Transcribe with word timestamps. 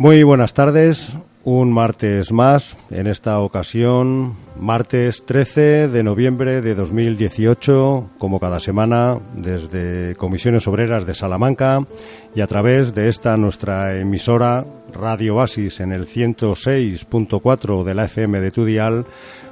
Muy 0.00 0.22
buenas 0.22 0.54
tardes, 0.54 1.12
un 1.44 1.74
martes 1.74 2.32
más, 2.32 2.78
en 2.88 3.06
esta 3.06 3.38
ocasión, 3.40 4.34
martes 4.58 5.26
13 5.26 5.88
de 5.88 6.02
noviembre 6.02 6.62
de 6.62 6.74
2018, 6.74 8.08
como 8.16 8.40
cada 8.40 8.60
semana, 8.60 9.18
desde 9.34 10.16
Comisiones 10.16 10.66
Obreras 10.66 11.04
de 11.04 11.12
Salamanca 11.12 11.86
y 12.34 12.40
a 12.40 12.46
través 12.46 12.94
de 12.94 13.10
esta 13.10 13.36
nuestra 13.36 13.94
emisora 13.98 14.64
Radio 14.90 15.36
Oasis 15.36 15.80
en 15.80 15.92
el 15.92 16.06
106.4 16.06 17.84
de 17.84 17.94
la 17.94 18.06
FM 18.06 18.40
de 18.40 18.50
Tudial, 18.52 19.04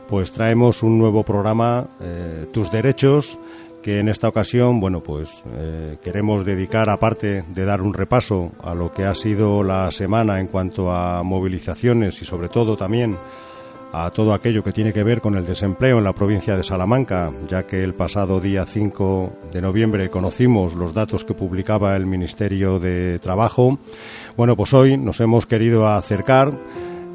pues 0.09 0.33
traemos 0.33 0.83
un 0.83 0.99
nuevo 0.99 1.25
programa, 1.25 1.89
eh, 2.01 2.47
Tus 2.55 2.73
Derechos, 2.73 3.39
que 3.83 4.01
en 4.01 4.09
esta 4.09 4.29
ocasión, 4.29 4.81
bueno, 4.81 5.03
pues 5.03 5.45
eh, 5.57 5.97
queremos 6.03 6.45
dedicar, 6.45 6.91
aparte 6.91 7.45
de 7.48 7.65
dar 7.65 7.81
un 7.81 7.95
repaso 7.95 8.53
a 8.62 8.75
lo 8.75 8.93
que 8.93 9.05
ha 9.05 9.15
sido 9.15 9.62
la 9.62 9.91
semana 9.91 10.41
en 10.41 10.48
cuanto 10.48 10.91
a 10.91 11.23
movilizaciones 11.23 12.21
y 12.21 12.25
sobre 12.25 12.49
todo 12.49 12.77
también 12.77 13.17
a 13.93 14.11
todo 14.11 14.34
aquello 14.34 14.62
que 14.62 14.73
tiene 14.73 14.93
que 14.93 15.03
ver 15.03 15.21
con 15.21 15.37
el 15.37 15.47
desempleo 15.47 15.99
en 15.99 16.05
la 16.05 16.12
provincia 16.12 16.56
de 16.56 16.62
Salamanca, 16.62 17.33
ya 17.49 17.67
que 17.67 17.83
el 17.83 17.95
pasado 17.95 18.41
día 18.41 18.67
5 18.67 19.33
de 19.53 19.62
noviembre 19.62 20.11
conocimos 20.11 20.75
los 20.75 20.93
datos 20.93 21.25
que 21.25 21.34
publicaba 21.34 21.97
el 21.97 22.06
Ministerio 22.06 22.79
de 22.79 23.19
Trabajo. 23.19 23.79
Bueno, 24.37 24.56
pues 24.56 24.75
hoy 24.75 24.99
nos 24.99 25.21
hemos 25.21 25.47
querido 25.47 25.87
acercar 25.87 26.53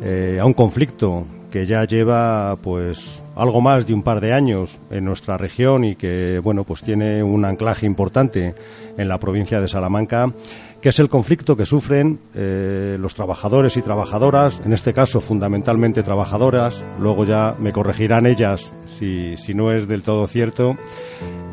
eh, 0.01 0.39
a 0.41 0.45
un 0.45 0.53
conflicto 0.53 1.25
que 1.53 1.67
ya 1.67 1.85
lleva 1.85 2.55
pues 2.63 3.23
algo 3.35 3.61
más 3.61 3.85
de 3.85 3.93
un 3.93 4.01
par 4.01 4.21
de 4.21 4.33
años 4.33 4.79
en 4.89 5.05
nuestra 5.05 5.37
región 5.37 5.83
y 5.83 5.95
que 5.95 6.39
bueno 6.43 6.63
pues 6.63 6.81
tiene 6.81 7.21
un 7.21 7.45
anclaje 7.45 7.85
importante 7.85 8.55
en 8.97 9.07
la 9.07 9.19
provincia 9.19 9.61
de 9.61 9.67
Salamanca 9.67 10.33
que 10.81 10.89
es 10.89 10.97
el 10.97 11.09
conflicto 11.09 11.55
que 11.55 11.67
sufren 11.67 12.21
eh, 12.33 12.97
los 12.99 13.13
trabajadores 13.13 13.77
y 13.77 13.83
trabajadoras, 13.83 14.63
en 14.65 14.73
este 14.73 14.93
caso 14.93 15.21
fundamentalmente 15.21 16.01
trabajadoras, 16.01 16.87
luego 16.99 17.23
ya 17.23 17.55
me 17.59 17.71
corregirán 17.71 18.25
ellas 18.25 18.73
si, 18.85 19.37
si 19.37 19.53
no 19.53 19.71
es 19.71 19.87
del 19.87 20.01
todo 20.01 20.25
cierto, 20.25 20.75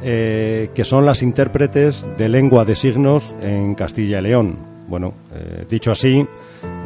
eh, 0.03 0.71
que 0.75 0.83
son 0.83 1.05
las 1.05 1.23
intérpretes 1.23 2.07
de 2.17 2.29
lengua 2.31 2.65
de 2.65 2.75
signos 2.75 3.37
en 3.43 3.75
Castilla 3.75 4.19
y 4.19 4.23
León. 4.23 4.71
Bueno, 4.89 5.15
eh, 5.33 5.67
dicho 5.69 5.93
así, 5.93 6.27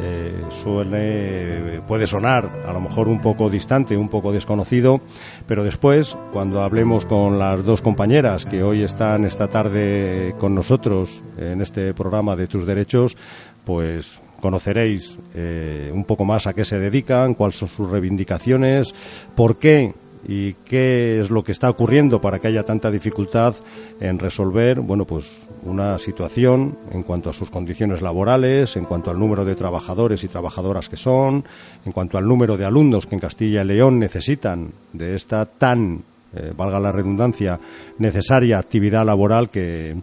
eh, 0.01 0.43
suele, 0.49 1.81
puede 1.87 2.07
sonar 2.07 2.63
a 2.67 2.73
lo 2.73 2.81
mejor 2.81 3.07
un 3.07 3.21
poco 3.21 3.49
distante, 3.49 3.95
un 3.95 4.09
poco 4.09 4.31
desconocido, 4.31 5.01
pero 5.47 5.63
después, 5.63 6.17
cuando 6.33 6.61
hablemos 6.63 7.05
con 7.05 7.39
las 7.39 7.63
dos 7.63 7.81
compañeras 7.81 8.45
que 8.45 8.63
hoy 8.63 8.83
están 8.83 9.25
esta 9.25 9.47
tarde 9.47 10.35
con 10.37 10.53
nosotros 10.53 11.23
en 11.37 11.61
este 11.61 11.93
programa 11.93 12.35
de 12.35 12.47
Tus 12.47 12.65
Derechos, 12.65 13.17
pues 13.63 14.21
conoceréis 14.41 15.17
eh, 15.33 15.91
un 15.93 16.03
poco 16.03 16.25
más 16.25 16.45
a 16.45 16.53
qué 16.53 16.65
se 16.65 16.77
dedican, 16.77 17.33
cuáles 17.33 17.57
son 17.57 17.67
sus 17.67 17.89
reivindicaciones, 17.89 18.93
por 19.35 19.57
qué 19.57 19.93
y 20.27 20.53
qué 20.65 21.19
es 21.19 21.29
lo 21.29 21.43
que 21.43 21.51
está 21.51 21.69
ocurriendo 21.69 22.19
para 22.19 22.39
que 22.39 22.47
haya 22.47 22.63
tanta 22.63 22.89
dificultad 22.89 23.55
en 23.99 24.19
resolver, 24.19 24.79
bueno, 24.79 25.05
pues 25.05 25.47
una 25.63 25.97
situación 25.97 26.77
en 26.91 27.03
cuanto 27.03 27.29
a 27.29 27.33
sus 27.33 27.49
condiciones 27.49 28.01
laborales, 28.01 28.75
en 28.75 28.85
cuanto 28.85 29.11
al 29.11 29.19
número 29.19 29.45
de 29.45 29.55
trabajadores 29.55 30.23
y 30.23 30.27
trabajadoras 30.27 30.89
que 30.89 30.97
son, 30.97 31.45
en 31.85 31.91
cuanto 31.91 32.17
al 32.17 32.27
número 32.27 32.57
de 32.57 32.65
alumnos 32.65 33.05
que 33.05 33.15
en 33.15 33.21
Castilla 33.21 33.61
y 33.61 33.65
León 33.65 33.99
necesitan 33.99 34.71
de 34.93 35.15
esta 35.15 35.45
tan, 35.45 36.03
eh, 36.35 36.53
valga 36.55 36.79
la 36.79 36.91
redundancia, 36.91 37.59
necesaria 37.99 38.57
actividad 38.57 39.05
laboral 39.05 39.49
que, 39.49 39.95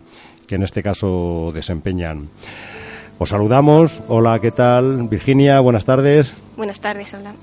que 0.46 0.54
en 0.54 0.62
este 0.62 0.82
caso 0.82 1.50
desempeñan. 1.52 2.28
Os 3.18 3.28
saludamos. 3.28 4.02
Hola, 4.08 4.40
¿qué 4.40 4.50
tal? 4.50 5.08
Virginia, 5.08 5.60
buenas 5.60 5.84
tardes. 5.84 6.34
Buenas 6.56 6.80
tardes, 6.80 7.14
hola. 7.14 7.34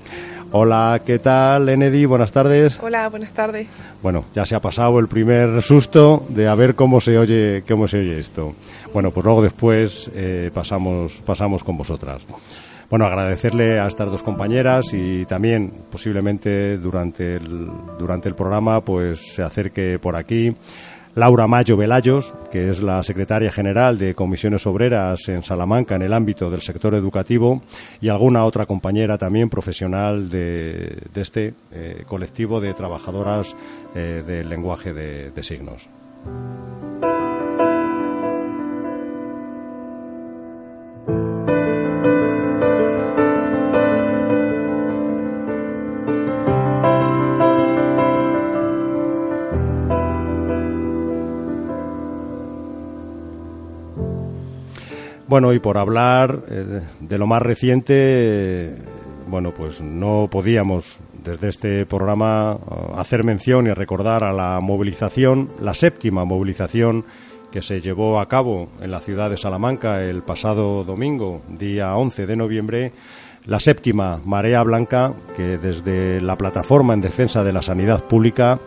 Hola, 0.52 1.00
¿qué 1.06 1.20
tal, 1.20 1.68
Enedi? 1.68 2.06
Buenas 2.06 2.32
tardes. 2.32 2.76
Hola, 2.82 3.08
buenas 3.08 3.30
tardes. 3.30 3.68
Bueno, 4.02 4.24
ya 4.34 4.44
se 4.44 4.56
ha 4.56 4.60
pasado 4.60 4.98
el 4.98 5.06
primer 5.06 5.62
susto 5.62 6.26
de 6.28 6.48
a 6.48 6.56
ver 6.56 6.74
cómo 6.74 7.00
se 7.00 7.16
oye, 7.18 7.62
cómo 7.68 7.86
se 7.86 7.98
oye 7.98 8.18
esto. 8.18 8.54
Bueno, 8.92 9.12
pues 9.12 9.24
luego 9.24 9.42
después 9.42 10.10
eh, 10.12 10.50
pasamos, 10.52 11.22
pasamos 11.24 11.62
con 11.62 11.76
vosotras. 11.76 12.26
Bueno, 12.90 13.04
agradecerle 13.04 13.78
a 13.78 13.86
estas 13.86 14.10
dos 14.10 14.24
compañeras 14.24 14.86
y 14.92 15.24
también 15.24 15.72
posiblemente 15.88 16.78
durante 16.78 17.36
el, 17.36 17.68
durante 17.96 18.28
el 18.28 18.34
programa 18.34 18.80
pues 18.80 19.32
se 19.32 19.44
acerque 19.44 20.00
por 20.00 20.16
aquí 20.16 20.52
Laura 21.14 21.46
Mayo 21.46 21.76
Velayos, 21.76 22.34
que 22.50 22.70
es 22.70 22.80
la 22.80 23.02
secretaria 23.02 23.50
general 23.50 23.98
de 23.98 24.14
Comisiones 24.14 24.66
Obreras 24.66 25.28
en 25.28 25.42
Salamanca 25.42 25.96
en 25.96 26.02
el 26.02 26.12
ámbito 26.12 26.50
del 26.50 26.62
sector 26.62 26.94
educativo, 26.94 27.62
y 28.00 28.08
alguna 28.08 28.44
otra 28.44 28.66
compañera 28.66 29.18
también 29.18 29.50
profesional 29.50 30.30
de, 30.30 31.02
este 31.14 31.54
eh, 31.72 32.04
colectivo 32.06 32.60
de 32.60 32.74
trabajadoras 32.74 33.56
eh, 33.94 34.22
del 34.26 34.48
lenguaje 34.48 34.92
de 34.92 35.42
signos. 35.42 35.88
Bueno, 55.30 55.52
y 55.52 55.60
por 55.60 55.78
hablar 55.78 56.42
eh, 56.50 56.80
de 56.98 57.16
lo 57.16 57.28
más 57.28 57.40
reciente, 57.40 57.94
eh, 57.94 58.74
bueno, 59.28 59.54
pues 59.56 59.80
no 59.80 60.26
podíamos 60.28 60.98
desde 61.22 61.50
este 61.50 61.86
programa 61.86 62.56
uh, 62.56 62.98
hacer 62.98 63.22
mención 63.22 63.68
y 63.68 63.72
recordar 63.72 64.24
a 64.24 64.32
la 64.32 64.58
movilización, 64.60 65.50
la 65.60 65.72
séptima 65.72 66.24
movilización 66.24 67.04
que 67.52 67.62
se 67.62 67.78
llevó 67.78 68.18
a 68.18 68.26
cabo 68.26 68.70
en 68.80 68.90
la 68.90 68.98
ciudad 69.02 69.30
de 69.30 69.36
Salamanca 69.36 70.02
el 70.02 70.24
pasado 70.24 70.82
domingo, 70.82 71.42
día 71.48 71.94
11 71.94 72.26
de 72.26 72.36
noviembre, 72.36 72.92
la 73.44 73.60
séptima 73.60 74.20
Marea 74.24 74.64
Blanca, 74.64 75.14
que 75.36 75.58
desde 75.58 76.20
la 76.20 76.36
plataforma 76.36 76.92
en 76.92 77.02
defensa 77.02 77.44
de 77.44 77.52
la 77.52 77.62
sanidad 77.62 78.02
pública 78.08 78.58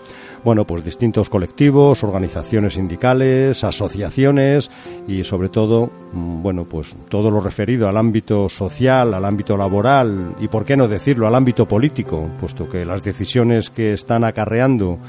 bueno, 0.43 0.65
pues 0.65 0.83
distintos 0.83 1.29
colectivos, 1.29 2.03
organizaciones 2.03 2.73
sindicales, 2.73 3.63
asociaciones 3.63 4.69
y 5.07 5.23
sobre 5.23 5.49
todo, 5.49 5.89
mm, 6.11 6.41
bueno, 6.41 6.65
pues 6.65 6.95
todo 7.09 7.31
lo 7.31 7.39
referido 7.39 7.87
al 7.87 7.97
ámbito 7.97 8.49
social, 8.49 9.13
al 9.13 9.25
ámbito 9.25 9.55
laboral 9.55 10.35
y, 10.39 10.47
por 10.47 10.65
qué 10.65 10.75
no 10.75 10.87
decirlo, 10.87 11.27
al 11.27 11.35
ámbito 11.35 11.67
político, 11.67 12.29
puesto 12.39 12.69
que 12.69 12.85
las 12.85 13.03
decisiones 13.03 13.69
que 13.69 13.93
están 13.93 14.23
acarreando 14.23 14.99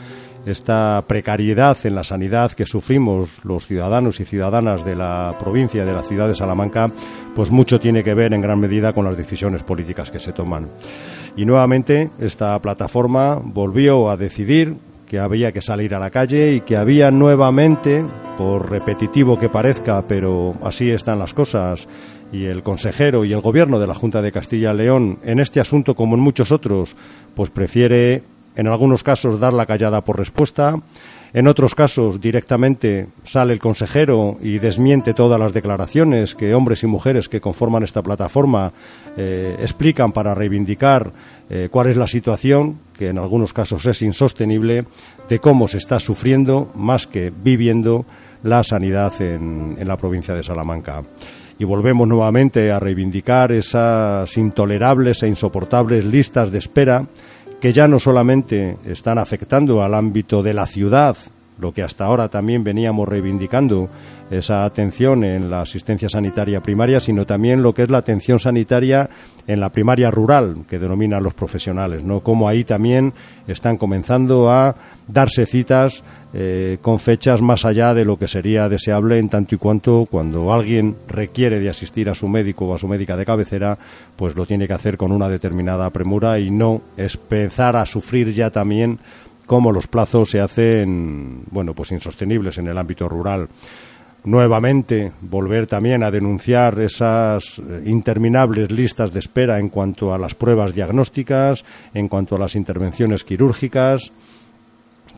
esta 0.46 1.02
precariedad 1.06 1.76
en 1.84 1.94
la 1.94 2.04
sanidad 2.04 2.52
que 2.52 2.66
sufrimos 2.66 3.42
los 3.44 3.66
ciudadanos 3.66 4.20
y 4.20 4.24
ciudadanas 4.24 4.84
de 4.84 4.94
la 4.94 5.36
provincia, 5.38 5.84
de 5.84 5.92
la 5.92 6.02
ciudad 6.02 6.28
de 6.28 6.34
Salamanca, 6.34 6.92
pues 7.34 7.50
mucho 7.50 7.80
tiene 7.80 8.02
que 8.02 8.14
ver 8.14 8.34
en 8.34 8.42
gran 8.42 8.60
medida 8.60 8.92
con 8.92 9.04
las 9.04 9.16
decisiones 9.16 9.62
políticas 9.62 10.10
que 10.10 10.18
se 10.18 10.32
toman. 10.32 10.70
Y 11.36 11.46
nuevamente 11.46 12.10
esta 12.18 12.60
plataforma 12.60 13.40
volvió 13.42 14.10
a 14.10 14.16
decidir 14.16 14.76
que 15.06 15.18
había 15.18 15.52
que 15.52 15.60
salir 15.60 15.94
a 15.94 15.98
la 15.98 16.10
calle 16.10 16.52
y 16.52 16.60
que 16.60 16.76
había 16.76 17.10
nuevamente, 17.10 18.04
por 18.36 18.70
repetitivo 18.70 19.38
que 19.38 19.48
parezca, 19.48 20.06
pero 20.06 20.54
así 20.62 20.90
están 20.90 21.18
las 21.18 21.34
cosas, 21.34 21.86
y 22.32 22.46
el 22.46 22.62
consejero 22.62 23.24
y 23.24 23.32
el 23.32 23.40
gobierno 23.40 23.78
de 23.78 23.86
la 23.86 23.94
Junta 23.94 24.20
de 24.20 24.32
Castilla 24.32 24.72
y 24.72 24.76
León 24.76 25.18
en 25.22 25.38
este 25.40 25.60
asunto 25.60 25.94
como 25.94 26.16
en 26.16 26.20
muchos 26.20 26.50
otros, 26.50 26.96
pues 27.34 27.50
prefiere 27.50 28.22
en 28.56 28.66
algunos 28.66 29.02
casos 29.02 29.38
dar 29.38 29.52
la 29.52 29.66
callada 29.66 30.02
por 30.02 30.18
respuesta, 30.18 30.80
en 31.34 31.48
otros 31.48 31.74
casos, 31.74 32.20
directamente 32.20 33.08
sale 33.24 33.52
el 33.52 33.58
consejero 33.58 34.38
y 34.40 34.60
desmiente 34.60 35.14
todas 35.14 35.40
las 35.40 35.52
declaraciones 35.52 36.36
que 36.36 36.54
hombres 36.54 36.84
y 36.84 36.86
mujeres 36.86 37.28
que 37.28 37.40
conforman 37.40 37.82
esta 37.82 38.04
plataforma 38.04 38.72
eh, 39.16 39.56
explican 39.58 40.12
para 40.12 40.32
reivindicar 40.32 41.12
eh, 41.50 41.68
cuál 41.72 41.88
es 41.88 41.96
la 41.96 42.06
situación, 42.06 42.78
que 42.96 43.08
en 43.08 43.18
algunos 43.18 43.52
casos 43.52 43.84
es 43.86 44.00
insostenible, 44.02 44.84
de 45.28 45.40
cómo 45.40 45.66
se 45.66 45.78
está 45.78 45.98
sufriendo 45.98 46.70
más 46.76 47.08
que 47.08 47.32
viviendo 47.36 48.06
la 48.44 48.62
sanidad 48.62 49.20
en, 49.20 49.76
en 49.76 49.88
la 49.88 49.96
provincia 49.96 50.34
de 50.34 50.44
Salamanca. 50.44 51.02
Y 51.58 51.64
volvemos 51.64 52.06
nuevamente 52.06 52.70
a 52.70 52.78
reivindicar 52.78 53.50
esas 53.50 54.36
intolerables 54.36 55.24
e 55.24 55.28
insoportables 55.28 56.04
listas 56.04 56.52
de 56.52 56.58
espera 56.58 57.06
que 57.64 57.72
ya 57.72 57.88
no 57.88 57.98
solamente 57.98 58.76
están 58.84 59.16
afectando 59.16 59.82
al 59.82 59.94
ámbito 59.94 60.42
de 60.42 60.52
la 60.52 60.66
ciudad 60.66 61.16
lo 61.58 61.72
que 61.72 61.82
hasta 61.82 62.04
ahora 62.04 62.28
también 62.28 62.64
veníamos 62.64 63.08
reivindicando, 63.08 63.88
esa 64.30 64.64
atención 64.64 65.22
en 65.24 65.50
la 65.50 65.60
asistencia 65.60 66.08
sanitaria 66.08 66.60
primaria, 66.60 66.98
sino 66.98 67.26
también 67.26 67.62
lo 67.62 67.74
que 67.74 67.82
es 67.82 67.90
la 67.90 67.98
atención 67.98 68.38
sanitaria 68.38 69.08
en 69.46 69.60
la 69.60 69.70
primaria 69.70 70.10
rural, 70.10 70.64
que 70.68 70.78
denominan 70.78 71.22
los 71.22 71.34
profesionales, 71.34 72.04
¿no? 72.04 72.20
Como 72.20 72.48
ahí 72.48 72.64
también 72.64 73.12
están 73.46 73.76
comenzando 73.76 74.50
a 74.50 74.74
darse 75.06 75.44
citas 75.44 76.02
eh, 76.32 76.78
con 76.80 76.98
fechas 76.98 77.42
más 77.42 77.64
allá 77.64 77.92
de 77.94 78.04
lo 78.04 78.18
que 78.18 78.26
sería 78.26 78.68
deseable 78.68 79.18
en 79.18 79.28
tanto 79.28 79.54
y 79.54 79.58
cuanto 79.58 80.04
cuando 80.10 80.52
alguien 80.52 80.96
requiere 81.06 81.60
de 81.60 81.68
asistir 81.68 82.08
a 82.08 82.14
su 82.14 82.26
médico 82.26 82.64
o 82.66 82.74
a 82.74 82.78
su 82.78 82.88
médica 82.88 83.16
de 83.16 83.26
cabecera, 83.26 83.78
pues 84.16 84.34
lo 84.34 84.46
tiene 84.46 84.66
que 84.66 84.72
hacer 84.72 84.96
con 84.96 85.12
una 85.12 85.28
determinada 85.28 85.90
premura 85.90 86.38
y 86.38 86.50
no 86.50 86.80
empezar 86.96 87.76
a 87.76 87.86
sufrir 87.86 88.32
ya 88.32 88.50
también 88.50 88.98
cómo 89.46 89.72
los 89.72 89.86
plazos 89.86 90.30
se 90.30 90.40
hacen, 90.40 91.44
bueno, 91.50 91.74
pues 91.74 91.92
insostenibles 91.92 92.58
en 92.58 92.68
el 92.68 92.78
ámbito 92.78 93.08
rural. 93.08 93.48
Nuevamente, 94.24 95.12
volver 95.20 95.66
también 95.66 96.02
a 96.02 96.10
denunciar 96.10 96.80
esas 96.80 97.58
eh, 97.58 97.82
interminables 97.84 98.70
listas 98.70 99.12
de 99.12 99.18
espera 99.18 99.58
en 99.58 99.68
cuanto 99.68 100.14
a 100.14 100.18
las 100.18 100.34
pruebas 100.34 100.74
diagnósticas, 100.74 101.64
en 101.92 102.08
cuanto 102.08 102.36
a 102.36 102.38
las 102.38 102.56
intervenciones 102.56 103.22
quirúrgicas. 103.22 104.12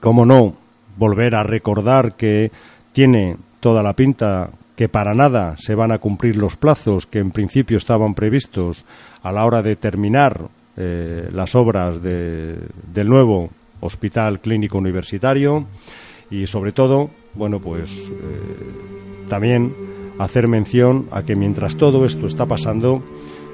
Cómo 0.01 0.27
no, 0.27 0.57
volver 0.97 1.37
a 1.37 1.45
recordar 1.45 2.15
que 2.17 2.51
tiene 2.93 3.37
toda 3.61 3.83
la 3.83 3.93
pinta 3.93 4.51
que 4.75 4.89
para 4.89 5.15
nada 5.15 5.55
se 5.57 5.75
van 5.75 5.93
a 5.93 5.99
cumplir 5.99 6.37
los 6.37 6.57
plazos 6.57 7.07
que 7.07 7.21
en 7.21 7.31
principio 7.31 7.79
estaban 7.79 8.15
previstos 8.15 8.85
a 9.23 9.31
la 9.33 9.45
hora 9.47 9.63
de 9.63 9.77
terminar 9.77 10.49
eh, 10.77 11.29
las 11.33 11.55
obras 11.55 12.03
del 12.03 13.09
nuevo 13.09 13.51
Hospital 13.81 14.41
Clínico 14.41 14.79
Universitario 14.79 15.67
y 16.31 16.47
sobre 16.47 16.73
todo, 16.73 17.11
bueno, 17.35 17.61
pues 17.61 18.11
eh, 18.11 19.29
también 19.29 19.75
hacer 20.19 20.49
mención 20.49 21.07
a 21.11 21.23
que 21.23 21.37
mientras 21.37 21.77
todo 21.77 22.05
esto 22.05 22.27
está 22.27 22.47
pasando, 22.47 23.03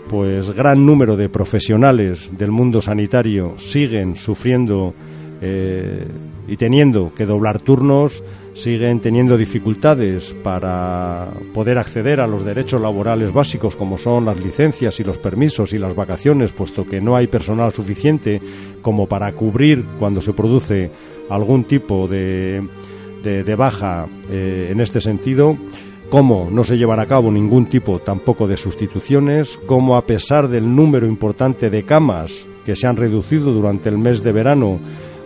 pues 0.09 0.51
gran 0.51 0.85
número 0.87 1.17
de 1.17 1.29
profesionales 1.29 2.31
del 2.37 2.51
mundo 2.51 2.83
sanitario 2.83 3.55
siguen 3.59 4.17
sufriendo 4.17 4.95
eh, 5.41 6.07
y 6.49 6.57
teniendo 6.57 7.15
que 7.15 7.27
doblar 7.27 7.61
turnos, 7.61 8.23
siguen 8.55 9.01
teniendo 9.01 9.37
dificultades 9.37 10.35
para 10.43 11.29
poder 11.55 11.79
acceder 11.79 12.21
a 12.21 12.27
los 12.27 12.45
derechos 12.45 12.81
laborales 12.81 13.33
básicos 13.33 13.77
como 13.77 13.99
son 13.99 14.27
las 14.27 14.37
licencias 14.37 15.01
y 15.01 15.05
los 15.05 15.19
permisos 15.19 15.73
y 15.73 15.79
las 15.79 15.95
vacaciones, 15.95 16.53
puesto 16.53 16.87
que 16.87 17.01
no 17.01 17.17
hay 17.17 17.27
personal 17.27 17.73
suficiente 17.73 18.41
como 18.83 19.07
para 19.07 19.33
cubrir 19.33 19.85
cuando 19.99 20.21
se 20.21 20.33
produce 20.33 20.91
algún 21.31 21.65
tipo 21.65 22.09
de, 22.09 22.63
de, 23.23 23.55
baja 23.55 24.07
eh, 24.31 24.69
en 24.71 24.81
este 24.81 25.01
sentido 25.01 25.57
cómo 26.13 26.51
no 26.53 26.63
se 26.63 26.77
llevan 26.77 27.01
a 27.01 27.07
cabo 27.07 27.31
ningún 27.31 27.65
tipo 27.65 27.99
tampoco 27.99 28.47
de 28.47 28.59
sustituciones, 28.59 29.59
cómo 29.65 29.97
a 29.97 30.05
pesar 30.05 30.47
del 30.49 30.77
número 30.77 31.07
importante 31.07 31.71
de 31.71 31.85
camas 31.85 32.47
que 32.67 32.77
se 32.77 32.87
han 32.87 32.97
reducido 32.99 33.51
durante 33.51 33.89
el 33.89 33.97
mes 33.97 34.23
de 34.23 34.31
verano, 34.31 34.79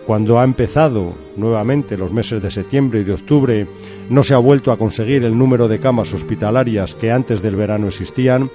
cuando 0.06 0.38
ha 0.38 0.44
empezado 0.44 1.14
nuevamente 1.36 1.98
los 1.98 2.12
meses 2.12 2.40
de 2.40 2.50
septiembre 2.50 3.00
y 3.00 3.04
de 3.04 3.14
octubre, 3.14 3.66
no 4.08 4.22
se 4.22 4.34
ha 4.34 4.38
vuelto 4.38 4.70
a 4.70 4.78
conseguir 4.78 5.24
el 5.24 5.36
número 5.36 5.66
de 5.66 5.80
camas 5.80 6.14
hospitalarias 6.14 6.94
que 6.94 7.10
antes 7.10 7.42
del 7.42 7.56
verano 7.56 7.88
existían. 7.88 8.48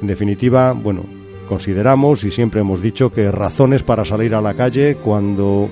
En 0.00 0.06
definitiva, 0.06 0.72
bueno, 0.72 1.04
consideramos 1.48 2.24
y 2.24 2.30
siempre 2.30 2.60
hemos 2.60 2.82
dicho 2.82 3.10
que 3.10 3.30
razones 3.30 3.82
para 3.82 4.04
salir 4.04 4.34
a 4.34 4.42
la 4.42 4.54
calle 4.54 4.96
cuando 4.96 5.70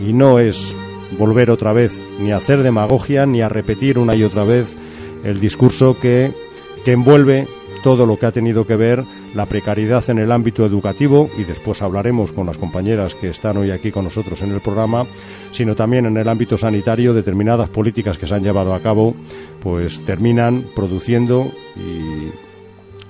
y 0.00 0.14
no 0.14 0.38
es 0.38 0.74
volver 1.18 1.50
otra 1.50 1.74
vez 1.74 1.92
ni 2.18 2.32
a 2.32 2.38
hacer 2.38 2.62
demagogia 2.62 3.26
ni 3.26 3.42
a 3.42 3.50
repetir 3.50 3.98
una 3.98 4.16
y 4.16 4.24
otra 4.24 4.44
vez 4.44 4.74
el 5.22 5.38
discurso 5.38 5.98
que, 6.00 6.32
que 6.84 6.92
envuelve 6.92 7.46
todo 7.82 8.06
lo 8.06 8.18
que 8.18 8.26
ha 8.26 8.32
tenido 8.32 8.66
que 8.66 8.76
ver 8.76 9.04
la 9.34 9.46
precariedad 9.46 10.08
en 10.08 10.18
el 10.18 10.32
ámbito 10.32 10.64
educativo, 10.64 11.28
y 11.36 11.44
después 11.44 11.82
hablaremos 11.82 12.32
con 12.32 12.46
las 12.46 12.58
compañeras 12.58 13.14
que 13.14 13.28
están 13.28 13.56
hoy 13.56 13.70
aquí 13.70 13.90
con 13.90 14.04
nosotros 14.04 14.40
en 14.42 14.52
el 14.52 14.60
programa, 14.60 15.06
sino 15.50 15.74
también 15.74 16.06
en 16.06 16.16
el 16.16 16.28
ámbito 16.28 16.56
sanitario, 16.56 17.14
determinadas 17.14 17.68
políticas 17.68 18.18
que 18.18 18.26
se 18.26 18.34
han 18.34 18.42
llevado 18.42 18.74
a 18.74 18.80
cabo, 18.80 19.14
pues 19.62 20.04
terminan 20.04 20.64
produciendo 20.74 21.50
y, 21.76 22.30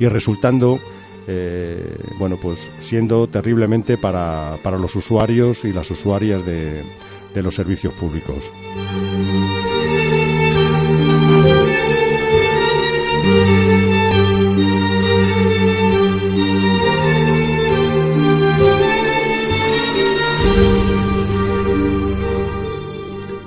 resultando 0.05 0.81
eh, 1.29 1.97
bueno, 2.19 2.37
pues 2.37 2.69
siendo 2.81 3.29
terriblemente 3.29 3.97
para, 3.97 4.57
para, 4.65 4.77
los 4.77 4.97
usuarios 4.97 5.65
y 5.65 5.73
las 5.73 5.89
usuarias 5.93 6.45
de, 6.45 6.83
de 7.33 7.43
los 7.43 7.55
servicios 7.55 7.95
públicos. 7.95 8.51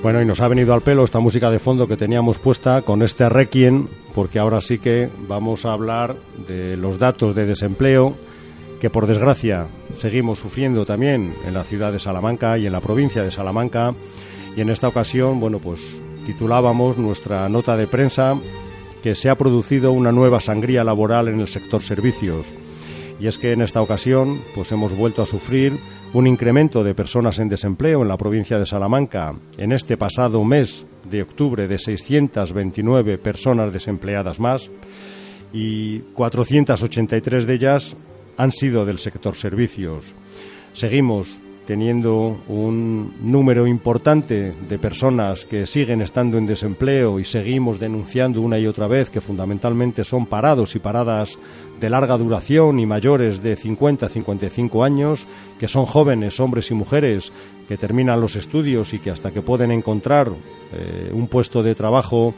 Bueno, 0.06 0.22
y 0.22 0.26
nos 0.28 0.40
ha 0.40 0.48
venido 0.48 0.76
al 0.76 0.82
pelo 0.82 1.04
esta 1.04 1.20
música 1.20 1.50
de 1.50 1.58
fondo 1.58 1.88
que 1.88 1.98
teníamos 1.98 2.38
puesta 2.38 2.84
con 2.84 3.02
este 3.02 3.28
Requiem, 3.28 3.88
porque 4.14 4.38
ahora 4.38 4.62
sí 4.62 4.78
que 4.78 5.10
vamos 5.28 5.66
a 5.66 5.74
hablar 5.74 6.16
de 6.48 6.78
los 6.78 7.00
datos 7.00 7.34
de 7.34 7.48
desempleo 7.48 8.14
que 8.80 8.92
por 8.92 9.08
desgracia 9.08 9.66
seguimos 9.96 10.38
sufriendo 10.38 10.86
también 10.86 11.34
en 11.48 11.56
la 11.56 11.64
ciudad 11.64 11.92
de 11.92 11.98
Salamanca 11.98 12.56
y 12.60 12.68
en 12.68 12.74
la 12.74 12.82
provincia 12.82 13.24
de 13.24 13.32
Salamanca. 13.32 13.96
Y 14.56 14.62
en 14.62 14.70
esta 14.70 14.88
ocasión, 14.88 15.40
bueno, 15.40 15.58
pues 15.58 16.00
titulábamos 16.28 17.00
nuestra 17.00 17.50
nota 17.50 17.76
de 17.76 17.88
prensa 17.88 18.40
que 19.02 19.16
se 19.16 19.32
ha 19.32 19.36
producido 19.36 19.92
una 19.92 20.12
nueva 20.12 20.40
sangría 20.40 20.84
laboral 20.84 21.30
en 21.30 21.40
el 21.40 21.48
sector 21.48 21.82
servicios. 21.82 22.46
Y 23.20 23.28
es 23.28 23.38
que 23.38 23.54
en 23.54 23.62
esta 23.62 23.82
ocasión, 23.82 24.42
pues 24.54 24.72
hemos 24.72 24.96
vuelto 24.96 25.22
a 25.22 25.26
sufrir 25.26 25.80
un 26.14 26.28
incremento 26.28 26.84
de 26.84 26.96
personas 26.96 27.40
en 27.40 27.50
desempleo 27.50 28.02
en 28.02 28.08
la 28.08 28.18
provincia 28.18 28.60
de 28.60 28.66
Salamanca 28.66 29.36
en 29.58 29.72
este 29.72 29.98
pasado 29.98 30.44
mes 30.44 30.86
de 31.10 31.22
octubre 31.22 31.68
de 31.68 31.78
629 31.78 33.18
personas 33.18 33.72
desempleadas 33.72 34.40
más 34.40 34.70
y 35.54 36.00
483 36.14 37.46
de 37.46 37.54
ellas 37.54 37.98
han 38.38 38.52
sido 38.52 38.86
del 38.86 39.00
sector 39.00 39.36
servicios. 39.36 40.14
Seguimos 40.74 41.40
teniendo 41.66 42.38
un 42.48 43.14
número 43.22 43.68
importante 43.68 44.54
de 44.68 44.80
personas 44.80 45.46
que 45.46 45.66
siguen 45.66 46.02
estando 46.02 46.38
en 46.38 46.46
desempleo 46.46 47.20
y 47.20 47.24
seguimos 47.24 47.80
denunciando 47.80 48.42
una 48.42 48.60
y 48.60 48.68
otra 48.68 48.88
vez 48.88 49.10
que 49.10 49.22
fundamentalmente 49.22 50.04
son 50.04 50.26
parados 50.28 50.76
y 50.76 50.80
paradas 50.80 51.38
de 51.80 51.90
larga 51.90 52.18
duración 52.18 52.80
y 52.80 52.86
mayores 52.86 53.42
de 53.42 53.56
50 53.56 54.06
a 54.06 54.10
55 54.10 54.84
años, 54.84 55.28
que 55.60 55.68
son 55.68 55.86
jóvenes, 55.86 56.40
hombres 56.40 56.72
y 56.72 56.74
mujeres, 56.74 57.32
que 57.68 57.78
terminan 57.78 58.22
los 58.22 58.36
estudios 58.36 58.94
y 58.94 59.00
que 59.00 59.12
hasta 59.12 59.32
que 59.32 59.42
pueden 59.42 59.72
encontrar 59.72 60.30
eh, 60.74 61.10
un 61.12 61.28
puesto 61.28 61.64
de 61.64 61.76
trabajo 61.76 62.34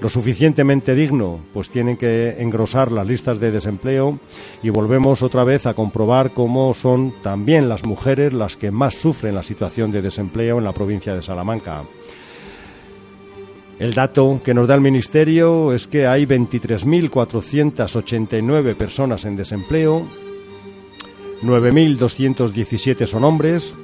lo 0.00 0.08
suficientemente 0.08 0.94
digno, 0.94 1.40
pues 1.52 1.68
tienen 1.68 1.96
que 1.96 2.36
engrosar 2.38 2.90
las 2.90 3.06
listas 3.06 3.38
de 3.38 3.50
desempleo 3.50 4.18
y 4.62 4.70
volvemos 4.70 5.22
otra 5.22 5.44
vez 5.44 5.66
a 5.66 5.74
comprobar 5.74 6.32
cómo 6.32 6.72
son 6.72 7.12
también 7.22 7.68
las 7.68 7.84
mujeres 7.84 8.32
las 8.32 8.56
que 8.56 8.70
más 8.70 8.94
sufren 8.94 9.34
la 9.34 9.42
situación 9.42 9.92
de 9.92 10.00
desempleo 10.00 10.56
en 10.58 10.64
la 10.64 10.72
provincia 10.72 11.14
de 11.14 11.22
Salamanca. 11.22 11.82
El 13.78 13.92
dato 13.94 14.40
que 14.44 14.54
nos 14.54 14.68
da 14.68 14.74
el 14.74 14.80
Ministerio 14.80 15.72
es 15.72 15.86
que 15.86 16.06
hay 16.06 16.26
23.489 16.26 18.74
personas 18.74 19.24
en 19.24 19.36
desempleo, 19.36 20.06
9.217 21.42 23.06
son 23.06 23.24
hombres, 23.24 23.74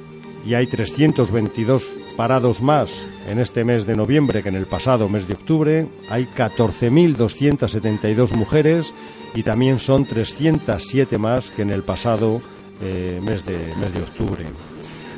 y 0.47 0.53
hay 0.53 0.65
322 0.65 1.97
parados 2.15 2.61
más 2.61 3.05
en 3.27 3.39
este 3.39 3.65
mes 3.65 3.85
de 3.85 3.97
noviembre 3.97 4.41
que 4.41 4.47
en 4.47 4.55
el 4.55 4.65
pasado 4.65 5.09
mes 5.09 5.27
de 5.27 5.33
octubre. 5.33 5.89
Hay 6.09 6.25
14.272 6.25 8.31
mujeres 8.31 8.93
y 9.35 9.43
también 9.43 9.79
son 9.79 10.05
307 10.05 11.17
más 11.17 11.49
que 11.49 11.63
en 11.63 11.71
el 11.71 11.83
pasado 11.83 12.41
eh, 12.79 13.19
mes, 13.21 13.45
de, 13.45 13.73
octubre. 14.01 14.45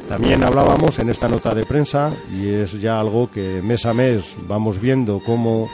También 0.08 0.44
hablábamos 0.44 0.98
en 0.98 1.10
esta 1.10 1.28
nota 1.28 1.54
de 1.54 1.64
prensa, 1.64 2.12
y 2.36 2.48
es 2.48 2.82
ya 2.82 3.00
algo 3.00 3.30
que 3.30 3.62
mes 3.62 3.86
a 3.86 3.94
mes 3.94 4.36
vamos 4.48 4.82
viendo 4.82 5.22
cómo 5.24 5.70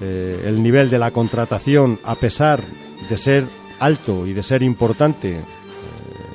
eh, 0.00 0.44
el 0.46 0.62
nivel 0.62 0.88
de 0.88 0.98
la 0.98 1.10
contratación, 1.10 1.98
a 2.04 2.14
pesar 2.14 2.62
de 3.10 3.18
ser 3.18 3.44
alto 3.80 4.26
y 4.26 4.32
de 4.32 4.42
ser 4.42 4.62
importante 4.62 5.40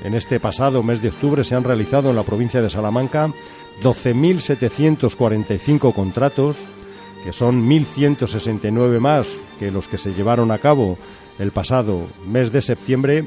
en 0.03 0.13
este 0.13 0.39
pasado 0.39 0.83
mes 0.83 1.01
de 1.01 1.09
octubre 1.09 1.43
se 1.43 1.55
han 1.55 1.63
realizado 1.63 2.09
en 2.09 2.15
la 2.15 2.23
provincia 2.23 2.61
de 2.61 2.69
Salamanca 2.69 3.31
12.745 3.81 5.93
contratos, 5.93 6.57
que 7.23 7.31
son 7.31 7.69
1.169 7.69 8.99
más 8.99 9.37
que 9.57 9.71
los 9.71 9.87
que 9.87 9.97
se 9.97 10.13
llevaron 10.13 10.51
a 10.51 10.59
cabo 10.59 10.97
el 11.37 11.51
pasado 11.51 12.07
mes 12.27 12.51
de 12.51 12.61
septiembre, 12.61 13.25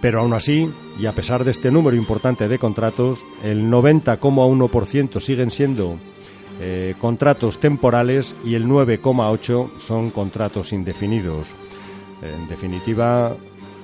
pero 0.00 0.20
aún 0.20 0.32
así, 0.32 0.70
y 0.98 1.06
a 1.06 1.12
pesar 1.12 1.44
de 1.44 1.50
este 1.52 1.70
número 1.70 1.96
importante 1.96 2.48
de 2.48 2.58
contratos, 2.58 3.20
el 3.44 3.70
90,1% 3.70 5.20
siguen 5.20 5.50
siendo 5.50 5.96
eh, 6.60 6.94
contratos 7.00 7.58
temporales 7.58 8.34
y 8.44 8.54
el 8.54 8.66
9,8 8.66 9.78
son 9.78 10.10
contratos 10.10 10.72
indefinidos. 10.72 11.48
En 12.22 12.48
definitiva, 12.48 13.34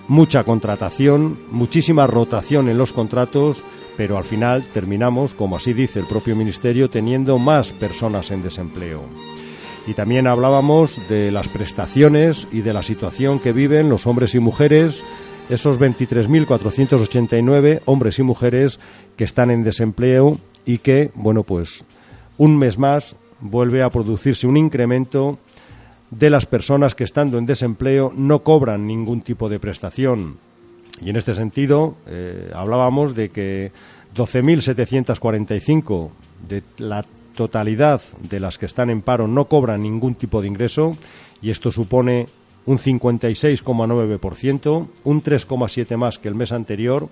mucha 0.09 0.45
contratación, 0.45 1.39
muchísima 1.51 2.07
rotación 2.07 2.69
en 2.69 2.79
los 2.79 2.93
contratos, 2.93 3.65
pero 3.97 4.17
al 4.17 4.25
final 4.25 4.65
terminamos, 4.73 5.35
como 5.35 5.57
así 5.57 5.73
dice 5.73 6.01
el 6.01 6.07
propio 6.07 6.35
Ministerio, 6.35 6.91
teniendo 6.91 7.39
más 7.39 7.73
personas 7.73 8.31
en 8.31 8.43
desempleo. 8.43 9.03
Y 9.87 9.95
también 9.95 10.27
hablábamos 10.27 10.99
de 11.09 11.31
las 11.31 11.49
prestaciones 11.49 12.49
y 12.53 12.63
de 12.63 12.73
la 12.73 12.83
situación 12.83 13.39
que 13.39 13.53
viven 13.53 13.89
los 13.89 14.07
hombres 14.07 14.35
y 14.35 14.39
mujeres, 14.39 15.03
esos 15.49 15.81
23.489 15.81 17.81
hombres 17.87 18.19
y 18.19 18.23
mujeres 18.23 18.81
que 19.17 19.25
están 19.25 19.51
en 19.51 19.65
desempleo 19.65 20.39
y 20.67 20.79
que, 20.79 21.11
bueno, 21.15 21.43
pues 21.43 21.85
un 22.37 22.59
mes 22.59 22.79
más 22.79 23.17
vuelve 23.41 23.83
a 23.83 23.91
producirse 23.91 24.47
un 24.47 24.57
incremento 24.57 25.39
de 26.11 26.31
las 26.31 26.47
personas 26.47 26.95
que 26.95 27.05
estando 27.05 27.37
en 27.39 27.47
desempleo 27.47 28.13
no 28.15 28.43
cobran 28.43 28.87
ningún 28.87 29.23
tipo 29.23 29.49
de 29.49 29.61
prestación. 29.61 30.39
Y 31.01 31.11
en 31.11 31.17
este 31.17 31.35
sentido 31.35 31.97
eh, 32.07 32.51
hablábamos 32.55 33.15
de 33.15 33.29
que 33.29 33.73
12.745 34.15 36.11
de 36.49 36.63
la 36.79 37.05
totalidad 37.35 38.01
de 38.29 38.41
las 38.41 38.59
que 38.59 38.67
están 38.67 38.91
en 38.91 39.03
paro 39.03 39.29
no 39.29 39.45
cobran 39.45 39.83
ningún 39.83 40.17
tipo 40.17 40.43
de 40.43 40.49
ingreso 40.49 40.97
y 41.41 41.51
esto 41.51 41.71
supone 41.71 42.27
un 42.67 42.79
56,9%, 42.79 44.87
un 45.05 45.23
3,7 45.23 45.97
más 45.97 46.19
que 46.19 46.29
el 46.29 46.35
mes 46.35 46.53
anterior 46.53 47.09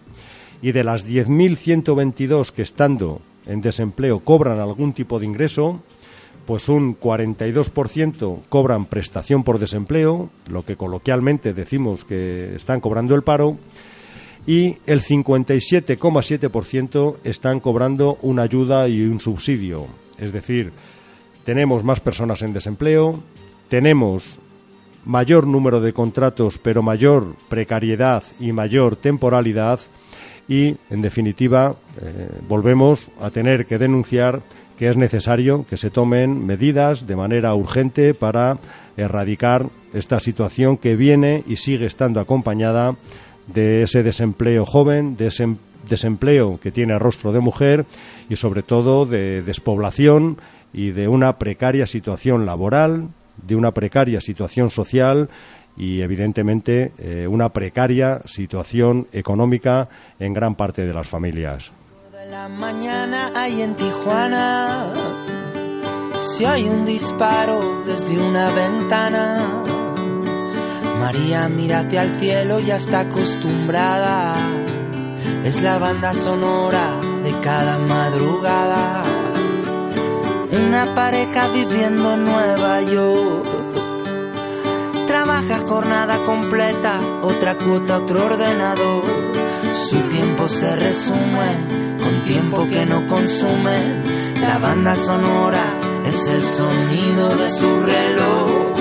y 0.61 0.73
de 0.73 0.85
las 0.85 1.07
10.122 1.07 2.51
que 2.51 2.63
estando 2.63 3.21
en 3.47 3.61
desempleo 3.61 4.21
cobran 4.21 4.59
algún 4.59 4.93
tipo 4.93 5.21
de 5.21 5.27
ingreso, 5.27 5.81
pues 6.47 6.69
un 6.69 6.99
42% 6.99 8.43
cobran 8.49 8.87
prestación 8.87 9.43
por 9.43 9.59
desempleo, 9.59 10.31
lo 10.49 10.65
que 10.65 10.77
coloquialmente 10.77 11.53
decimos 11.53 12.05
que 12.05 12.55
están 12.55 12.81
cobrando 12.81 13.15
el 13.15 13.23
paro, 13.23 13.59
y 14.47 14.77
el 14.87 15.03
57,7% 15.03 17.17
están 17.25 17.61
cobrando 17.61 18.19
una 18.23 18.43
ayuda 18.43 18.89
y 18.89 19.03
un 19.03 19.19
subsidio. 19.19 19.89
Es 20.19 20.33
decir, 20.33 20.73
tenemos 21.45 21.83
más 21.83 21.99
personas 22.01 22.43
en 22.43 22.53
desempleo, 22.53 23.21
tenemos 23.69 24.39
mayor 25.05 25.49
número 25.49 25.81
de 25.81 25.93
contratos, 25.93 26.59
pero 26.59 26.83
mayor 26.83 27.35
precariedad 27.49 28.23
y 28.39 28.53
mayor 28.53 28.95
temporalidad, 28.97 29.81
y, 30.49 30.77
en 30.91 31.03
definitiva, 31.03 31.75
eh, 32.01 32.29
volvemos 32.49 33.11
a 33.21 33.31
tener 33.31 33.67
que 33.67 33.79
denunciar 33.79 34.43
que 34.77 34.89
es 34.89 34.97
necesario 34.97 35.65
que 35.69 35.77
se 35.77 35.91
tomen 35.91 36.45
medidas 36.45 37.07
de 37.07 37.17
manera 37.17 37.55
urgente 37.55 38.15
para 38.15 38.59
erradicar 38.97 39.69
esta 39.95 40.21
situación 40.21 40.77
que 40.77 40.97
viene 40.97 41.43
y 41.47 41.57
sigue 41.57 41.87
estando 41.87 42.21
acompañada 42.21 42.97
de 43.47 43.83
ese 43.83 44.03
desempleo 44.03 44.65
joven, 44.65 45.17
de 45.17 45.29
ese 45.29 45.57
desempleo 45.89 46.59
que 46.61 46.73
tiene 46.73 46.99
rostro 46.99 47.33
de 47.33 47.41
mujer 47.41 47.87
y 48.29 48.37
sobre 48.37 48.63
todo 48.63 49.07
de 49.07 49.43
despoblación 49.43 50.39
y 50.73 50.91
de 50.91 51.09
una 51.09 51.39
precaria 51.39 51.87
situación 51.87 52.45
laboral, 52.45 53.09
de 53.47 53.57
una 53.57 53.73
precaria 53.73 54.21
situación 54.21 54.71
social 54.71 55.29
y 55.77 56.01
evidentemente 56.01 56.93
eh, 56.99 57.27
una 57.29 57.51
precaria 57.51 58.23
situación 58.25 59.07
económica 59.13 59.89
en 60.19 60.33
gran 60.33 60.55
parte 60.55 60.87
de 60.87 60.95
las 60.95 61.07
familias. 61.07 61.73
La 62.31 62.49
mañana 62.49 63.31
hay 63.37 63.63
en 63.63 63.77
Tijuana, 63.77 64.93
si 66.19 66.45
hay 66.45 66.69
un 66.69 66.85
disparo 66.85 67.85
desde 67.87 68.19
una 68.19 68.51
ventana, 68.51 69.65
María 70.99 71.49
mira 71.49 71.81
hacia 71.81 72.03
el 72.03 72.19
cielo 72.19 72.59
y 72.59 72.65
ya 72.65 72.77
está 72.77 73.01
acostumbrada, 73.01 74.35
es 75.45 75.63
la 75.63 75.79
banda 75.79 76.15
sonora 76.15 77.01
de 77.23 77.39
cada 77.39 77.79
madrugada. 77.79 79.05
Una 80.51 80.97
pareja 80.97 81.47
viviendo 81.49 82.15
en 82.15 82.25
Nueva 82.25 82.83
York 82.83 83.47
trabaja 85.07 85.59
jornada 85.59 86.25
completa, 86.25 87.01
otra 87.23 87.57
cuota, 87.57 87.99
otro 87.99 88.25
ordenador. 88.25 89.36
Su 89.91 90.01
tiempo 90.09 90.49
se 90.49 90.77
resume 90.77 91.97
con 92.01 92.23
tiempo 92.25 92.67
que 92.69 92.87
no 92.87 93.07
consume. 93.07 94.03
La 94.41 94.59
banda 94.59 94.97
sonora 94.97 95.79
es 96.05 96.27
el 96.29 96.43
sonido 96.43 97.37
de 97.37 97.51
su 97.51 97.81
reloj. 97.81 98.77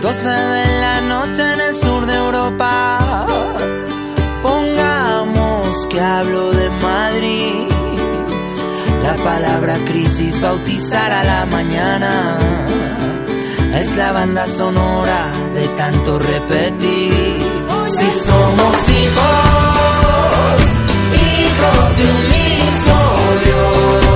12 0.00 0.18
de 0.20 0.80
la 0.80 1.00
noche 1.02 1.42
en 1.52 1.60
el 1.60 1.74
sur 1.74 2.06
de 2.06 2.14
Europa. 2.14 3.26
Pongamos 4.42 5.86
que 5.88 6.00
hablo 6.00 6.52
de 6.52 6.70
Madrid. 6.70 7.68
La 9.02 9.16
palabra 9.16 9.78
crisis 9.84 10.40
bautizará 10.40 11.22
la 11.22 11.46
mañana 11.46 12.38
es 13.80 13.96
la 13.96 14.12
banda 14.12 14.46
sonora 14.46 15.32
de 15.54 15.68
tanto 15.76 16.18
repetir. 16.18 17.66
Si 17.86 18.10
somos 18.10 18.88
hijos, 18.88 20.05
hijos 21.12 21.96
de 21.96 22.10
un 22.10 22.28
mismo 22.28 22.96
Dios. 23.44 24.15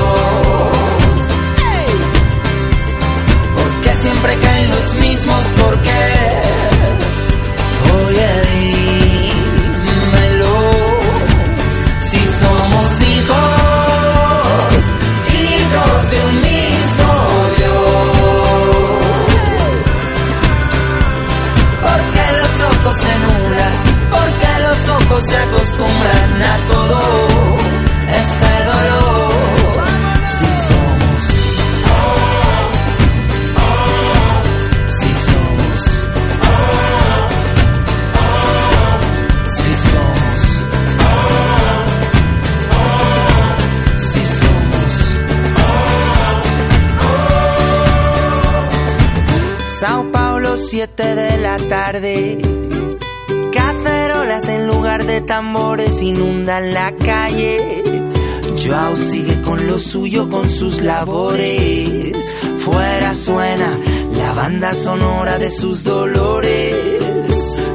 Suyo, 60.11 60.29
con 60.29 60.51
sus 60.51 60.81
labores. 60.83 62.17
Fuera 62.59 63.15
suena 63.15 63.79
la 64.13 64.33
banda 64.33 64.75
sonora 64.75 65.39
de 65.39 65.51
sus 65.51 65.85
dolores. 65.85 66.75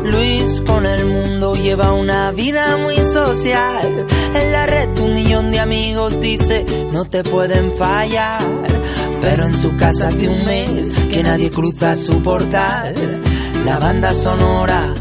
Luis 0.03 0.61
con 0.65 0.85
el 0.85 1.05
mundo 1.05 1.55
lleva 1.55 1.93
una 1.93 2.31
vida 2.31 2.77
muy 2.77 2.95
social. 2.95 4.05
En 4.33 4.51
la 4.51 4.65
red 4.65 4.99
un 4.99 5.13
millón 5.13 5.51
de 5.51 5.59
amigos 5.59 6.19
dice 6.19 6.65
no 6.91 7.05
te 7.05 7.23
pueden 7.23 7.73
fallar. 7.77 8.43
Pero 9.21 9.45
en 9.45 9.57
su 9.57 9.75
casa 9.77 10.09
hace 10.09 10.27
un 10.27 10.45
mes 10.45 10.89
que 11.09 11.23
nadie 11.23 11.49
cruza 11.49 11.95
su 11.95 12.21
portal. 12.21 12.93
La 13.65 13.79
banda 13.79 14.13
sonora, 14.13 14.93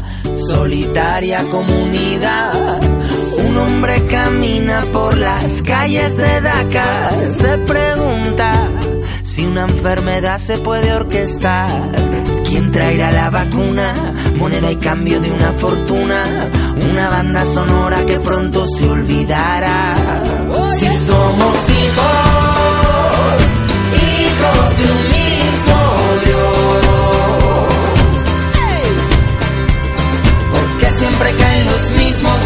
solitaria 0.47 1.43
comunidad. 1.49 2.94
Un 3.55 3.61
hombre 3.61 4.05
camina 4.07 4.81
por 4.91 5.17
las 5.17 5.61
calles 5.63 6.17
de 6.17 6.41
Dakar. 6.41 7.25
Se 7.25 7.57
pregunta 7.59 8.69
si 9.23 9.45
una 9.45 9.63
enfermedad 9.63 10.39
se 10.39 10.57
puede 10.57 10.93
orquestar. 10.93 11.71
¿Quién 12.43 12.73
traerá 12.73 13.13
la 13.13 13.29
vacuna? 13.29 13.93
Moneda 14.35 14.69
y 14.71 14.75
cambio 14.75 15.21
de 15.21 15.31
una 15.31 15.53
fortuna. 15.53 16.49
Una 16.91 17.07
banda 17.07 17.45
sonora 17.45 18.05
que 18.05 18.19
pronto 18.19 18.67
se 18.67 18.89
olvidará. 18.89 19.95
Si 20.77 20.87
somos 20.87 21.69
hijos, 21.69 22.11
hijos 23.93 24.77
de 24.77 24.91
un 24.91 25.03
mismo 25.15 25.77
Dios. 26.25 26.85
¿Por 30.51 30.77
qué 30.77 30.91
siempre 30.91 31.35
caen 31.37 31.65
los 31.67 31.91
mismos? 31.91 32.44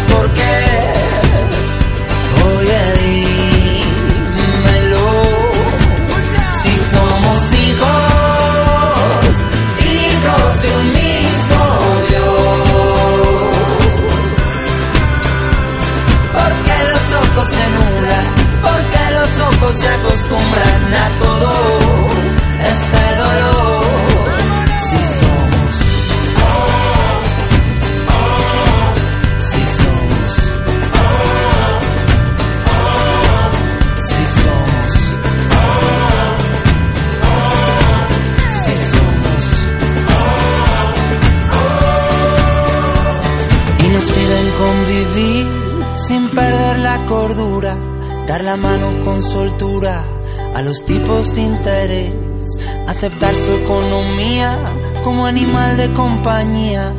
Animal 55.42 55.76
de 55.78 55.92
compañía, 55.94 56.92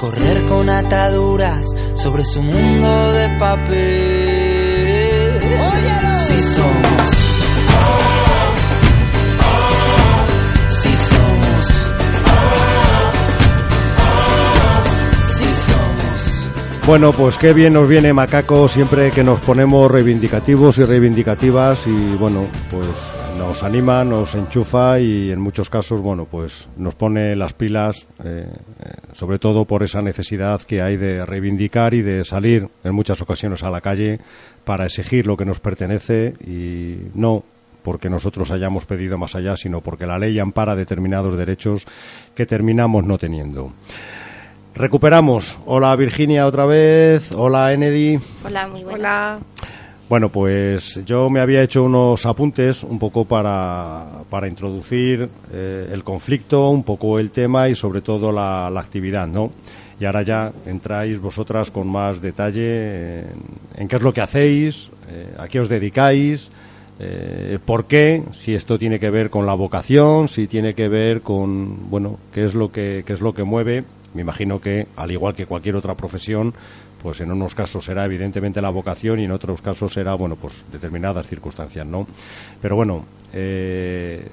correr 0.00 0.44
con 0.46 0.68
ataduras 0.68 1.64
sobre 1.94 2.24
su 2.24 2.42
mundo 2.42 3.12
de 3.12 3.28
papel. 3.38 5.40
Si 6.26 6.38
somos. 6.54 6.96
Bueno, 16.86 17.12
pues 17.12 17.38
qué 17.38 17.52
bien 17.52 17.72
nos 17.72 17.88
viene 17.88 18.12
Macaco 18.12 18.68
siempre 18.68 19.10
que 19.10 19.24
nos 19.24 19.40
ponemos 19.40 19.90
reivindicativos 19.90 20.78
y 20.78 20.84
reivindicativas 20.84 21.84
y 21.88 22.14
bueno, 22.14 22.46
pues 22.70 23.15
nos 23.38 23.62
anima, 23.62 24.04
nos 24.04 24.34
enchufa 24.34 24.98
y 24.98 25.30
en 25.30 25.40
muchos 25.40 25.68
casos, 25.68 26.00
bueno, 26.00 26.26
pues 26.26 26.68
nos 26.76 26.94
pone 26.94 27.36
las 27.36 27.52
pilas, 27.52 28.08
eh, 28.24 28.46
eh, 28.48 28.92
sobre 29.12 29.38
todo 29.38 29.64
por 29.64 29.82
esa 29.82 30.00
necesidad 30.00 30.62
que 30.62 30.82
hay 30.82 30.96
de 30.96 31.24
reivindicar 31.26 31.94
y 31.94 32.02
de 32.02 32.24
salir 32.24 32.68
en 32.82 32.94
muchas 32.94 33.20
ocasiones 33.20 33.62
a 33.62 33.70
la 33.70 33.80
calle 33.80 34.20
para 34.64 34.86
exigir 34.86 35.26
lo 35.26 35.36
que 35.36 35.44
nos 35.44 35.60
pertenece 35.60 36.34
y 36.46 37.10
no 37.14 37.44
porque 37.82 38.10
nosotros 38.10 38.50
hayamos 38.50 38.86
pedido 38.86 39.18
más 39.18 39.34
allá, 39.34 39.56
sino 39.56 39.80
porque 39.80 40.06
la 40.06 40.18
ley 40.18 40.38
ampara 40.38 40.74
determinados 40.74 41.36
derechos 41.36 41.86
que 42.34 42.46
terminamos 42.46 43.04
no 43.04 43.18
teniendo. 43.18 43.72
Recuperamos. 44.74 45.58
Hola 45.66 45.94
Virginia 45.96 46.46
otra 46.46 46.66
vez. 46.66 47.32
Hola 47.32 47.72
Enedy. 47.72 48.18
Hola, 48.44 48.66
muy 48.66 48.82
buenas. 48.82 49.00
Hola. 49.00 49.40
Bueno, 50.08 50.28
pues 50.28 51.04
yo 51.04 51.28
me 51.28 51.40
había 51.40 51.62
hecho 51.62 51.82
unos 51.82 52.26
apuntes 52.26 52.84
un 52.84 52.96
poco 52.96 53.24
para, 53.24 54.06
para 54.30 54.46
introducir 54.46 55.28
eh, 55.52 55.88
el 55.90 56.04
conflicto, 56.04 56.70
un 56.70 56.84
poco 56.84 57.18
el 57.18 57.32
tema 57.32 57.68
y 57.68 57.74
sobre 57.74 58.02
todo 58.02 58.30
la, 58.30 58.68
actividad, 58.68 59.26
¿no? 59.26 59.50
Y 59.98 60.04
ahora 60.04 60.22
ya 60.22 60.52
entráis 60.64 61.18
vosotras 61.18 61.72
con 61.72 61.88
más 61.88 62.22
detalle 62.22 63.22
en, 63.74 63.88
qué 63.88 63.96
es 63.96 64.02
lo 64.02 64.12
que 64.12 64.20
hacéis, 64.20 64.90
eh, 65.08 65.34
a 65.38 65.48
qué 65.48 65.58
os 65.58 65.68
dedicáis, 65.68 66.50
eh, 67.00 67.58
por 67.64 67.86
qué, 67.86 68.22
si 68.30 68.54
esto 68.54 68.78
tiene 68.78 69.00
que 69.00 69.10
ver 69.10 69.28
con 69.28 69.44
la 69.44 69.54
vocación, 69.54 70.28
si 70.28 70.46
tiene 70.46 70.74
que 70.74 70.88
ver 70.88 71.22
con, 71.22 71.90
bueno, 71.90 72.18
qué 72.32 72.44
es 72.44 72.54
lo 72.54 72.70
que, 72.70 73.02
qué 73.04 73.12
es 73.12 73.20
lo 73.20 73.34
que 73.34 73.42
mueve 73.42 73.82
me 74.16 74.22
imagino 74.22 74.60
que, 74.60 74.88
al 74.96 75.12
igual 75.12 75.34
que 75.34 75.46
cualquier 75.46 75.76
otra 75.76 75.94
profesión, 75.94 76.54
pues 77.02 77.20
en 77.20 77.30
unos 77.30 77.54
casos 77.54 77.84
será 77.84 78.04
evidentemente 78.04 78.60
la 78.60 78.70
vocación 78.70 79.20
y 79.20 79.24
en 79.24 79.30
otros 79.30 79.62
casos 79.62 79.92
será, 79.92 80.14
bueno, 80.14 80.34
pues 80.34 80.64
determinadas 80.72 81.28
circunstancias, 81.28 81.86
¿no? 81.86 82.06
Pero 82.60 82.74
bueno, 82.74 83.04
eh, 83.32 84.26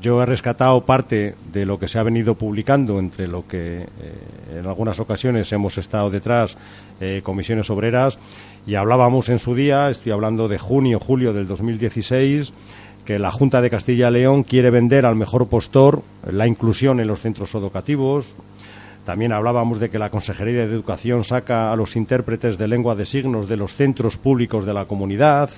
yo 0.00 0.22
he 0.22 0.26
rescatado 0.26 0.80
parte 0.82 1.34
de 1.52 1.64
lo 1.64 1.78
que 1.78 1.88
se 1.88 1.98
ha 1.98 2.02
venido 2.02 2.34
publicando 2.34 2.98
entre 2.98 3.28
lo 3.28 3.46
que 3.46 3.82
eh, 3.82 4.58
en 4.58 4.66
algunas 4.66 4.98
ocasiones 5.00 5.52
hemos 5.52 5.78
estado 5.78 6.10
detrás 6.10 6.56
eh, 7.00 7.20
comisiones 7.22 7.70
obreras 7.70 8.18
y 8.66 8.74
hablábamos 8.74 9.28
en 9.28 9.38
su 9.38 9.54
día, 9.54 9.88
estoy 9.88 10.12
hablando 10.12 10.48
de 10.48 10.58
junio, 10.58 10.98
julio 10.98 11.32
del 11.32 11.46
2016, 11.46 12.52
que 13.04 13.18
la 13.18 13.30
Junta 13.30 13.60
de 13.60 13.70
Castilla 13.70 14.08
y 14.08 14.14
León 14.14 14.42
quiere 14.42 14.70
vender 14.70 15.06
al 15.06 15.14
mejor 15.14 15.48
postor 15.48 16.02
la 16.28 16.46
inclusión 16.46 16.98
en 16.98 17.06
los 17.06 17.20
centros 17.20 17.54
educativos, 17.54 18.34
también 19.06 19.30
hablábamos 19.30 19.78
de 19.78 19.88
que 19.88 20.00
la 20.00 20.10
Consejería 20.10 20.66
de 20.66 20.74
Educación 20.74 21.22
saca 21.22 21.72
a 21.72 21.76
los 21.76 21.94
intérpretes 21.94 22.58
de 22.58 22.66
lengua 22.66 22.96
de 22.96 23.06
signos 23.06 23.48
de 23.48 23.56
los 23.56 23.72
centros 23.72 24.16
públicos 24.16 24.66
de 24.66 24.74
la 24.74 24.86
comunidad. 24.86 25.48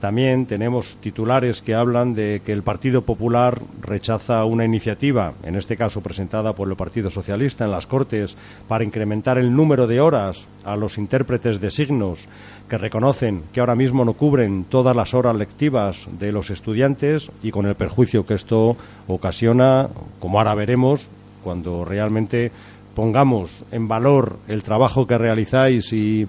También 0.00 0.46
tenemos 0.46 0.96
titulares 0.96 1.62
que 1.62 1.76
hablan 1.76 2.14
de 2.14 2.42
que 2.44 2.52
el 2.52 2.64
Partido 2.64 3.02
Popular 3.02 3.62
rechaza 3.80 4.44
una 4.44 4.64
iniciativa, 4.64 5.34
en 5.44 5.54
este 5.54 5.76
caso 5.76 6.00
presentada 6.00 6.52
por 6.52 6.68
el 6.68 6.74
Partido 6.74 7.10
Socialista 7.10 7.64
en 7.64 7.70
las 7.70 7.86
Cortes, 7.86 8.36
para 8.66 8.82
incrementar 8.82 9.38
el 9.38 9.54
número 9.54 9.86
de 9.86 10.00
horas 10.00 10.48
a 10.64 10.74
los 10.74 10.98
intérpretes 10.98 11.60
de 11.60 11.70
signos 11.70 12.26
que 12.68 12.76
reconocen 12.76 13.44
que 13.52 13.60
ahora 13.60 13.76
mismo 13.76 14.04
no 14.04 14.14
cubren 14.14 14.64
todas 14.64 14.96
las 14.96 15.14
horas 15.14 15.36
lectivas 15.36 16.08
de 16.18 16.32
los 16.32 16.50
estudiantes 16.50 17.30
y 17.40 17.52
con 17.52 17.66
el 17.66 17.76
perjuicio 17.76 18.26
que 18.26 18.34
esto 18.34 18.76
ocasiona, 19.06 19.88
como 20.18 20.38
ahora 20.38 20.56
veremos, 20.56 21.08
cuando 21.44 21.84
realmente 21.84 22.50
pongamos 22.94 23.64
en 23.70 23.86
valor 23.86 24.38
el 24.48 24.62
trabajo 24.62 25.06
que 25.06 25.18
realizáis 25.18 25.92
y, 25.92 26.26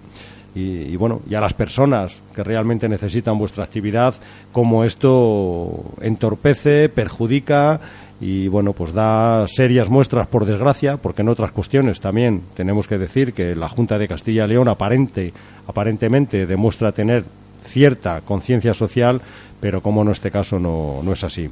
bueno 0.97 1.21
y 1.29 1.35
a 1.35 1.41
las 1.41 1.53
personas 1.53 2.23
que 2.33 2.43
realmente 2.43 2.87
necesitan 2.89 3.37
vuestra 3.37 3.63
actividad 3.63 4.15
como 4.51 4.83
esto 4.83 5.83
entorpece 6.01 6.89
perjudica 6.89 7.79
y 8.21 8.47
bueno 8.47 8.71
pues 8.73 8.93
da 8.93 9.45
serias 9.47 9.89
muestras 9.89 10.27
por 10.27 10.45
desgracia 10.45 10.97
porque 10.97 11.21
en 11.23 11.29
otras 11.29 11.51
cuestiones 11.51 11.99
también 11.99 12.41
tenemos 12.55 12.87
que 12.87 12.97
decir 12.97 13.33
que 13.33 13.55
la 13.55 13.67
Junta 13.67 13.97
de 13.97 14.07
Castilla 14.07 14.45
y 14.45 14.49
León 14.49 14.69
aparente 14.69 15.33
aparentemente 15.67 16.45
demuestra 16.45 16.93
tener 16.93 17.25
cierta 17.61 18.21
conciencia 18.21 18.73
social 18.73 19.21
pero 19.59 19.81
como 19.81 20.03
en 20.03 20.09
este 20.09 20.31
caso 20.31 20.57
no, 20.57 21.01
no 21.03 21.11
es 21.11 21.23
así 21.25 21.49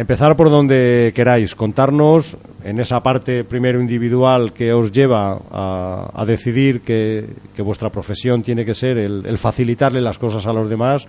Empezar 0.00 0.34
por 0.34 0.48
donde 0.48 1.12
queráis, 1.14 1.54
contarnos 1.54 2.34
en 2.64 2.80
esa 2.80 3.00
parte 3.00 3.44
primero 3.44 3.82
individual 3.82 4.54
que 4.54 4.72
os 4.72 4.90
lleva 4.90 5.38
a, 5.50 6.24
decidir 6.24 6.80
que, 6.80 7.26
vuestra 7.58 7.90
profesión 7.90 8.42
tiene 8.42 8.64
que 8.64 8.72
ser 8.72 8.96
el, 8.96 9.36
facilitarle 9.36 10.00
las 10.00 10.18
cosas 10.18 10.46
a 10.46 10.54
los 10.54 10.70
demás 10.70 11.06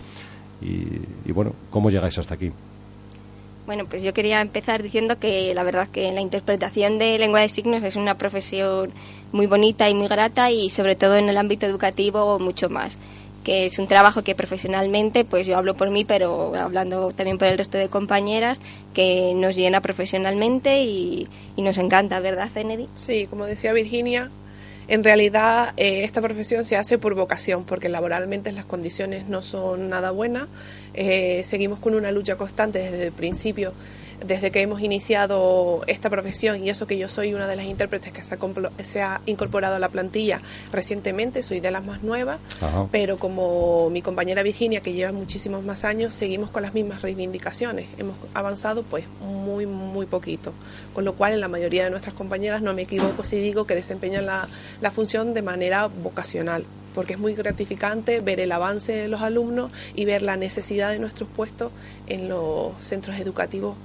y, 0.62 1.32
bueno, 1.32 1.54
cómo 1.70 1.90
llegáis 1.90 2.18
hasta 2.18 2.34
aquí. 2.34 2.52
Bueno, 3.66 3.86
pues 3.86 4.04
yo 4.04 4.14
quería 4.14 4.42
empezar 4.42 4.84
diciendo 4.84 5.18
que 5.18 5.54
la 5.56 5.64
verdad 5.64 5.88
que 5.88 6.12
la 6.12 6.20
interpretación 6.20 7.00
de 7.00 7.18
lengua 7.18 7.40
de 7.40 7.48
signos 7.48 7.84
es 7.84 7.96
una 7.96 8.16
profesión 8.16 8.92
muy 9.32 9.48
bonita 9.48 9.90
y 9.90 9.94
muy 9.94 10.10
grata 10.10 10.52
y 10.52 10.70
sobre 10.70 10.98
todo 10.98 11.16
en 11.16 11.30
el 11.30 11.38
ámbito 11.38 11.66
educativo 11.66 12.40
mucho 12.40 12.68
más 12.68 12.98
que 13.44 13.66
es 13.66 13.80
un 13.80 13.88
trabajo 13.88 14.24
que 14.24 14.36
profesionalmente, 14.36 15.26
pues 15.26 15.48
yo 15.48 15.58
hablo 15.58 15.76
por 15.76 15.90
mí, 15.90 16.06
pero 16.06 16.56
hablando 16.56 17.12
también 17.12 17.38
por 17.38 17.48
el 17.48 17.58
resto 17.58 17.78
de 17.78 17.90
compañeras, 17.90 18.60
que 18.94 19.34
nos 19.36 19.56
llena 19.56 19.82
profesionalmente 19.82 20.84
y, 20.84 21.28
nos 21.58 21.78
encanta, 21.78 22.20
¿verdad, 22.20 22.50
Kennedy? 22.52 22.88
Sí, 22.96 23.28
como 23.30 23.46
decía 23.46 23.72
Virginia, 23.72 24.32
en 24.88 25.04
realidad 25.04 25.74
eh, 25.78 26.04
esta 26.04 26.22
profesión 26.22 26.66
se 26.66 26.76
hace 26.76 26.98
por 26.98 27.14
vocación, 27.14 27.66
porque 27.66 27.88
laboralmente 27.88 28.52
las 28.52 28.66
condiciones 28.66 29.28
no 29.28 29.42
son 29.44 29.90
nada 29.90 30.10
buenas. 30.10 30.48
Eh, 30.94 31.44
seguimos 31.46 31.80
con 31.80 31.94
una 31.94 32.12
lucha 32.12 32.36
constante 32.36 32.80
desde 32.80 33.06
el 33.06 33.12
principio 33.12 33.74
desde 34.26 34.52
que 34.52 34.62
hemos 34.62 34.82
iniciado 34.82 35.82
esta 35.88 36.10
profesión 36.10 36.64
y 36.64 36.70
eso 36.70 36.88
que 36.88 36.98
yo 36.98 37.10
soy 37.10 37.34
una 37.34 37.48
de 37.48 37.56
las 37.56 37.66
intérpretes 37.66 38.12
que 38.14 38.22
se 38.24 39.02
ha, 39.02 39.22
incorporado 39.26 39.76
a 39.76 39.80
la 39.80 39.90
plantilla 39.90 40.42
recientemente, 40.72 41.44
soy 41.44 41.60
de 41.60 41.72
las 41.72 41.84
más 41.84 42.04
nuevas, 42.04 42.40
pero 42.92 43.18
como 43.18 43.90
mi 43.90 44.02
compañera 44.02 44.44
Virginia, 44.44 44.82
que 44.82 44.94
lleva 44.94 45.12
muchísimos 45.12 45.64
más 45.64 45.84
años, 45.84 46.14
seguimos 46.14 46.50
con 46.50 46.62
las 46.62 46.74
mismas 46.74 47.02
reivindicaciones. 47.02 47.88
Hemos 47.98 48.16
avanzado 48.34 48.84
pues 48.84 49.06
muy, 49.22 49.66
muy 49.66 50.06
poquito, 50.06 50.54
con 50.94 51.06
lo 51.06 51.14
cual 51.14 51.34
en 51.34 51.42
la 51.42 51.48
mayoría 51.48 51.84
de 51.84 51.90
nuestras 51.90 52.14
compañeras, 52.14 52.62
no 52.62 52.74
me 52.74 52.84
equivoco 52.84 53.24
si 53.24 53.38
digo 53.40 53.66
que 53.66 53.76
desempeñan 53.76 54.26
la, 54.26 54.48
la 54.82 54.92
función 54.92 55.34
de 55.34 55.42
manera 55.42 55.88
vocacional 55.88 56.66
porque 56.94 57.14
es 57.14 57.20
muy 57.20 57.36
gratificante 57.36 58.20
ver 58.20 58.42
el 58.42 58.52
avance 58.52 58.92
de 58.92 59.08
los 59.08 59.22
alumnos 59.22 59.72
y 59.96 60.04
ver 60.04 60.22
la 60.22 60.36
necesidad 60.36 60.92
de 60.92 61.00
nuestros 61.00 61.30
puestos 61.30 61.72
en 62.08 62.28
los 62.28 62.74
centros 62.82 63.18
educativos 63.18 63.78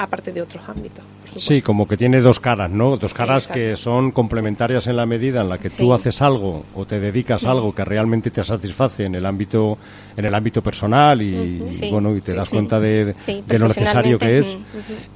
aparte 0.00 0.32
de 0.32 0.40
otros 0.40 0.66
ámbitos. 0.66 1.04
Sí, 1.36 1.62
como 1.62 1.86
que 1.86 1.96
tiene 1.96 2.20
dos 2.20 2.40
caras, 2.40 2.70
¿no? 2.70 2.96
Dos 2.96 3.14
caras 3.14 3.46
que 3.46 3.76
son 3.76 4.10
complementarias 4.10 4.86
en 4.88 4.96
la 4.96 5.06
medida 5.06 5.42
en 5.42 5.48
la 5.48 5.58
que 5.58 5.70
tú 5.70 5.92
haces 5.92 6.22
algo 6.22 6.64
o 6.74 6.86
te 6.86 6.98
dedicas 6.98 7.44
a 7.44 7.52
algo 7.52 7.72
que 7.72 7.84
realmente 7.84 8.30
te 8.30 8.42
satisface 8.42 9.04
en 9.04 9.14
el 9.14 9.24
ámbito 9.24 9.78
en 10.16 10.24
el 10.24 10.34
ámbito 10.34 10.60
personal 10.60 11.22
y, 11.22 11.62
bueno 11.90 12.16
y 12.16 12.20
te 12.20 12.34
das 12.34 12.48
cuenta 12.48 12.80
de, 12.80 13.14
lo 13.46 13.68
necesario 13.68 14.18
que 14.18 14.38
es. 14.38 14.58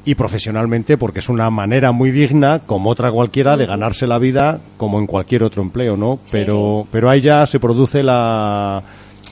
y 0.04 0.14
profesionalmente 0.14 0.96
porque 0.96 1.18
es 1.18 1.28
una 1.28 1.50
manera 1.50 1.90
muy 1.90 2.12
digna 2.12 2.60
como 2.60 2.90
otra 2.90 3.10
cualquiera 3.10 3.56
de 3.56 3.66
ganarse 3.66 4.06
la 4.06 4.18
vida 4.18 4.60
como 4.76 5.00
en 5.00 5.06
cualquier 5.06 5.42
otro 5.42 5.62
empleo, 5.62 5.96
¿no? 5.96 6.20
Pero 6.30 6.86
pero 6.92 7.10
ahí 7.10 7.22
ya 7.22 7.44
se 7.46 7.58
produce 7.58 8.04
la 8.04 8.82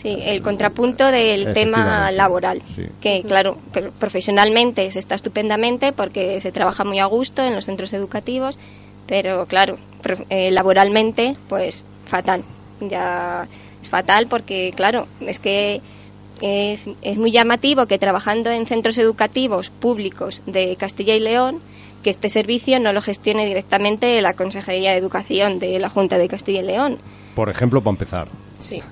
Sí, 0.02 0.18
el 0.20 0.42
contrapunto 0.42 1.12
del 1.12 1.54
tema 1.54 2.10
laboral, 2.10 2.60
que 3.00 3.22
claro, 3.22 3.56
profesionalmente 4.00 4.90
se 4.90 4.98
está 4.98 5.14
estupendamente 5.14 5.92
porque 5.92 6.40
se 6.40 6.50
trabaja 6.50 6.82
muy 6.82 6.98
a 6.98 7.06
gusto 7.06 7.44
en 7.44 7.54
los 7.54 7.66
centros 7.66 7.92
educativos, 7.92 8.58
pero 9.06 9.46
claro, 9.46 9.78
eh, 10.28 10.50
laboralmente 10.50 11.36
pues 11.48 11.84
fatal. 12.06 12.42
Ya 12.80 13.46
es 13.80 13.88
fatal 13.88 14.26
porque 14.26 14.72
claro, 14.74 15.06
es 15.20 15.38
que 15.38 15.80
es, 16.40 16.88
es 17.02 17.16
muy 17.16 17.30
llamativo 17.30 17.86
que 17.86 17.96
trabajando 18.00 18.50
en 18.50 18.66
centros 18.66 18.98
educativos 18.98 19.70
públicos 19.70 20.42
de 20.46 20.74
Castilla 20.74 21.14
y 21.14 21.20
León, 21.20 21.60
que 22.02 22.10
este 22.10 22.28
servicio 22.28 22.80
no 22.80 22.92
lo 22.92 23.02
gestione 23.02 23.46
directamente 23.46 24.20
la 24.20 24.34
Consejería 24.34 24.90
de 24.90 24.98
Educación 24.98 25.60
de 25.60 25.78
la 25.78 25.88
Junta 25.88 26.18
de 26.18 26.26
Castilla 26.26 26.60
y 26.60 26.66
León. 26.66 26.98
Por 27.36 27.48
ejemplo, 27.48 27.80
para 27.82 27.92
empezar. 27.92 28.28
Sí. 28.58 28.82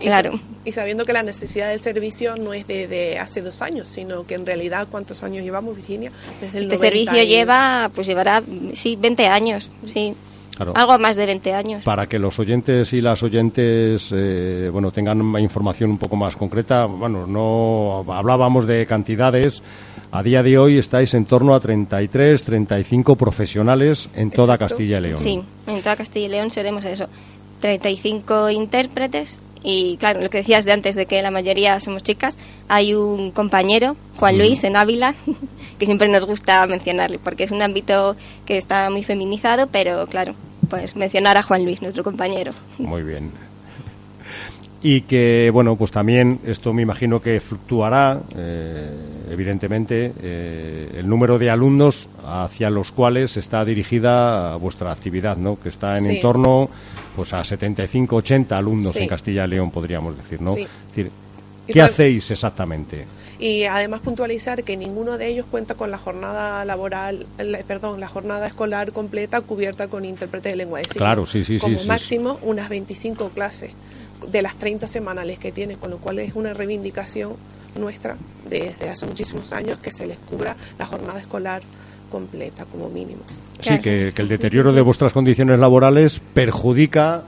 Claro. 0.00 0.32
Y, 0.64 0.72
sabiendo 0.72 1.04
que 1.04 1.12
la 1.12 1.22
necesidad 1.22 1.68
del 1.70 1.80
servicio 1.80 2.36
no 2.36 2.54
es 2.54 2.66
de, 2.66 3.18
hace 3.18 3.42
dos 3.42 3.62
años, 3.62 3.88
sino 3.88 4.24
que 4.26 4.34
en 4.34 4.46
realidad, 4.46 4.86
¿cuántos 4.90 5.22
años 5.22 5.42
llevamos, 5.42 5.76
Virginia? 5.76 6.12
Desde 6.40 6.58
el 6.58 6.64
este 6.64 6.76
servicio 6.76 7.22
lleva, 7.22 7.90
pues 7.94 8.06
llevará, 8.06 8.42
sí, 8.74 8.96
20 8.96 9.26
años, 9.26 9.70
sí. 9.86 10.14
Algo 10.74 10.98
más 10.98 11.16
de 11.16 11.26
20 11.26 11.54
años. 11.54 11.84
Para 11.84 12.06
que 12.06 12.18
los 12.18 12.38
oyentes 12.38 12.92
y 12.92 13.00
las 13.00 13.22
oyentes 13.22 14.10
eh, 14.12 14.68
bueno, 14.70 14.90
tengan 14.90 15.20
una 15.20 15.40
información 15.40 15.90
un 15.90 15.98
poco 15.98 16.14
más 16.14 16.36
concreta, 16.36 16.84
bueno, 16.84 17.26
no 17.26 18.04
hablábamos 18.12 18.66
de 18.66 18.86
cantidades. 18.86 19.62
A 20.10 20.22
día 20.22 20.42
de 20.42 20.58
hoy 20.58 20.76
estáis 20.76 21.14
en 21.14 21.24
torno 21.24 21.54
a 21.54 21.60
33, 21.60 22.44
35 22.44 23.16
profesionales 23.16 24.10
en 24.14 24.30
toda 24.30 24.58
Castilla 24.58 24.98
y 24.98 25.00
León. 25.00 25.18
Sí, 25.18 25.42
en 25.66 25.82
toda 25.82 25.96
Castilla 25.96 26.26
y 26.26 26.28
León 26.28 26.50
seremos 26.50 26.84
eso. 26.84 27.06
35 27.60 28.50
intérpretes 28.50 29.38
y 29.62 29.96
claro, 29.98 30.20
lo 30.20 30.30
que 30.30 30.38
decías 30.38 30.64
de 30.64 30.72
antes 30.72 30.96
de 30.96 31.06
que 31.06 31.22
la 31.22 31.30
mayoría 31.30 31.78
somos 31.80 32.02
chicas, 32.02 32.36
hay 32.68 32.94
un 32.94 33.30
compañero, 33.30 33.96
Juan 34.16 34.38
Luis, 34.38 34.64
en 34.64 34.76
Ávila, 34.76 35.14
que 35.78 35.86
siempre 35.86 36.08
nos 36.08 36.24
gusta 36.26 36.66
mencionarle, 36.66 37.18
porque 37.18 37.44
es 37.44 37.50
un 37.50 37.62
ámbito 37.62 38.16
que 38.44 38.56
está 38.56 38.90
muy 38.90 39.02
feminizado, 39.02 39.68
pero 39.68 40.06
claro, 40.06 40.34
pues 40.68 40.96
mencionar 40.96 41.36
a 41.36 41.42
Juan 41.42 41.64
Luis, 41.64 41.82
nuestro 41.82 42.02
compañero. 42.02 42.52
Muy 42.78 43.02
bien. 43.02 43.30
Y 44.84 45.02
que, 45.02 45.48
bueno, 45.52 45.76
pues 45.76 45.92
también 45.92 46.40
esto 46.44 46.72
me 46.72 46.82
imagino 46.82 47.22
que 47.22 47.40
fluctuará, 47.40 48.20
eh, 48.36 48.90
evidentemente, 49.30 50.12
eh, 50.20 50.90
el 50.96 51.08
número 51.08 51.38
de 51.38 51.50
alumnos 51.50 52.08
hacia 52.26 52.68
los 52.68 52.90
cuales 52.90 53.36
está 53.36 53.64
dirigida 53.64 54.56
vuestra 54.56 54.90
actividad, 54.90 55.36
¿no? 55.36 55.60
Que 55.60 55.68
está 55.68 55.96
en 55.98 56.20
torno 56.20 56.68
pues 57.14 57.32
a 57.32 57.44
75, 57.44 58.16
80 58.16 58.58
alumnos 58.58 58.96
en 58.96 59.06
Castilla 59.06 59.44
y 59.44 59.50
León, 59.50 59.70
podríamos 59.70 60.16
decir, 60.16 60.40
¿no? 60.40 60.56
¿Qué 61.66 61.80
hacéis 61.80 62.32
exactamente? 62.32 63.06
Y 63.38 63.64
además 63.64 64.00
puntualizar 64.00 64.64
que 64.64 64.76
ninguno 64.76 65.16
de 65.16 65.28
ellos 65.28 65.46
cuenta 65.50 65.74
con 65.74 65.90
la 65.92 65.98
jornada 65.98 66.64
laboral, 66.64 67.26
perdón, 67.66 68.00
la 68.00 68.08
jornada 68.08 68.46
escolar 68.46 68.92
completa 68.92 69.40
cubierta 69.40 69.86
con 69.86 70.04
intérprete 70.04 70.50
de 70.50 70.56
lengua 70.56 70.78
de 70.78 70.84
signos. 70.84 70.98
Claro, 70.98 71.26
sí, 71.26 71.44
sí, 71.44 71.58
Como 71.58 71.82
máximo 71.84 72.38
unas 72.42 72.68
25 72.68 73.30
clases 73.30 73.72
de 74.30 74.42
las 74.42 74.56
30 74.56 74.86
semanales 74.86 75.38
que 75.38 75.52
tienen, 75.52 75.76
con 75.76 75.90
lo 75.90 75.98
cual 75.98 76.18
es 76.18 76.34
una 76.34 76.52
reivindicación 76.54 77.32
nuestra 77.78 78.16
desde 78.48 78.90
hace 78.90 79.06
muchísimos 79.06 79.52
años 79.52 79.78
que 79.78 79.92
se 79.92 80.06
les 80.06 80.18
cubra 80.18 80.56
la 80.78 80.86
jornada 80.86 81.20
escolar 81.20 81.62
completa 82.10 82.66
como 82.66 82.88
mínimo. 82.90 83.22
Sí, 83.60 83.78
que, 83.78 84.12
el 84.14 84.28
deterioro 84.28 84.72
de 84.72 84.82
vuestras 84.82 85.12
condiciones 85.12 85.58
laborales 85.58 86.20
perjudica 86.34 87.22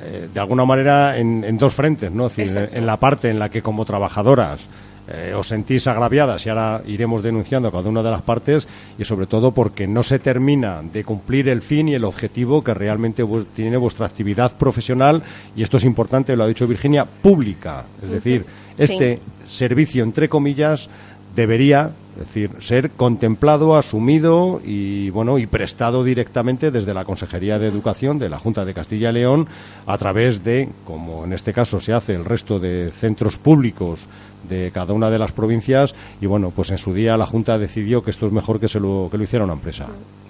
eh, 0.00 0.28
de 0.32 0.40
alguna 0.40 0.64
manera 0.64 1.18
en, 1.18 1.58
dos 1.58 1.74
frentes, 1.74 2.12
¿no? 2.12 2.30
en 2.36 2.86
la 2.86 2.96
parte 2.98 3.30
en 3.30 3.38
la 3.38 3.48
que 3.48 3.62
como 3.62 3.84
trabajadoras 3.84 4.68
eh, 5.10 5.32
os 5.34 5.48
sentís 5.48 5.86
agraviadas 5.86 6.44
y 6.44 6.50
ahora 6.50 6.82
iremos 6.86 7.22
denunciando 7.22 7.68
a 7.68 7.72
cada 7.72 7.88
una 7.88 8.02
de 8.02 8.10
las 8.10 8.22
partes 8.22 8.68
y 8.98 9.04
sobre 9.04 9.26
todo 9.26 9.52
porque 9.52 9.86
no 9.86 10.02
se 10.02 10.18
termina 10.18 10.82
de 10.82 11.02
cumplir 11.04 11.48
el 11.48 11.62
fin 11.62 11.88
y 11.88 11.94
el 11.94 12.04
objetivo 12.04 12.62
que 12.62 12.74
realmente 12.74 13.24
tiene 13.54 13.76
vuestra 13.78 14.06
actividad 14.06 14.52
profesional 14.56 15.22
y 15.56 15.62
esto 15.62 15.78
es 15.78 15.84
importante, 15.84 16.36
lo 16.36 16.44
ha 16.44 16.48
dicho 16.48 16.66
Virginia, 16.66 17.06
pública. 17.06 17.84
Es 18.02 18.10
decir, 18.10 18.44
este 18.76 19.20
servicio, 19.46 20.04
entre 20.04 20.28
comillas, 20.28 20.90
debería 21.34 21.92
es 22.18 22.26
decir, 22.26 22.50
ser 22.58 22.90
contemplado, 22.90 23.76
asumido 23.76 24.60
y 24.64 25.08
bueno 25.10 25.38
y 25.38 25.46
prestado 25.46 26.02
directamente 26.02 26.72
desde 26.72 26.92
la 26.92 27.04
Consejería 27.04 27.60
de 27.60 27.68
Educación 27.68 28.18
de 28.18 28.28
la 28.28 28.40
Junta 28.40 28.64
de 28.64 28.74
Castilla 28.74 29.10
y 29.10 29.12
León 29.12 29.46
a 29.86 29.96
través 29.98 30.42
de, 30.42 30.68
como 30.84 31.24
en 31.24 31.32
este 31.32 31.52
caso 31.52 31.78
se 31.78 31.92
hace 31.92 32.14
el 32.14 32.24
resto 32.24 32.58
de 32.58 32.90
centros 32.90 33.36
públicos 33.36 34.08
de 34.48 34.70
cada 34.72 34.92
una 34.92 35.10
de 35.10 35.18
las 35.18 35.32
provincias 35.32 35.94
y 36.20 36.26
bueno, 36.26 36.52
pues 36.54 36.70
en 36.70 36.78
su 36.78 36.94
día 36.94 37.16
la 37.16 37.26
Junta 37.26 37.58
decidió 37.58 38.02
que 38.02 38.10
esto 38.10 38.26
es 38.26 38.32
mejor 38.32 38.60
que 38.60 38.68
se 38.68 38.80
lo 38.80 39.08
que 39.10 39.18
lo 39.18 39.24
hiciera 39.24 39.44
una 39.44 39.54
empresa 39.54 39.86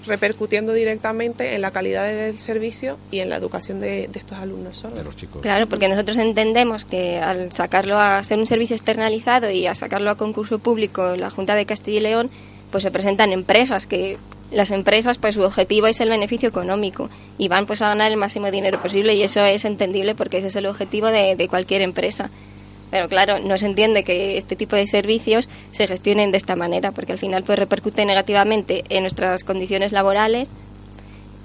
repercutiendo 0.09 0.73
directamente 0.73 1.55
en 1.55 1.61
la 1.61 1.71
calidad 1.71 2.09
del 2.09 2.41
servicio 2.41 2.99
y 3.13 3.21
en 3.21 3.31
la 3.31 3.37
educación 3.37 3.81
de, 3.81 4.05
estos 4.13 4.39
alumnos 4.39 4.83
De 4.95 5.05
los 5.05 5.15
chicos. 5.15 5.43
Claro, 5.43 5.69
porque 5.69 5.89
nosotros 5.89 6.17
entendemos 6.17 6.85
que 6.85 7.19
al 7.21 7.53
sacarlo 7.53 7.99
a 7.99 8.25
ser 8.25 8.39
un 8.39 8.47
servicio 8.47 8.75
externalizado 8.75 9.51
y 9.51 9.67
a 9.67 9.75
sacarlo 9.75 10.11
a 10.11 10.17
concurso 10.17 10.59
público 10.59 11.15
en 11.15 11.21
la 11.21 11.31
Junta 11.31 11.55
de 11.55 11.67
Castilla 11.67 11.99
y 11.99 12.03
León, 12.03 12.31
pues 12.73 12.83
se 12.83 12.91
presentan 12.91 13.33
empresas 13.33 13.87
que 13.87 14.19
las 14.51 14.71
empresas 14.71 15.19
pues 15.19 15.35
su 15.35 15.43
objetivo 15.43 15.87
es 15.87 16.01
el 16.01 16.09
beneficio 16.09 16.49
económico 16.49 17.11
y 17.37 17.49
van 17.49 17.67
pues 17.67 17.83
a 17.83 17.89
ganar 17.89 18.11
el 18.11 18.17
máximo 18.17 18.51
dinero 18.51 18.81
posible 18.81 19.15
y 19.15 19.23
eso 19.23 19.43
es 19.43 19.67
entendible 19.67 20.15
porque 20.15 20.39
ese 20.39 20.47
es 20.47 20.57
el 20.57 20.67
objetivo 20.67 21.09
de, 21.09 21.37
de 21.37 21.49
cualquier 21.49 21.83
empresa. 21.83 22.31
Pero 22.91 23.09
claro, 23.09 23.39
no 23.39 23.57
se 23.59 23.67
entiende 23.67 24.03
que 24.03 24.39
este 24.39 24.57
tipo 24.57 24.77
de 24.77 24.87
servicios 24.87 25.49
se 25.71 25.87
gestionen 25.87 26.31
de 26.31 26.39
esta 26.39 26.57
manera, 26.57 26.93
porque 26.93 27.13
al 27.13 27.19
final 27.19 27.43
pues 27.45 27.59
repercute 27.59 28.05
negativamente 28.05 28.85
en 28.89 29.03
nuestras 29.03 29.45
condiciones 29.45 29.93
laborales 29.93 30.49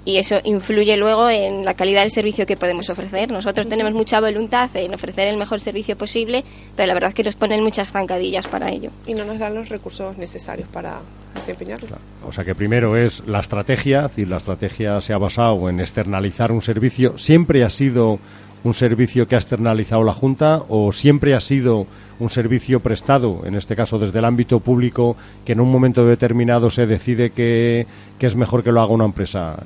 y 0.04 0.18
eso 0.18 0.36
influye 0.44 0.96
luego 0.96 1.30
en 1.30 1.64
la 1.64 1.74
calidad 1.74 2.02
del 2.02 2.10
servicio 2.10 2.46
que 2.46 2.56
podemos 2.56 2.90
ofrecer. 2.90 3.30
Nosotros 3.30 3.68
tenemos 3.68 3.92
mucha 3.92 4.20
voluntad 4.20 4.70
en 4.74 4.92
ofrecer 4.94 5.28
el 5.28 5.36
mejor 5.36 5.60
servicio 5.60 5.96
posible, 5.96 6.44
pero 6.76 6.86
la 6.86 6.94
verdad 6.94 7.08
es 7.08 7.14
que 7.14 7.24
nos 7.24 7.36
ponen 7.36 7.62
muchas 7.62 7.90
zancadillas 7.90 8.46
para 8.46 8.70
ello. 8.70 8.90
Y 9.06 9.14
no 9.14 9.24
nos 9.24 9.38
dan 9.38 9.54
los 9.54 9.68
recursos 9.68 10.18
necesarios 10.18 10.68
para 10.68 11.00
desempeñarlo. 11.34 11.88
O 12.26 12.32
sea 12.32 12.44
que 12.44 12.54
primero 12.54 12.96
es 12.96 13.26
la 13.26 13.40
estrategia, 13.40 14.00
es 14.00 14.08
decir, 14.08 14.28
la 14.28 14.36
estrategia 14.36 15.00
se 15.00 15.14
ha 15.14 15.18
basado 15.18 15.68
en 15.68 15.80
externalizar 15.80 16.52
un 16.52 16.60
servicio. 16.60 17.16
Siempre 17.16 17.64
ha 17.64 17.70
sido 17.70 18.18
un 18.64 18.74
servicio 18.74 19.28
que 19.28 19.36
ha 19.36 19.38
externalizado 19.38 20.02
la 20.02 20.14
Junta 20.14 20.62
o 20.68 20.92
siempre 20.92 21.34
ha 21.34 21.40
sido 21.40 21.86
un 22.18 22.30
servicio 22.30 22.80
prestado, 22.80 23.42
en 23.44 23.54
este 23.54 23.76
caso 23.76 23.98
desde 23.98 24.18
el 24.18 24.24
ámbito 24.24 24.60
público, 24.60 25.16
que 25.44 25.52
en 25.52 25.60
un 25.60 25.70
momento 25.70 26.06
determinado 26.06 26.70
se 26.70 26.86
decide 26.86 27.30
que, 27.30 27.86
es 28.18 28.36
mejor 28.36 28.64
que 28.64 28.72
lo 28.72 28.80
haga 28.80 28.92
una 28.92 29.04
empresa? 29.04 29.56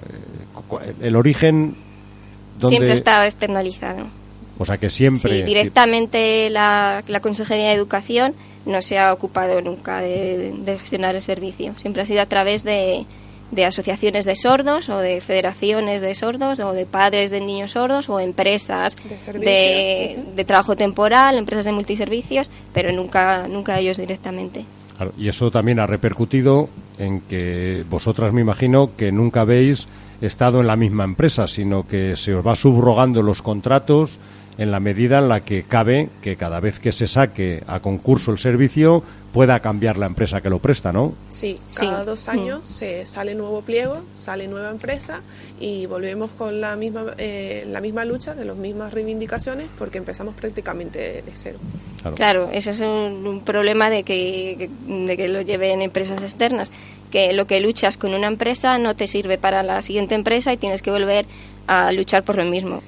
Eh, 0.82 0.94
¿El 1.00 1.14
origen? 1.14 1.76
Siempre 2.60 2.90
ha 2.90 2.94
estado 2.94 3.24
externalizado. 3.24 4.06
O 4.58 4.64
sea 4.64 4.78
que 4.78 4.90
siempre. 4.90 5.38
Sí, 5.38 5.42
directamente 5.44 6.50
la, 6.50 7.04
la 7.06 7.20
Consejería 7.20 7.68
de 7.68 7.74
Educación 7.74 8.34
no 8.66 8.82
se 8.82 8.98
ha 8.98 9.12
ocupado 9.12 9.60
nunca 9.60 10.00
de 10.00 10.76
gestionar 10.80 11.14
el 11.14 11.22
servicio. 11.22 11.74
Siempre 11.80 12.02
ha 12.02 12.06
sido 12.06 12.20
a 12.20 12.26
través 12.26 12.64
de, 12.64 13.06
de 13.50 13.64
asociaciones 13.64 14.24
de 14.24 14.36
sordos 14.36 14.88
o 14.88 14.98
de 14.98 15.20
federaciones 15.20 16.02
de 16.02 16.14
sordos 16.14 16.60
o 16.60 16.72
de 16.72 16.86
padres 16.86 17.30
de 17.30 17.40
niños 17.40 17.72
sordos 17.72 18.08
o 18.08 18.20
empresas 18.20 18.96
de, 19.32 20.18
de, 20.34 20.44
trabajo 20.44 20.76
temporal, 20.76 21.36
empresas 21.36 21.64
de 21.64 21.72
multiservicios, 21.72 22.50
pero 22.72 22.92
nunca, 22.92 23.48
nunca 23.48 23.78
ellos 23.78 23.96
directamente. 23.96 24.64
y 25.16 25.28
eso 25.28 25.50
también 25.50 25.80
ha 25.80 25.86
repercutido 25.86 26.68
en 26.98 27.20
que 27.20 27.84
vosotras 27.88 28.32
me 28.32 28.40
imagino 28.40 28.90
que 28.96 29.12
nunca 29.12 29.42
habéis 29.42 29.88
estado 30.20 30.60
en 30.60 30.66
la 30.66 30.76
misma 30.76 31.04
empresa, 31.04 31.46
sino 31.46 31.86
que 31.86 32.16
se 32.16 32.34
os 32.34 32.46
va 32.46 32.56
subrogando 32.56 33.22
los 33.22 33.40
contratos 33.40 34.18
en 34.58 34.72
la 34.72 34.80
medida 34.80 35.18
en 35.18 35.28
la 35.28 35.40
que 35.40 35.62
cabe 35.62 36.10
que 36.20 36.36
cada 36.36 36.58
vez 36.58 36.80
que 36.80 36.92
se 36.92 37.06
saque 37.06 37.62
a 37.68 37.78
concurso 37.78 38.32
el 38.32 38.38
servicio 38.38 39.04
pueda 39.32 39.60
cambiar 39.60 39.98
la 39.98 40.06
empresa 40.06 40.40
que 40.40 40.50
lo 40.50 40.58
presta, 40.58 40.92
¿no? 40.92 41.14
Sí, 41.30 41.58
cada 41.74 42.04
dos 42.04 42.26
mm. 42.26 42.30
años 42.30 42.66
se 42.66 43.06
sale 43.06 43.36
nuevo 43.36 43.62
pliego, 43.62 44.00
sale 44.14 44.48
nueva 44.48 44.70
empresa 44.70 45.20
y 45.60 45.86
volvemos 45.86 46.30
con 46.36 46.60
la 46.60 46.74
misma, 46.74 47.14
eh, 47.18 47.64
la 47.70 47.80
misma 47.80 48.04
lucha 48.04 48.34
de 48.34 48.44
las 48.44 48.56
mismas 48.56 48.92
reivindicaciones 48.92 49.68
porque 49.78 49.98
empezamos 49.98 50.34
prácticamente 50.34 51.22
de 51.22 51.32
cero. 51.34 51.58
Claro, 52.16 52.48
ese 52.52 52.70
es 52.70 52.80
un, 52.80 53.42
problema 53.44 53.90
de 53.90 54.02
que, 54.02 54.70
de 54.88 55.16
que 55.16 55.28
lo 55.28 55.42
lleven 55.42 55.82
empresas 55.82 56.22
externas, 56.22 56.72
que 57.10 57.32
lo 57.32 57.46
que 57.46 57.60
luchas 57.60 57.96
con 57.96 58.14
una 58.14 58.26
empresa 58.26 58.78
no 58.78 58.96
te 58.96 59.06
sirve 59.06 59.38
para 59.38 59.62
la 59.62 59.82
siguiente 59.82 60.14
empresa 60.14 60.52
y 60.52 60.56
tienes 60.56 60.82
que 60.82 60.90
volver 60.90 61.26
a 61.66 61.92
luchar 61.92 62.24
por 62.24 62.36
lo 62.36 62.44
mismo. 62.44 62.82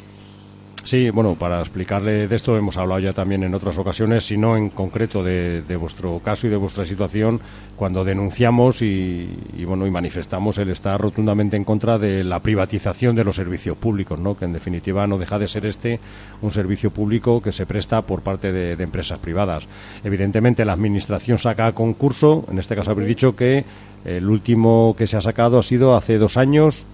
Sí, 0.82 1.10
bueno, 1.10 1.34
para 1.34 1.60
explicarle 1.60 2.26
de 2.26 2.36
esto 2.36 2.56
hemos 2.56 2.76
hablado 2.78 3.00
ya 3.00 3.12
también 3.12 3.44
en 3.44 3.54
otras 3.54 3.76
ocasiones, 3.78 4.24
sino 4.24 4.56
en 4.56 4.70
concreto 4.70 5.22
de, 5.22 5.62
vuestro 5.78 6.18
caso 6.20 6.46
y 6.46 6.50
de 6.50 6.56
vuestra 6.56 6.84
situación 6.84 7.40
cuando 7.76 8.02
denunciamos 8.02 8.80
y, 8.82 9.28
bueno 9.66 9.86
y 9.86 9.90
manifestamos 9.90 10.58
el 10.58 10.70
estar 10.70 11.00
rotundamente 11.00 11.56
en 11.56 11.64
contra 11.64 11.98
de 11.98 12.24
la 12.24 12.40
privatización 12.40 13.14
de 13.14 13.24
los 13.24 13.36
servicios 13.36 13.76
públicos, 13.76 14.18
¿no? 14.18 14.36
Que 14.36 14.46
en 14.46 14.52
definitiva 14.52 15.06
no 15.06 15.18
deja 15.18 15.38
de 15.38 15.48
ser 15.48 15.66
este 15.66 16.00
un 16.40 16.50
servicio 16.50 16.90
público 16.90 17.42
que 17.42 17.52
se 17.52 17.66
presta 17.66 18.02
por 18.02 18.22
parte 18.22 18.50
de, 18.50 18.74
de 18.74 18.84
empresas 18.84 19.18
privadas. 19.18 19.68
Evidentemente 20.02 20.64
la 20.64 20.72
administración 20.72 21.38
saca 21.38 21.66
a 21.66 21.72
concurso, 21.72 22.46
en 22.50 22.58
este 22.58 22.74
caso 22.74 22.90
habéis 22.90 23.08
dicho 23.08 23.36
que 23.36 23.64
el 24.04 24.28
último 24.28 24.94
que 24.96 25.06
se 25.06 25.18
ha 25.18 25.20
sacado 25.20 25.58
ha 25.58 25.62
sido 25.62 25.94
hace 25.94 26.16
dos 26.16 26.38
años 26.38 26.86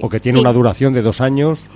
o 0.00 0.08
que 0.08 0.20
tiene 0.20 0.40
una 0.40 0.52
duración 0.52 0.92
de 0.92 1.02
dos 1.02 1.20
años 1.20 1.68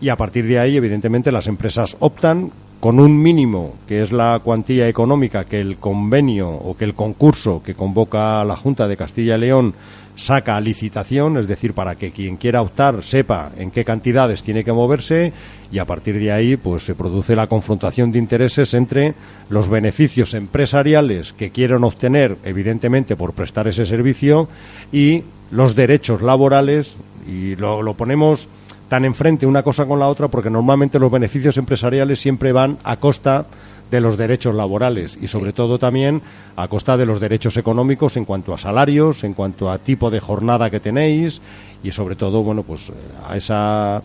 y 0.00 0.08
a 0.08 0.16
partir 0.16 0.46
de 0.46 0.58
ahí, 0.58 0.76
evidentemente, 0.76 1.32
las 1.32 1.46
empresas 1.46 1.96
optan 2.00 2.50
con 2.80 3.00
un 3.00 3.20
mínimo, 3.20 3.76
que 3.86 4.02
es 4.02 4.12
la 4.12 4.38
cuantía 4.44 4.88
económica 4.88 5.44
que 5.46 5.60
el 5.60 5.78
convenio 5.78 6.50
o 6.50 6.76
que 6.76 6.84
el 6.84 6.94
concurso 6.94 7.62
que 7.64 7.74
convoca 7.74 8.44
la 8.44 8.56
Junta 8.56 8.86
de 8.86 8.96
Castilla 8.96 9.36
y 9.36 9.40
León 9.40 9.74
saca 10.16 10.56
a 10.56 10.60
licitación, 10.60 11.38
es 11.38 11.48
decir, 11.48 11.72
para 11.72 11.96
que 11.96 12.10
quien 12.12 12.36
quiera 12.36 12.62
optar 12.62 13.02
sepa 13.02 13.50
en 13.56 13.70
qué 13.70 13.84
cantidades 13.84 14.42
tiene 14.42 14.64
que 14.64 14.72
moverse 14.72 15.32
y 15.72 15.78
a 15.78 15.86
partir 15.86 16.18
de 16.18 16.30
ahí 16.30 16.56
pues 16.56 16.84
se 16.84 16.94
produce 16.94 17.34
la 17.34 17.46
confrontación 17.46 18.12
de 18.12 18.18
intereses 18.18 18.74
entre 18.74 19.14
los 19.48 19.68
beneficios 19.68 20.34
empresariales 20.34 21.32
que 21.32 21.50
quieren 21.50 21.84
obtener 21.84 22.36
evidentemente 22.44 23.16
por 23.16 23.32
prestar 23.32 23.66
ese 23.66 23.86
servicio 23.86 24.48
y 24.92 25.24
los 25.50 25.74
derechos 25.74 26.22
laborales 26.22 26.96
y 27.26 27.56
lo, 27.56 27.82
lo 27.82 27.94
ponemos 27.94 28.48
tan 28.88 29.04
enfrente 29.04 29.46
una 29.46 29.62
cosa 29.62 29.86
con 29.86 29.98
la 29.98 30.08
otra 30.08 30.28
porque 30.28 30.50
normalmente 30.50 30.98
los 30.98 31.10
beneficios 31.10 31.56
empresariales 31.56 32.20
siempre 32.20 32.52
van 32.52 32.78
a 32.84 32.96
costa 32.96 33.46
de 33.90 34.00
los 34.00 34.16
derechos 34.16 34.54
laborales 34.54 35.18
y 35.20 35.28
sobre 35.28 35.52
todo 35.52 35.78
también 35.78 36.22
a 36.56 36.68
costa 36.68 36.96
de 36.96 37.06
los 37.06 37.20
derechos 37.20 37.56
económicos 37.56 38.16
en 38.16 38.24
cuanto 38.24 38.54
a 38.54 38.58
salarios, 38.58 39.24
en 39.24 39.34
cuanto 39.34 39.70
a 39.70 39.78
tipo 39.78 40.10
de 40.10 40.20
jornada 40.20 40.70
que 40.70 40.80
tenéis 40.80 41.40
y 41.82 41.92
sobre 41.92 42.16
todo, 42.16 42.42
bueno, 42.42 42.62
pues 42.62 42.92
a 43.28 43.36
esa 43.36 44.02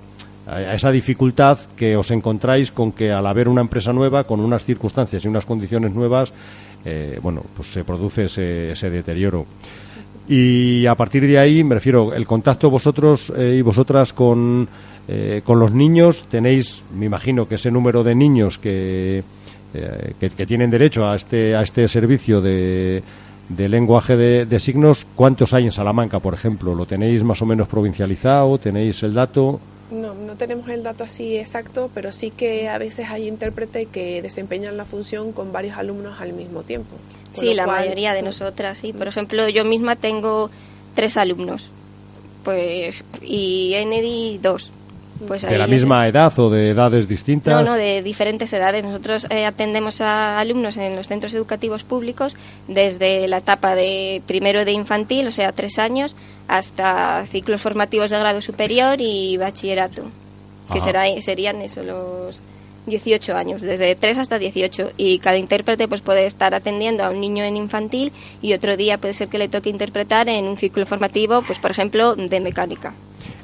a 0.47 0.73
esa 0.73 0.91
dificultad 0.91 1.59
que 1.75 1.95
os 1.95 2.09
encontráis 2.09 2.71
con 2.71 2.91
que 2.91 3.11
al 3.11 3.27
haber 3.27 3.47
una 3.47 3.61
empresa 3.61 3.93
nueva, 3.93 4.23
con 4.23 4.39
unas 4.39 4.63
circunstancias 4.63 5.23
y 5.23 5.27
unas 5.27 5.45
condiciones 5.45 5.93
nuevas, 5.93 6.33
eh, 6.85 7.19
bueno, 7.21 7.43
pues 7.55 7.71
se 7.71 7.83
produce 7.83 8.25
ese, 8.25 8.71
ese, 8.71 8.89
deterioro. 8.89 9.45
Y 10.29 10.85
a 10.85 10.93
partir 10.93 11.25
de 11.25 11.39
ahí, 11.39 11.63
me 11.63 11.73
refiero, 11.73 12.13
el 12.13 12.27
contacto 12.27 12.69
vosotros 12.69 13.33
eh, 13.35 13.55
y 13.57 13.61
vosotras 13.63 14.13
con, 14.13 14.69
eh, 15.07 15.41
con 15.43 15.59
los 15.59 15.73
niños, 15.73 16.25
tenéis, 16.29 16.83
me 16.95 17.07
imagino 17.07 17.47
que 17.47 17.55
ese 17.55 17.71
número 17.71 18.03
de 18.03 18.13
niños 18.13 18.59
que, 18.59 19.23
eh, 19.73 20.13
que, 20.19 20.45
tienen 20.45 20.69
derecho 20.69 21.07
a 21.07 21.15
este, 21.15 21.55
a 21.55 21.61
este 21.61 21.87
servicio 21.87 22.41
de, 22.41 23.01
de 23.49 23.67
lenguaje 23.67 24.15
de, 24.15 24.59
signos, 24.59 25.07
¿cuántos 25.15 25.55
hay 25.55 25.65
en 25.65 25.71
Salamanca, 25.71 26.19
por 26.19 26.35
ejemplo? 26.35 26.75
¿Lo 26.75 26.85
tenéis 26.85 27.23
más 27.23 27.41
o 27.41 27.47
menos 27.47 27.67
provincializado? 27.67 28.59
¿Tenéis 28.59 29.01
el 29.01 29.15
dato? 29.15 29.59
No, 29.91 30.13
no 30.13 30.35
tenemos 30.35 30.69
el 30.69 30.83
dato 30.83 31.03
así 31.03 31.37
exacto, 31.37 31.89
pero 31.93 32.11
sí 32.11 32.29
que 32.31 32.69
a 32.69 32.77
veces 32.77 33.09
hay 33.09 33.27
intérpretes 33.27 33.87
que 33.87 34.21
desempeñan 34.21 34.77
la 34.77 34.85
función 34.85 35.31
con 35.31 35.51
varios 35.51 35.77
alumnos 35.77 36.21
al 36.21 36.33
mismo 36.33 36.61
tiempo. 36.61 36.95
Sí, 37.33 37.53
la 37.53 37.65
mayoría 37.65 38.13
de 38.13 38.21
nosotras, 38.21 38.79
sí. 38.79 38.93
Por 38.93 39.07
ejemplo, 39.07 39.49
yo 39.49 39.65
misma 39.65 39.95
tengo 39.95 40.51
tres 40.93 41.17
alumnos, 41.17 41.71
pues 42.43 43.03
y 43.21 43.73
Enedi 43.73 44.37
dos. 44.37 44.71
Pues 45.27 45.41
¿De 45.41 45.57
la 45.57 45.67
misma 45.67 46.07
edad 46.07 46.37
o 46.39 46.49
de 46.49 46.69
edades 46.69 47.07
distintas? 47.07 47.53
No, 47.53 47.71
no, 47.71 47.73
de 47.75 48.01
diferentes 48.01 48.51
edades. 48.53 48.83
Nosotros 48.83 49.27
eh, 49.29 49.45
atendemos 49.45 49.99
a 49.99 50.39
alumnos 50.39 50.77
en 50.77 50.95
los 50.95 51.07
centros 51.07 51.33
educativos 51.33 51.83
públicos 51.83 52.37
desde 52.67 53.27
la 53.27 53.37
etapa 53.37 53.75
de 53.75 54.21
primero 54.25 54.63
de 54.63 54.71
infantil, 54.71 55.27
o 55.27 55.31
sea, 55.31 55.51
tres 55.51 55.77
años, 55.77 56.15
hasta 56.47 57.25
ciclos 57.25 57.61
formativos 57.61 58.09
de 58.11 58.19
grado 58.19 58.41
superior 58.41 58.95
y 58.99 59.35
bachillerato, 59.37 60.03
que 60.71 60.79
será, 60.79 61.03
serían 61.21 61.61
eso, 61.61 61.83
los 61.83 62.39
18 62.85 63.35
años, 63.35 63.61
desde 63.61 63.95
3 63.95 64.19
hasta 64.19 64.39
18. 64.39 64.91
Y 64.97 65.19
cada 65.19 65.37
intérprete 65.37 65.87
pues 65.87 66.01
puede 66.01 66.25
estar 66.25 66.53
atendiendo 66.53 67.03
a 67.03 67.09
un 67.09 67.19
niño 67.19 67.43
en 67.43 67.57
infantil 67.57 68.11
y 68.41 68.53
otro 68.53 68.77
día 68.77 68.97
puede 68.97 69.13
ser 69.13 69.27
que 69.27 69.37
le 69.37 69.49
toque 69.49 69.69
interpretar 69.69 70.29
en 70.29 70.47
un 70.47 70.57
ciclo 70.57 70.85
formativo, 70.85 71.41
pues 71.41 71.59
por 71.59 71.71
ejemplo, 71.71 72.15
de 72.15 72.39
mecánica. 72.39 72.93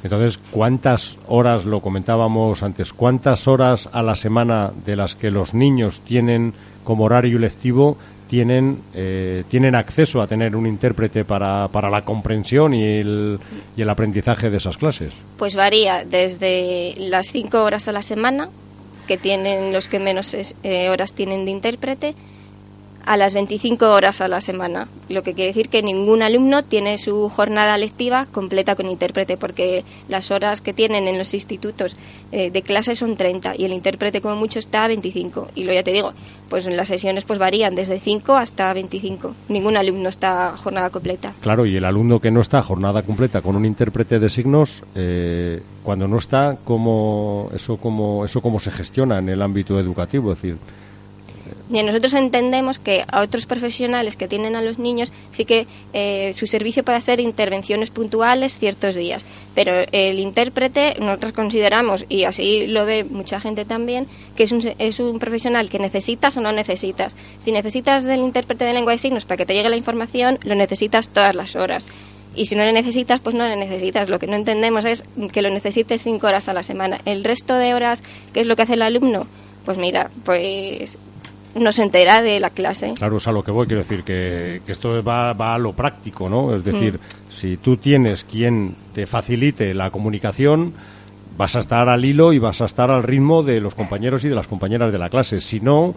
Entonces, 0.05 0.37
¿cuántas 0.51 1.17
horas, 1.27 1.65
lo 1.65 1.79
comentábamos 1.79 2.61
antes, 2.61 2.93
cuántas 2.93 3.47
horas 3.47 3.89
a 3.91 4.03
la 4.03 4.13
semana 4.13 4.71
de 4.85 4.95
las 4.95 5.15
que 5.15 5.31
los 5.31 5.55
niños 5.55 6.01
tienen 6.01 6.53
como 6.83 7.05
horario 7.05 7.39
lectivo 7.39 7.97
tienen, 8.27 8.83
eh, 8.93 9.43
tienen 9.49 9.73
acceso 9.73 10.21
a 10.21 10.27
tener 10.27 10.55
un 10.55 10.67
intérprete 10.67 11.25
para, 11.25 11.69
para 11.69 11.89
la 11.89 12.05
comprensión 12.05 12.75
y 12.75 12.83
el, 12.83 13.39
y 13.75 13.81
el 13.81 13.89
aprendizaje 13.89 14.51
de 14.51 14.57
esas 14.57 14.77
clases? 14.77 15.11
Pues 15.37 15.55
varía 15.55 16.05
desde 16.05 16.93
las 16.99 17.31
cinco 17.31 17.63
horas 17.63 17.87
a 17.87 17.91
la 17.91 18.03
semana, 18.03 18.49
que 19.07 19.17
tienen 19.17 19.73
los 19.73 19.87
que 19.87 19.97
menos 19.97 20.35
eh, 20.35 20.89
horas 20.89 21.13
tienen 21.13 21.45
de 21.45 21.51
intérprete, 21.51 22.13
a 23.05 23.17
las 23.17 23.33
25 23.33 23.91
horas 23.91 24.21
a 24.21 24.27
la 24.27 24.41
semana, 24.41 24.87
lo 25.09 25.23
que 25.23 25.33
quiere 25.33 25.49
decir 25.49 25.69
que 25.69 25.83
ningún 25.83 26.21
alumno 26.21 26.63
tiene 26.63 26.97
su 26.97 27.29
jornada 27.29 27.77
lectiva 27.77 28.27
completa 28.31 28.75
con 28.75 28.89
intérprete, 28.89 29.37
porque 29.37 29.85
las 30.09 30.31
horas 30.31 30.61
que 30.61 30.73
tienen 30.73 31.07
en 31.07 31.17
los 31.17 31.33
institutos 31.33 31.95
eh, 32.31 32.49
de 32.49 32.61
clase 32.63 32.95
son 32.95 33.15
30 33.15 33.55
y 33.57 33.65
el 33.65 33.73
intérprete 33.73 34.21
como 34.21 34.35
mucho 34.35 34.59
está 34.59 34.83
a 34.83 34.87
25. 34.87 35.49
Y 35.55 35.63
lo 35.63 35.73
ya 35.73 35.83
te 35.83 35.91
digo, 35.91 36.13
pues 36.49 36.65
en 36.67 36.77
las 36.77 36.87
sesiones 36.87 37.25
pues 37.25 37.39
varían 37.39 37.75
desde 37.75 37.99
5 37.99 38.35
hasta 38.35 38.73
25. 38.73 39.35
Ningún 39.49 39.77
alumno 39.77 40.09
está 40.09 40.55
jornada 40.57 40.89
completa. 40.89 41.33
Claro, 41.41 41.65
y 41.65 41.77
el 41.77 41.85
alumno 41.85 42.19
que 42.19 42.31
no 42.31 42.41
está 42.41 42.61
jornada 42.63 43.03
completa 43.03 43.41
con 43.41 43.55
un 43.55 43.65
intérprete 43.65 44.19
de 44.19 44.29
signos, 44.29 44.83
eh, 44.95 45.61
cuando 45.83 46.07
no 46.07 46.17
está, 46.17 46.57
¿cómo, 46.63 47.49
eso, 47.53 47.77
cómo, 47.77 48.25
¿eso 48.25 48.41
cómo 48.41 48.59
se 48.59 48.71
gestiona 48.71 49.19
en 49.19 49.29
el 49.29 49.41
ámbito 49.41 49.79
educativo? 49.79 50.33
Es 50.33 50.41
decir, 50.41 50.57
y 51.69 51.81
nosotros 51.81 52.13
entendemos 52.13 52.77
que 52.77 53.03
a 53.07 53.21
otros 53.21 53.45
profesionales 53.45 54.15
que 54.15 54.27
tienen 54.27 54.55
a 54.55 54.61
los 54.61 54.77
niños 54.77 55.11
sí 55.31 55.45
que 55.45 55.65
eh, 55.93 56.31
su 56.33 56.45
servicio 56.45 56.83
puede 56.83 57.01
ser 57.01 57.19
intervenciones 57.19 57.89
puntuales 57.89 58.59
ciertos 58.59 58.95
días, 58.95 59.25
pero 59.55 59.83
el 59.91 60.19
intérprete 60.19 60.95
nosotros 60.99 61.33
consideramos, 61.33 62.05
y 62.07 62.25
así 62.25 62.67
lo 62.67 62.85
ve 62.85 63.03
mucha 63.03 63.39
gente 63.39 63.65
también, 63.65 64.07
que 64.35 64.43
es 64.43 64.51
un, 64.51 64.61
es 64.77 64.99
un 64.99 65.17
profesional 65.19 65.69
que 65.69 65.79
necesitas 65.79 66.37
o 66.37 66.41
no 66.41 66.51
necesitas. 66.51 67.15
Si 67.39 67.51
necesitas 67.51 68.03
del 68.03 68.19
intérprete 68.19 68.65
de 68.65 68.73
lengua 68.73 68.91
de 68.91 68.99
signos 68.99 69.25
para 69.25 69.37
que 69.37 69.45
te 69.45 69.53
llegue 69.53 69.69
la 69.69 69.77
información, 69.77 70.37
lo 70.43 70.55
necesitas 70.55 71.09
todas 71.09 71.33
las 71.33 71.55
horas. 71.55 71.85
Y 72.35 72.47
si 72.47 72.55
no 72.55 72.65
le 72.65 72.73
necesitas, 72.73 73.21
pues 73.21 73.33
no 73.33 73.47
le 73.47 73.55
necesitas. 73.55 74.09
Lo 74.09 74.19
que 74.19 74.27
no 74.27 74.35
entendemos 74.35 74.83
es 74.83 75.03
que 75.31 75.41
lo 75.41 75.49
necesites 75.49 76.03
cinco 76.03 76.27
horas 76.27 76.49
a 76.49 76.53
la 76.53 76.63
semana. 76.63 76.99
El 77.05 77.23
resto 77.23 77.55
de 77.55 77.73
horas, 77.73 78.03
¿qué 78.33 78.41
es 78.41 78.45
lo 78.45 78.57
que 78.57 78.63
hace 78.63 78.73
el 78.73 78.81
alumno? 78.81 79.25
Pues 79.63 79.77
mira, 79.77 80.11
pues 80.25 80.97
no 81.55 81.71
se 81.71 81.83
entera 81.83 82.21
de 82.21 82.39
la 82.39 82.49
clase. 82.49 82.93
Claro, 82.95 83.17
es 83.17 83.27
a 83.27 83.31
lo 83.31 83.43
que 83.43 83.51
voy, 83.51 83.65
quiero 83.65 83.81
decir 83.81 84.03
que, 84.03 84.61
esto 84.67 85.01
va, 85.03 85.33
va, 85.33 85.55
a 85.55 85.57
lo 85.57 85.73
práctico, 85.73 86.29
¿no? 86.29 86.53
Es 86.55 86.63
decir, 86.63 86.95
mm. 86.95 87.31
si 87.31 87.57
tú 87.57 87.77
tienes 87.77 88.23
quien 88.23 88.75
te 88.93 89.07
facilite 89.07 89.73
la 89.73 89.89
comunicación, 89.89 90.73
vas 91.37 91.55
a 91.55 91.59
estar 91.59 91.89
al 91.89 92.03
hilo 92.05 92.33
y 92.33 92.39
vas 92.39 92.61
a 92.61 92.65
estar 92.65 92.91
al 92.91 93.03
ritmo 93.03 93.43
de 93.43 93.61
los 93.61 93.75
compañeros 93.75 94.23
y 94.25 94.29
de 94.29 94.35
las 94.35 94.47
compañeras 94.47 94.91
de 94.91 94.97
la 94.97 95.09
clase. 95.09 95.41
Si 95.41 95.59
no, 95.59 95.95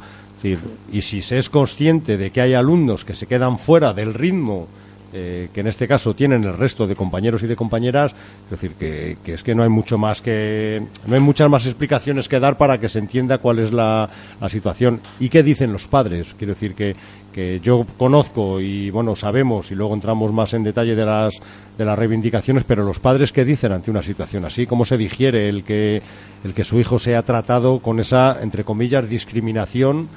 y 0.93 1.03
si 1.03 1.23
se 1.23 1.39
es 1.39 1.49
consciente 1.49 2.17
de 2.17 2.31
que 2.31 2.41
hay 2.41 2.55
alumnos 2.55 3.05
que 3.05 3.15
se 3.15 3.27
quedan 3.27 3.59
fuera 3.59 3.93
del 3.93 4.15
ritmo 4.15 4.69
eh, 5.13 5.49
que 5.55 5.61
en 5.61 5.67
este 5.67 5.89
caso 5.89 6.15
tienen 6.15 6.45
el 6.45 6.57
resto 6.57 6.87
de 6.87 6.95
compañeros 6.95 7.43
y 7.43 7.47
de 7.47 7.57
compañeras, 7.57 8.15
es 8.45 8.51
decir, 8.51 8.73
que, 8.73 9.17
es 9.25 9.43
que 9.43 9.55
no 9.55 9.63
hay 9.63 9.71
mucho 9.71 9.97
más 9.97 10.21
que, 10.21 10.83
no 11.07 11.15
hay 11.15 11.21
muchas 11.21 11.49
más 11.49 11.65
explicaciones 11.65 12.29
que 12.29 12.39
dar 12.39 12.59
para 12.59 12.79
que 12.79 12.91
se 12.91 12.99
entienda 12.99 13.39
cuál 13.39 13.59
es 13.59 13.73
la, 13.73 14.11
situación 14.49 15.01
y 15.19 15.31
qué 15.31 15.43
dicen 15.43 15.73
los 15.73 15.87
padres. 15.87 16.35
Quiero 16.37 16.53
decir 16.53 16.75
que, 16.75 16.95
que 17.33 17.59
yo 17.61 17.87
conozco 17.97 18.61
y 18.61 18.91
bueno 18.91 19.17
sabemos 19.17 19.71
y 19.71 19.75
luego 19.75 19.95
entramos 19.95 20.33
más 20.33 20.53
en 20.53 20.63
detalle 20.63 20.95
de 20.95 21.07
las 21.07 21.41
de 21.79 21.85
las 21.85 21.99
reivindicaciones, 21.99 22.65
pero 22.65 22.85
los 22.85 22.99
padres 22.99 23.33
qué 23.33 23.45
dicen 23.45 23.73
ante 23.73 23.91
una 23.91 24.03
situación 24.03 24.45
así, 24.45 24.67
cómo 24.67 24.85
se 24.85 24.99
digiere 24.99 25.49
el 25.49 25.65
que 25.65 26.03
el 26.45 26.53
que 26.53 26.65
su 26.65 26.79
hijo 26.81 26.99
sea 26.99 27.23
tratado 27.23 27.79
con 27.79 27.99
esa 28.01 28.39
entre 28.43 28.65
comillas 28.65 29.09
discriminación 29.09 30.09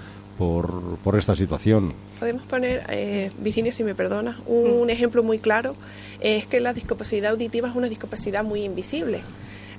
por, 0.42 0.98
por 1.04 1.20
esta 1.20 1.36
situación. 1.36 1.94
Podemos 2.18 2.42
poner, 2.46 2.84
eh, 2.90 3.30
Virginia, 3.38 3.72
si 3.72 3.84
me 3.84 3.94
perdonas, 3.94 4.38
un, 4.48 4.90
ejemplo 4.90 5.22
muy 5.22 5.38
claro, 5.38 5.76
es 6.20 6.48
que 6.48 6.60
la 6.60 6.74
discapacidad 6.74 7.34
auditiva 7.34 7.70
es 7.70 7.76
una 7.76 7.90
discapacidad 7.90 8.44
muy 8.44 8.64
invisible. 8.64 9.22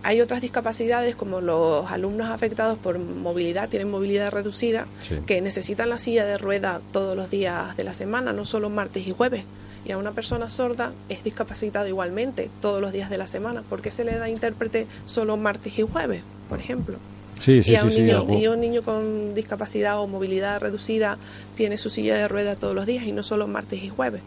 Hay 0.04 0.20
otras 0.20 0.40
discapacidades 0.40 1.16
como 1.16 1.40
los 1.40 1.90
alumnos 1.90 2.30
afectados 2.30 2.78
por 2.78 3.00
movilidad, 3.00 3.70
tienen 3.70 3.90
movilidad 3.90 4.30
reducida, 4.30 4.86
que 5.26 5.40
necesitan 5.40 5.88
la 5.88 5.98
silla 5.98 6.24
de 6.24 6.38
rueda 6.38 6.80
todos 6.92 7.16
los 7.16 7.28
días 7.28 7.76
de 7.76 7.82
la 7.82 7.92
semana, 7.92 8.32
no 8.32 8.44
solo 8.44 8.70
martes 8.70 9.04
y 9.04 9.10
jueves. 9.10 9.42
Y 9.84 9.90
a 9.90 9.98
una 9.98 10.12
persona 10.12 10.48
sorda 10.48 10.92
es 11.08 11.24
discapacitada 11.24 11.88
igualmente 11.88 12.50
todos 12.60 12.80
los 12.80 12.92
días 12.92 13.10
de 13.10 13.18
la 13.18 13.26
semana. 13.26 13.62
¿Por 13.62 13.82
qué 13.82 13.90
se 13.90 14.04
le 14.04 14.16
da 14.16 14.28
intérprete 14.28 14.86
solo 15.06 15.36
martes 15.36 15.76
y 15.76 15.82
jueves, 15.82 16.22
por 16.48 16.60
ejemplo? 16.60 16.98
Y, 17.46 17.74
a 17.74 17.84
un 17.84 17.90
niño, 17.90 18.52
un 18.52 18.60
niño 18.60 18.82
con 18.82 19.34
discapacidad 19.34 20.00
o 20.00 20.06
movilidad 20.06 20.60
reducida 20.60 21.18
tiene 21.56 21.78
su 21.78 21.90
silla 21.90 22.16
de 22.16 22.28
rueda 22.28 22.56
todos 22.56 22.74
los 22.74 22.86
días 22.86 23.04
y 23.04 23.12
no 23.12 23.22
solo 23.22 23.46
martes 23.46 23.82
y 23.82 23.88
jueves. 23.88 24.22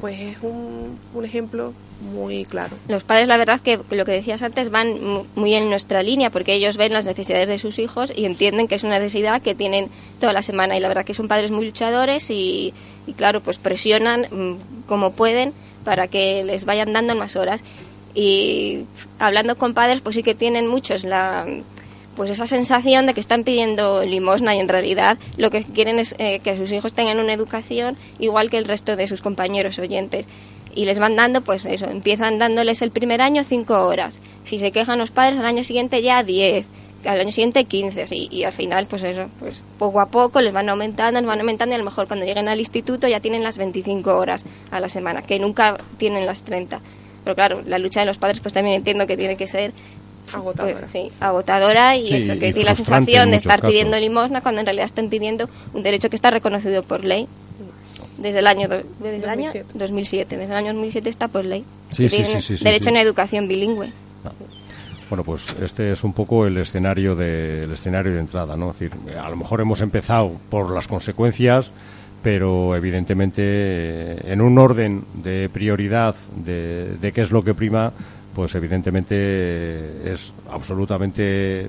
Pues 0.00 0.20
es 0.20 0.36
un, 0.42 0.98
un 1.14 1.24
ejemplo 1.24 1.74
muy 2.00 2.44
claro. 2.44 2.76
Los 2.88 3.02
padres, 3.02 3.26
la 3.26 3.36
verdad, 3.36 3.60
que 3.60 3.80
lo 3.90 4.04
que 4.04 4.12
decías 4.12 4.42
antes, 4.42 4.70
van 4.70 5.26
muy 5.34 5.54
en 5.54 5.68
nuestra 5.68 6.02
línea 6.02 6.30
porque 6.30 6.54
ellos 6.54 6.76
ven 6.76 6.92
las 6.92 7.04
necesidades 7.04 7.48
de 7.48 7.58
sus 7.58 7.78
hijos 7.78 8.12
y 8.14 8.24
entienden 8.24 8.68
que 8.68 8.76
es 8.76 8.84
una 8.84 8.98
necesidad 8.98 9.42
que 9.42 9.54
tienen 9.54 9.88
toda 10.20 10.32
la 10.32 10.42
semana. 10.42 10.76
Y 10.76 10.80
la 10.80 10.88
verdad 10.88 11.04
que 11.04 11.14
son 11.14 11.26
padres 11.26 11.50
muy 11.50 11.66
luchadores 11.66 12.30
y, 12.30 12.72
y 13.06 13.12
claro, 13.14 13.40
pues 13.40 13.58
presionan 13.58 14.26
mm, 14.30 14.86
como 14.86 15.12
pueden 15.12 15.52
para 15.84 16.08
que 16.08 16.44
les 16.44 16.64
vayan 16.64 16.92
dando 16.92 17.14
más 17.16 17.34
horas. 17.36 17.62
Y 18.14 18.84
hablando 19.18 19.56
con 19.56 19.74
padres, 19.74 20.00
pues 20.00 20.16
sí 20.16 20.22
que 20.22 20.34
tienen 20.34 20.66
muchos 20.66 21.04
la 21.04 21.46
pues 22.20 22.28
esa 22.28 22.44
sensación 22.44 23.06
de 23.06 23.14
que 23.14 23.20
están 23.20 23.44
pidiendo 23.44 24.04
limosna 24.04 24.54
y 24.54 24.58
en 24.58 24.68
realidad 24.68 25.16
lo 25.38 25.50
que 25.50 25.64
quieren 25.64 25.98
es 25.98 26.14
eh, 26.18 26.40
que 26.40 26.54
sus 26.54 26.70
hijos 26.70 26.92
tengan 26.92 27.18
una 27.18 27.32
educación 27.32 27.96
igual 28.18 28.50
que 28.50 28.58
el 28.58 28.66
resto 28.66 28.94
de 28.94 29.06
sus 29.06 29.22
compañeros 29.22 29.78
oyentes 29.78 30.26
y 30.74 30.84
les 30.84 30.98
van 30.98 31.16
dando, 31.16 31.40
pues 31.40 31.64
eso, 31.64 31.86
empiezan 31.86 32.38
dándoles 32.38 32.82
el 32.82 32.90
primer 32.90 33.22
año 33.22 33.42
cinco 33.42 33.86
horas. 33.86 34.18
Si 34.44 34.58
se 34.58 34.70
quejan 34.70 34.98
los 34.98 35.10
padres, 35.10 35.38
al 35.38 35.46
año 35.46 35.64
siguiente 35.64 36.02
ya 36.02 36.22
diez, 36.22 36.66
al 37.06 37.20
año 37.20 37.30
siguiente 37.30 37.64
quince, 37.64 38.02
así, 38.02 38.28
y 38.30 38.44
al 38.44 38.52
final, 38.52 38.86
pues 38.86 39.02
eso, 39.02 39.30
pues 39.38 39.64
poco 39.78 39.98
a 40.02 40.10
poco 40.10 40.42
les 40.42 40.52
van 40.52 40.68
aumentando, 40.68 41.18
les 41.18 41.26
van 41.26 41.40
aumentando, 41.40 41.72
y 41.72 41.76
a 41.76 41.78
lo 41.78 41.86
mejor 41.86 42.06
cuando 42.06 42.26
lleguen 42.26 42.50
al 42.50 42.58
instituto 42.58 43.08
ya 43.08 43.20
tienen 43.20 43.42
las 43.42 43.56
25 43.56 44.14
horas 44.14 44.44
a 44.70 44.78
la 44.78 44.90
semana, 44.90 45.22
que 45.22 45.38
nunca 45.38 45.78
tienen 45.96 46.26
las 46.26 46.42
30. 46.42 46.82
Pero 47.24 47.34
claro, 47.34 47.62
la 47.66 47.78
lucha 47.78 48.00
de 48.00 48.06
los 48.06 48.18
padres, 48.18 48.40
pues 48.40 48.54
también 48.54 48.76
entiendo 48.76 49.06
que 49.06 49.16
tiene 49.16 49.36
que 49.36 49.46
ser 49.46 49.72
agotadora. 50.34 50.78
Pues, 50.78 50.92
sí, 50.92 51.12
agotadora 51.20 51.96
y 51.96 52.14
eso, 52.14 52.32
que 52.34 52.52
tiene 52.52 52.64
la 52.64 52.74
sensación 52.74 53.30
de 53.30 53.36
estar 53.36 53.60
pidiendo 53.62 53.98
limosna 53.98 54.40
cuando 54.40 54.60
en 54.60 54.66
realidad 54.66 54.86
están 54.86 55.08
pidiendo 55.08 55.48
un 55.74 55.82
derecho 55.82 56.10
que 56.10 56.16
está 56.16 56.30
reconocido 56.30 56.82
por 56.82 57.04
ley 57.04 57.28
desde 58.20 58.40
el 58.40 58.46
año, 58.46 58.68
desde 58.68 59.16
el 59.16 59.28
año 59.28 59.50
2007. 59.74 60.36
Desde 60.36 60.52
el 60.52 60.56
año 60.56 60.72
2007 60.72 61.08
está 61.08 61.28
por 61.28 61.44
ley. 61.44 61.64
Sí, 61.90 62.08
sí, 62.08 62.24
sí, 62.40 62.56
derecho 62.62 62.90
a 62.90 62.92
una 62.92 63.00
educación 63.00 63.48
bilingüe. 63.48 63.92
Ah. 64.24 64.32
Bueno, 65.08 65.24
pues 65.24 65.54
este 65.60 65.90
es 65.90 66.04
un 66.04 66.12
poco 66.12 66.46
el 66.46 66.56
escenario 66.58 67.16
de, 67.16 67.64
el 67.64 67.72
escenario 67.72 68.12
de 68.12 68.20
entrada, 68.20 68.56
¿no? 68.56 68.70
Es 68.70 68.78
decir, 68.78 68.96
a 69.18 69.28
lo 69.28 69.36
mejor 69.36 69.60
hemos 69.60 69.80
empezado 69.80 70.30
por 70.48 70.70
las 70.70 70.86
consecuencias, 70.86 71.72
pero 72.22 72.76
evidentemente 72.76 73.42
eh, 73.42 74.20
en 74.26 74.40
un 74.40 74.56
orden 74.56 75.04
de 75.14 75.48
prioridad 75.52 76.14
de, 76.36 76.96
de 77.00 77.12
qué 77.12 77.22
es 77.22 77.32
lo 77.32 77.42
que 77.42 77.54
prima, 77.54 77.92
pues 78.40 78.54
evidentemente 78.54 80.10
es 80.10 80.32
absolutamente 80.50 81.68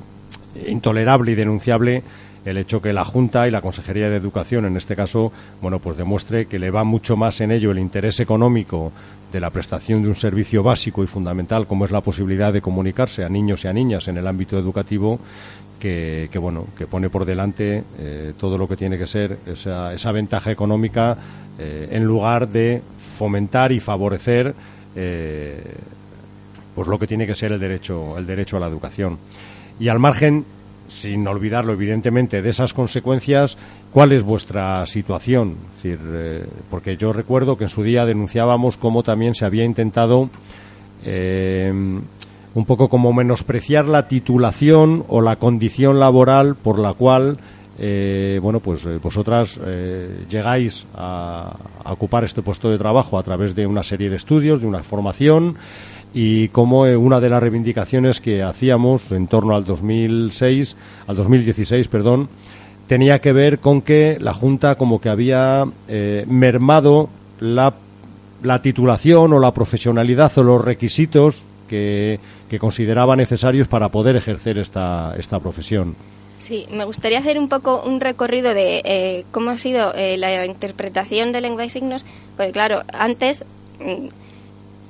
intolerable 0.68 1.34
y 1.34 1.36
denunciable 1.36 2.02
el 2.46 2.56
hecho 2.56 2.82
que 2.82 2.94
la 2.94 3.04
Junta 3.04 3.46
y 3.46 3.52
la 3.52 3.60
Consejería 3.60 4.10
de 4.10 4.16
Educación, 4.16 4.64
en 4.64 4.78
este 4.78 4.96
caso, 4.96 5.34
bueno, 5.62 5.80
pues 5.80 5.98
demuestre 5.98 6.46
que 6.46 6.60
le 6.60 6.72
va 6.72 6.86
mucho 6.86 7.18
más 7.18 7.42
en 7.42 7.52
ello 7.52 7.72
el 7.72 7.80
interés 7.80 8.22
económico 8.22 8.94
de 9.34 9.42
la 9.42 9.50
prestación 9.50 10.02
de 10.02 10.08
un 10.08 10.16
servicio 10.16 10.64
básico 10.64 11.04
y 11.04 11.08
fundamental 11.08 11.68
como 11.68 11.84
es 11.84 11.92
la 11.92 12.00
posibilidad 12.00 12.54
de 12.54 12.62
comunicarse 12.62 13.26
a 13.26 13.30
niños 13.30 13.66
y 13.66 13.68
a 13.68 13.74
niñas 13.74 14.08
en 14.08 14.16
el 14.16 14.26
ámbito 14.26 14.58
educativo 14.58 15.20
que, 15.78 16.30
bueno 16.40 16.68
que 16.78 16.88
pone 16.88 17.10
por 17.10 17.26
delante 17.26 17.84
eh, 18.00 18.34
todo 18.40 18.58
lo 18.58 18.66
que 18.66 18.78
tiene 18.78 18.98
que 18.98 19.08
ser 19.08 19.40
esa, 19.46 20.12
ventaja 20.14 20.52
económica 20.52 21.18
eh, 21.60 21.90
en 21.92 22.06
lugar 22.06 22.48
de 22.48 22.82
fomentar 23.18 23.74
y 23.74 23.82
favorecer 23.82 24.54
eh, 24.96 25.64
pues 26.76 26.88
lo 26.88 26.98
que 27.00 27.08
tiene 27.08 27.28
que 27.28 27.36
ser 27.36 27.52
el 27.52 27.60
derecho 27.60 28.18
el 28.18 28.26
derecho 28.26 28.58
a 28.58 28.60
la 28.60 28.68
educación 28.68 29.18
y 29.80 29.88
al 29.90 30.00
margen 30.00 30.46
sin 30.92 31.26
olvidarlo 31.26 31.72
evidentemente 31.72 32.42
de 32.42 32.50
esas 32.50 32.74
consecuencias, 32.74 33.58
¿cuál 33.94 34.12
es 34.12 34.24
vuestra 34.24 34.86
situación? 34.86 35.56
Eh, 35.86 36.46
porque 36.70 36.98
yo 36.98 37.14
recuerdo 37.14 37.58
que 37.58 37.64
en 37.64 37.70
su 37.70 37.82
día 37.82 38.06
denunciábamos 38.06 38.76
cómo 38.76 39.02
también 39.02 39.34
se 39.34 39.46
había 39.46 39.64
intentado 39.64 40.30
eh, 41.06 41.72
un 41.74 42.66
poco 42.66 42.90
como 42.90 43.14
menospreciar 43.14 43.88
la 43.88 44.10
titulación 44.10 45.06
o 45.08 45.22
la 45.22 45.38
condición 45.38 45.98
laboral 45.98 46.56
por 46.56 46.78
la 46.78 46.94
cual 46.94 47.38
eh, 47.80 48.40
bueno, 48.44 48.60
pues 48.60 48.86
vosotras 49.02 49.60
llegáis 50.30 50.86
a, 50.94 51.56
ocupar 51.86 52.26
este 52.26 52.42
puesto 52.42 52.70
de 52.70 52.78
trabajo 52.78 53.18
a 53.18 53.24
través 53.24 53.56
de 53.56 53.66
una 53.66 53.82
serie 53.82 54.10
de 54.10 54.18
estudios, 54.18 54.60
de 54.60 54.68
una 54.68 54.84
formación 54.84 55.56
y 56.14 56.50
como 56.50 56.86
eh, 56.86 56.96
una 56.96 57.20
de 57.20 57.30
las 57.30 57.42
reivindicaciones 57.42 58.20
que 58.20 58.44
hacíamos 58.44 59.12
en 59.12 59.28
torno 59.28 59.56
al 59.56 59.64
2006, 59.64 60.76
al 61.08 61.16
2016, 61.16 61.88
perdón, 61.88 62.30
tenía 62.88 63.20
que 63.20 63.32
ver 63.32 63.60
con 63.60 63.82
que 63.82 64.18
la 64.20 64.34
Junta 64.34 64.76
como 64.76 65.00
que 65.00 65.10
había 65.10 65.66
eh, 65.88 66.26
mermado 66.28 67.10
la, 67.40 67.74
la, 68.44 68.62
titulación 68.62 69.32
o 69.32 69.40
la 69.40 69.54
profesionalidad 69.54 70.38
o 70.38 70.44
los 70.44 70.64
requisitos 70.64 71.44
que, 71.70 72.20
que 72.50 72.60
consideraba 72.60 73.16
necesarios 73.16 73.70
para 73.70 73.90
poder 73.90 74.18
ejercer 74.18 74.58
esta, 74.58 75.16
esta 75.18 75.40
profesión. 75.40 75.96
Sí, 76.40 76.66
me 76.72 76.86
gustaría 76.86 77.20
hacer 77.20 77.40
un 77.40 77.48
poco 77.48 77.84
un 77.86 78.02
recorrido 78.02 78.54
de 78.54 78.82
eh, 78.84 79.26
cómo 79.32 79.52
ha 79.52 79.58
sido 79.60 79.94
la 79.94 80.46
interpretación 80.46 81.32
de 81.32 81.40
lengua 81.40 81.64
y 81.64 81.70
signos, 81.70 82.04
porque 82.36 82.52
claro, 82.52 82.82
antes 82.92 83.46
mm, 83.80 84.08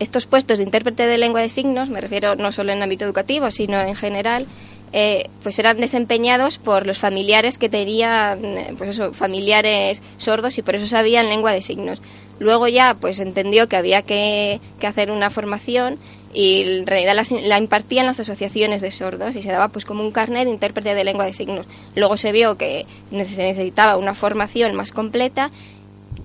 estos 0.02 0.26
puestos 0.26 0.58
de 0.58 0.64
intérprete 0.64 1.06
de 1.06 1.18
lengua 1.20 1.42
de 1.42 1.50
signos, 1.50 1.90
me 1.90 2.02
refiero 2.02 2.36
no 2.36 2.52
solo 2.52 2.72
en 2.72 2.82
ámbito 2.82 3.06
educativo, 3.06 3.52
sino 3.52 3.80
en 3.80 3.96
general, 3.96 4.48
eh, 4.94 5.30
pues 5.44 5.60
eran 5.60 5.78
desempeñados 5.78 6.58
por 6.58 6.88
los 6.88 6.98
familiares 6.98 7.60
que 7.60 7.70
tenían, 7.70 8.44
eh, 8.44 8.74
pues 8.76 8.90
eso, 8.90 9.14
familiares 9.14 10.02
sordos 10.18 10.58
y 10.58 10.64
por 10.64 10.76
eso 10.76 10.88
sabían 10.88 11.30
lengua 11.30 11.52
de 11.52 11.62
signos. 11.62 12.02
Luego 12.40 12.68
ya, 12.68 12.96
pues 12.96 13.20
entendió 13.20 13.70
que 13.70 13.76
había 13.76 14.02
que, 14.02 14.60
hacer 14.82 15.12
una 15.12 15.30
formación 15.30 16.00
y 16.34 16.64
en 16.64 16.88
realidad 16.88 17.14
la, 17.14 17.24
la, 17.48 17.60
impartían 17.60 18.08
las 18.08 18.20
asociaciones 18.20 18.82
de 18.82 18.92
sordos 18.92 19.36
y 19.36 19.44
se 19.44 19.52
daba 19.52 19.68
pues 19.68 19.86
como 19.86 20.02
un 20.02 20.12
carnet 20.12 20.46
de 20.46 20.52
intérprete 20.52 20.96
de 20.96 21.04
lengua 21.04 21.26
de 21.26 21.34
signos. 21.34 21.68
Luego 21.96 22.18
se 22.18 22.32
vio 22.32 22.58
que 22.58 22.88
se 23.12 23.44
necesitaba 23.44 23.98
una 23.98 24.16
formación 24.16 24.74
más 24.74 24.92
completa 24.92 25.52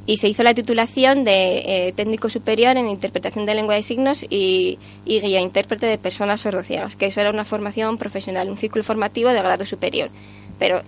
y 0.06 0.18
se 0.18 0.28
hizo 0.28 0.42
la 0.44 0.54
titulación 0.54 1.24
de 1.24 1.88
eh, 1.88 1.92
técnico 1.92 2.30
superior 2.30 2.76
en 2.76 2.88
interpretación 2.88 3.44
de 3.44 3.54
lengua 3.54 3.74
de 3.74 3.82
signos 3.82 4.24
y, 4.30 4.78
guía 5.04 5.40
intérprete 5.40 5.86
de 5.86 5.98
personas 5.98 6.40
sordociegas, 6.40 6.94
que 6.94 7.06
eso 7.06 7.20
era 7.20 7.30
una 7.30 7.44
formación 7.44 7.98
profesional, 7.98 8.48
un 8.48 8.56
ciclo 8.56 8.84
formativo 8.84 9.30
de 9.30 9.42
grado 9.42 9.66
superior. 9.66 10.10
Pero 10.60 10.82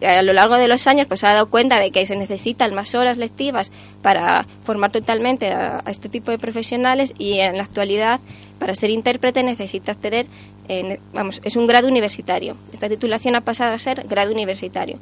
eh, 0.00 0.06
a 0.06 0.22
lo 0.22 0.32
largo 0.32 0.54
de 0.56 0.68
los 0.68 0.86
años 0.86 1.08
pues 1.08 1.20
se 1.20 1.26
ha 1.26 1.32
dado 1.32 1.50
cuenta 1.50 1.80
de 1.80 1.90
que 1.90 2.06
se 2.06 2.16
necesitan 2.16 2.72
más 2.72 2.94
horas 2.94 3.18
lectivas 3.18 3.72
para 4.00 4.46
formar 4.62 4.92
totalmente 4.92 5.48
a, 5.48 5.82
este 5.88 6.08
tipo 6.08 6.30
de 6.30 6.38
profesionales 6.38 7.12
y 7.18 7.40
en 7.40 7.56
la 7.56 7.64
actualidad 7.64 8.20
para 8.60 8.76
ser 8.76 8.90
intérprete 8.90 9.42
necesitas 9.42 9.98
tener, 9.98 10.26
eh, 10.68 11.00
vamos, 11.12 11.40
es 11.44 11.56
un 11.56 11.66
grado 11.66 11.88
universitario. 11.88 12.56
Esta 12.72 12.88
titulación 12.88 13.34
ha 13.34 13.40
pasado 13.40 13.74
a 13.74 13.78
ser 13.78 14.06
grado 14.06 14.30
universitario 14.30 15.00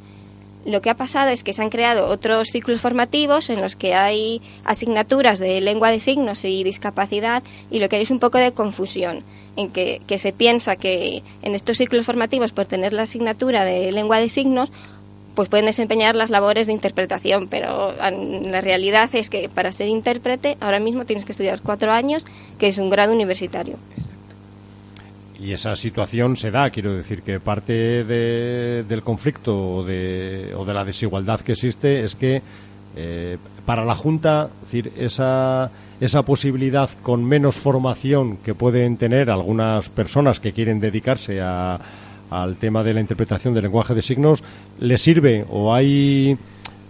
lo 0.65 0.81
que 0.81 0.89
ha 0.89 0.95
pasado 0.95 1.29
es 1.29 1.43
que 1.43 1.53
se 1.53 1.61
han 1.61 1.69
creado 1.69 2.07
otros 2.07 2.49
ciclos 2.49 2.81
formativos 2.81 3.49
en 3.49 3.61
los 3.61 3.75
que 3.75 3.93
hay 3.93 4.41
asignaturas 4.65 5.39
de 5.39 5.61
lengua 5.61 5.91
de 5.91 5.99
signos 5.99 6.43
y 6.43 6.63
discapacidad 6.63 7.43
y 7.71 7.79
lo 7.79 7.89
que 7.89 7.97
hay 7.97 8.03
es 8.03 8.11
un 8.11 8.19
poco 8.19 8.37
de 8.37 8.51
confusión 8.51 9.23
en 9.55 9.69
que, 9.71 10.01
se 10.17 10.31
piensa 10.31 10.75
que 10.75 11.23
en 11.41 11.55
estos 11.55 11.77
ciclos 11.77 12.05
formativos 12.05 12.51
por 12.51 12.65
tener 12.65 12.93
la 12.93 13.03
asignatura 13.03 13.63
de 13.63 13.91
lengua 13.91 14.19
de 14.19 14.29
signos 14.29 14.71
pues 15.35 15.47
pueden 15.47 15.67
desempeñar 15.67 16.15
las 16.15 16.29
labores 16.29 16.67
de 16.67 16.73
interpretación, 16.73 17.47
pero 17.47 17.93
la 17.95 18.59
realidad 18.59 19.09
es 19.13 19.29
que 19.29 19.47
para 19.47 19.71
ser 19.71 19.87
intérprete 19.87 20.57
ahora 20.59 20.79
mismo 20.79 21.05
tienes 21.05 21.23
que 21.23 21.31
estudiar 21.31 21.61
cuatro 21.61 21.93
años, 21.93 22.25
que 22.57 22.67
es 22.67 22.77
un 22.77 22.89
grado 22.89 23.13
universitario. 23.13 23.77
Y 25.41 25.53
esa 25.53 25.75
situación 25.75 26.35
se 26.35 26.51
da, 26.51 26.69
quiero 26.69 26.93
decir 26.93 27.21
que 27.21 27.39
parte 27.39 28.03
del 28.03 29.03
conflicto 29.03 29.75
o 29.75 29.83
de, 29.85 30.53
o 30.55 30.65
de, 30.65 30.73
la 30.73 30.83
desigualdad 30.83 31.39
que 31.39 31.53
existe 31.53 32.03
es 32.03 32.15
que 32.15 32.41
eh, 32.97 33.37
para 33.65 33.85
la 33.85 33.95
Junta, 33.95 34.49
decir, 34.63 34.91
esa, 34.97 35.71
esa 36.01 36.23
posibilidad 36.23 36.89
con 37.03 37.23
menos 37.23 37.55
formación 37.55 38.37
que 38.37 38.53
pueden 38.53 38.97
tener 38.97 39.29
algunas 39.29 39.87
personas 39.87 40.41
que 40.41 40.51
quieren 40.51 40.81
dedicarse 40.81 41.39
a, 41.39 41.79
al 42.29 42.57
tema 42.57 42.83
de 42.83 42.93
la 42.93 42.99
interpretación 42.99 43.53
del 43.53 43.63
lenguaje 43.63 43.95
de 43.95 44.01
signos, 44.01 44.43
¿le 44.79 44.97
sirve 44.97 45.45
o 45.49 45.73
hay 45.73 46.37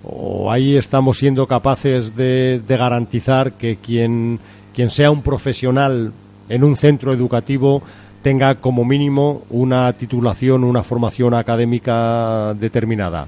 o 0.03 0.49
ahí 0.51 0.75
estamos 0.75 1.19
siendo 1.19 1.45
capaces 1.45 2.15
de, 2.15 2.61
de 2.65 2.77
garantizar 2.77 3.53
que 3.53 3.75
quien 3.75 4.39
sea 4.87 5.11
un 5.11 5.21
profesional 5.21 6.13
en 6.47 6.63
un 6.63 6.75
centro 6.75 7.13
educativo 7.13 7.83
tenga 8.21 8.55
como 8.55 8.85
mínimo 8.85 9.43
una 9.49 9.91
titulación, 9.93 10.63
una 10.63 10.83
formación 10.83 11.33
académica 11.33 12.53
determinada. 12.53 13.27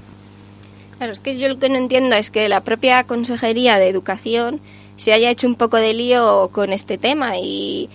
Claro, 0.98 1.12
es 1.12 1.20
que 1.20 1.38
yo 1.38 1.48
lo 1.48 1.58
que 1.58 1.68
no 1.68 1.76
entiendo 1.76 2.14
es 2.14 2.30
que 2.30 2.48
la 2.48 2.60
propia 2.60 3.04
Consejería 3.04 3.78
de 3.78 3.88
Educación 3.88 4.60
se 4.96 5.12
haya 5.12 5.30
hecho 5.30 5.46
un 5.46 5.56
poco 5.56 5.78
de 5.78 5.94
lío 5.94 6.50
con 6.52 6.72
este 6.72 6.98
tema 6.98 7.38
y, 7.38 7.88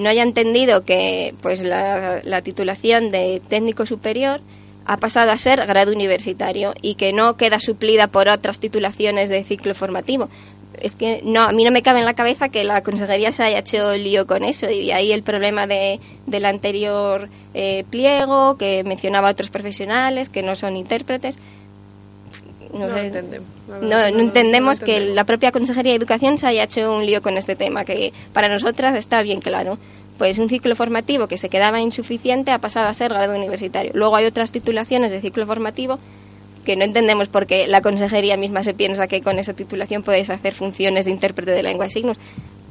no 0.00 0.08
haya 0.08 0.22
entendido 0.22 0.84
que 0.84 1.34
pues 1.42 1.62
la, 1.62 2.20
la 2.22 2.42
titulación 2.42 3.10
de 3.10 3.42
técnico 3.48 3.84
superior 3.84 4.40
ha 4.86 4.98
pasado 4.98 5.30
a 5.30 5.36
ser 5.36 5.66
grado 5.66 5.92
universitario 5.92 6.74
y 6.80 6.94
que 6.94 7.12
no 7.12 7.36
queda 7.36 7.58
suplida 7.58 8.08
por 8.08 8.28
otras 8.28 8.60
titulaciones 8.60 9.28
de 9.28 9.44
ciclo 9.44 9.74
formativo 9.74 10.28
es 10.80 10.96
que 10.96 11.20
no, 11.24 11.42
a 11.42 11.52
mí 11.52 11.64
no 11.64 11.70
me 11.70 11.82
cabe 11.82 12.00
en 12.00 12.04
la 12.04 12.14
cabeza 12.14 12.48
que 12.48 12.64
la 12.64 12.82
consejería 12.82 13.32
se 13.32 13.42
haya 13.42 13.58
hecho 13.58 13.94
lío 13.94 14.26
con 14.26 14.44
eso 14.44 14.68
y 14.70 14.86
de 14.86 14.94
ahí 14.94 15.12
el 15.12 15.22
problema 15.22 15.66
de, 15.66 16.00
del 16.26 16.44
anterior 16.44 17.28
eh, 17.54 17.84
pliego 17.90 18.56
que 18.56 18.84
mencionaba 18.84 19.28
a 19.28 19.32
otros 19.32 19.50
profesionales 19.50 20.28
que 20.28 20.42
no 20.42 20.56
son 20.56 20.76
intérpretes. 20.76 21.38
No, 22.72 22.96
entendemos. 22.96 23.48
No, 23.82 23.98
entendemos 24.00 24.80
que 24.80 25.00
la 25.00 25.24
propia 25.24 25.52
Consejería 25.52 25.92
de 25.92 25.96
Educación 25.96 26.38
se 26.38 26.48
haya 26.48 26.64
hecho 26.64 26.92
un 26.92 27.06
lío 27.06 27.22
con 27.22 27.36
este 27.36 27.54
tema, 27.54 27.84
que 27.84 28.12
para 28.32 28.48
nosotras 28.48 28.96
está 28.96 29.22
bien 29.22 29.40
claro. 29.40 29.78
pues 30.18 30.38
un 30.38 30.48
ciclo 30.48 30.74
formativo 30.76 31.26
que 31.28 31.38
se 31.38 31.48
quedaba 31.48 31.80
insuficiente 31.80 32.50
ha 32.50 32.58
pasado 32.58 32.88
a 32.88 32.94
ser 32.94 33.12
grado 33.12 33.36
universitario. 33.36 33.92
Luego 33.94 34.16
hay 34.16 34.26
otras 34.26 34.50
titulaciones 34.50 35.12
de 35.12 35.20
ciclo 35.20 35.46
formativo 35.46 35.98
que 36.64 36.76
no 36.76 36.84
entendemos 36.84 37.28
por 37.28 37.46
qué 37.46 37.66
la 37.66 37.80
consejería 37.80 38.36
misma 38.36 38.64
se 38.64 38.74
piensa 38.74 39.06
que 39.06 39.20
con 39.20 39.38
esa 39.38 39.54
titulación 39.54 40.02
puedes 40.02 40.30
hacer 40.30 40.54
funciones 40.54 41.04
de 41.04 41.12
intérprete 41.12 41.52
de 41.52 41.62
lengua 41.62 41.84
de 41.84 41.90
signos. 41.90 42.18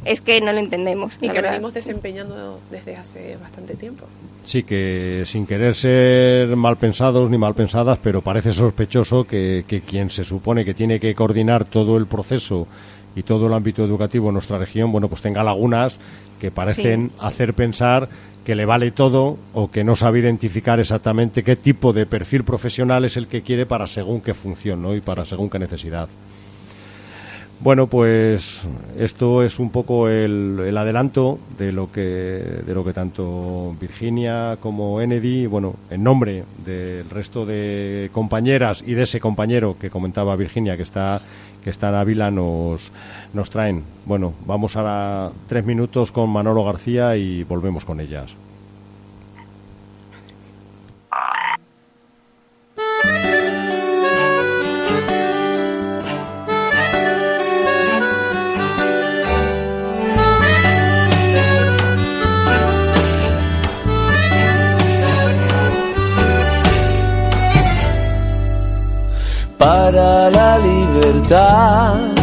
Es 0.05 0.19
que 0.19 0.41
no 0.41 0.51
lo 0.51 0.59
entendemos. 0.59 1.13
Y 1.21 1.29
que 1.29 1.41
lo 1.41 1.49
venimos 1.49 1.73
desempeñando 1.73 2.59
desde 2.69 2.97
hace 2.97 3.37
bastante 3.37 3.75
tiempo. 3.75 4.05
Sí, 4.45 4.63
que 4.63 5.23
sin 5.25 5.47
querer 5.47 5.75
ser 5.75 6.55
mal 6.57 6.75
pensados 6.77 7.29
ni 7.29 7.37
mal 7.37 7.55
pensadas, 7.55 7.99
pero 8.03 8.21
parece 8.21 8.51
sospechoso 8.51 9.23
que, 9.23 9.63
quien 9.87 10.09
se 10.09 10.25
supone 10.25 10.65
que 10.65 10.73
tiene 10.73 10.99
que 10.99 11.15
coordinar 11.15 11.63
todo 11.63 11.95
el 11.97 12.07
proceso 12.07 12.67
y 13.15 13.23
todo 13.23 13.47
el 13.47 13.53
ámbito 13.53 13.85
educativo 13.85 14.27
en 14.27 14.33
nuestra 14.33 14.57
región, 14.57 14.91
bueno, 14.91 15.07
pues 15.07 15.21
tenga 15.21 15.43
lagunas 15.43 15.97
que 16.41 16.51
parecen 16.51 17.11
hacer 17.21 17.53
pensar 17.53 18.09
que 18.43 18.55
le 18.55 18.65
vale 18.65 18.91
todo 18.91 19.37
o 19.53 19.71
que 19.71 19.83
no 19.83 19.95
sabe 19.95 20.19
identificar 20.19 20.79
exactamente 20.79 21.43
qué 21.43 21.55
tipo 21.55 21.93
de 21.93 22.05
perfil 22.05 22.43
profesional 22.43 23.05
es 23.05 23.17
el 23.17 23.27
que 23.27 23.41
quiere 23.41 23.65
para 23.65 23.87
según 23.87 24.21
qué 24.21 24.33
función 24.33 24.81
¿no? 24.81 24.95
y 24.95 25.01
para 25.01 25.25
según 25.25 25.49
qué 25.49 25.59
necesidad. 25.59 26.09
Bueno, 27.63 27.87
pues 27.87 28.67
esto 28.99 29.41
es 29.41 29.57
un 29.57 29.69
poco 29.69 30.09
el, 30.09 30.75
adelanto 30.77 31.39
de 31.57 31.71
lo 31.71 31.89
que 31.89 32.01
de 32.01 32.73
lo 32.73 32.83
que 32.83 32.91
tanto 32.91 33.73
Virginia 33.79 34.57
como 34.59 34.99
Enedy, 34.99 35.45
bueno, 35.45 35.75
en 35.89 36.03
nombre 36.03 36.43
del 36.65 37.09
resto 37.09 37.45
de 37.45 38.09
compañeras 38.11 38.83
y 38.85 38.95
de 38.95 39.03
ese 39.03 39.21
compañero 39.21 39.77
que 39.79 39.89
comentaba 39.89 40.35
Virginia 40.35 40.75
que 40.75 40.83
está 40.83 41.21
que 41.63 41.69
está 41.69 41.87
en 41.87 41.95
Ávila 41.95 42.29
nos 42.31 42.91
nos 43.33 43.49
traen. 43.49 43.83
Bueno, 44.05 44.33
vamos 44.45 44.75
a 44.77 45.31
tres 45.47 45.65
minutos 45.65 46.11
con 46.11 46.29
Manolo 46.29 46.63
García 46.63 47.15
y 47.17 47.43
volvemos 47.43 47.85
con 47.85 47.99
ellas. 47.99 48.35
para 69.63 70.29
la 70.29 70.57
libertad. 70.57 72.22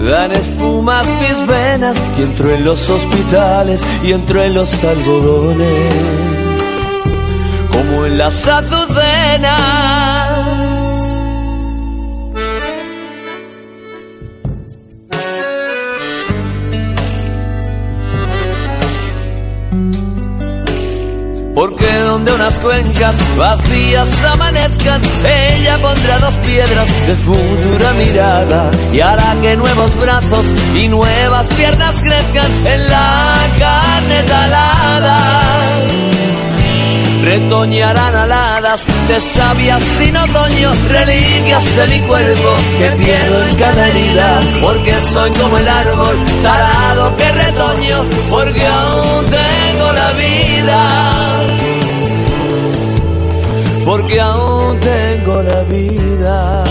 Dan 0.00 0.32
espumas 0.32 1.06
mis 1.20 1.46
venas 1.46 1.96
y 2.18 2.22
entro 2.22 2.50
en 2.50 2.64
los 2.64 2.88
hospitales 2.88 3.84
y 4.02 4.12
entro 4.12 4.42
en 4.42 4.54
los 4.54 4.82
algodones. 4.82 5.94
Como 7.70 8.06
en 8.06 8.16
las 8.18 8.48
azucenas 8.48 9.90
porque 21.60 21.92
donde 21.92 22.32
unas 22.32 22.58
cuencas 22.58 23.36
vacías 23.36 24.24
amanezcan, 24.24 25.02
ella 25.26 25.78
pondrá 25.78 26.18
dos 26.18 26.38
piedras 26.38 27.06
de 27.06 27.14
futura 27.16 27.92
mirada 27.92 28.70
y 28.90 29.00
hará 29.00 29.36
que 29.42 29.56
nuevos 29.56 29.94
brazos 29.98 30.46
y 30.74 30.88
nuevas 30.88 31.48
piernas 31.48 32.00
crezcan 32.00 32.66
en 32.66 32.88
la 32.88 33.34
carne 33.58 34.22
talada. 34.22 35.86
Retoñarán 37.24 38.14
aladas 38.16 38.86
de 39.08 39.20
sabias 39.20 39.82
sin 39.82 40.16
otoño, 40.16 40.72
reliquias 40.88 41.76
de 41.76 41.86
mi 41.88 42.00
cuerpo 42.06 42.56
que 42.78 42.90
pierdo 42.92 43.42
en 43.44 43.56
cada 43.56 43.88
herida, 43.88 44.40
porque 44.62 44.98
soy 45.12 45.30
como 45.32 45.58
el 45.58 45.68
árbol 45.68 46.24
talado 46.42 47.16
que 47.16 47.32
retoño, 47.32 48.04
porque 48.30 48.66
aún 48.66 49.26
tengo 49.26 49.92
la 49.92 50.12
vida 50.12 51.29
porque 53.84 54.20
aún 54.20 54.78
tengo 54.80 55.42
la 55.42 55.62
vida. 55.64 56.64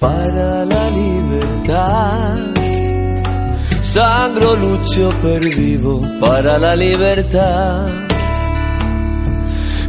Para 0.00 0.64
la 0.66 0.90
libertad, 0.90 2.38
sangro 3.82 4.56
lucho 4.56 5.10
per 5.22 5.40
vivo 5.40 6.00
para 6.20 6.58
la 6.58 6.76
libertad 6.76 8.13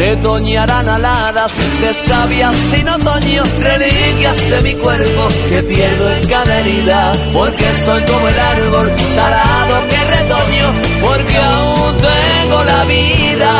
retoñarán 0.00 0.88
aladas 0.88 1.58
de 1.58 1.92
sabias 1.92 2.56
sin 2.56 2.88
otoño, 2.88 3.42
reliquias 3.58 4.50
de 4.50 4.62
mi 4.62 4.74
cuerpo 4.80 5.28
que 5.50 5.62
pierdo 5.62 6.10
en 6.10 6.26
cada 6.26 6.60
herida, 6.60 7.12
porque 7.34 7.70
soy 7.84 8.02
como 8.04 8.28
el 8.28 8.40
árbol 8.40 8.94
talado 9.14 9.88
que 9.90 9.96
retoño, 10.14 10.72
porque 11.02 11.36
aún 11.36 11.96
tengo 12.00 12.64
la 12.64 12.84
vida. 12.86 13.50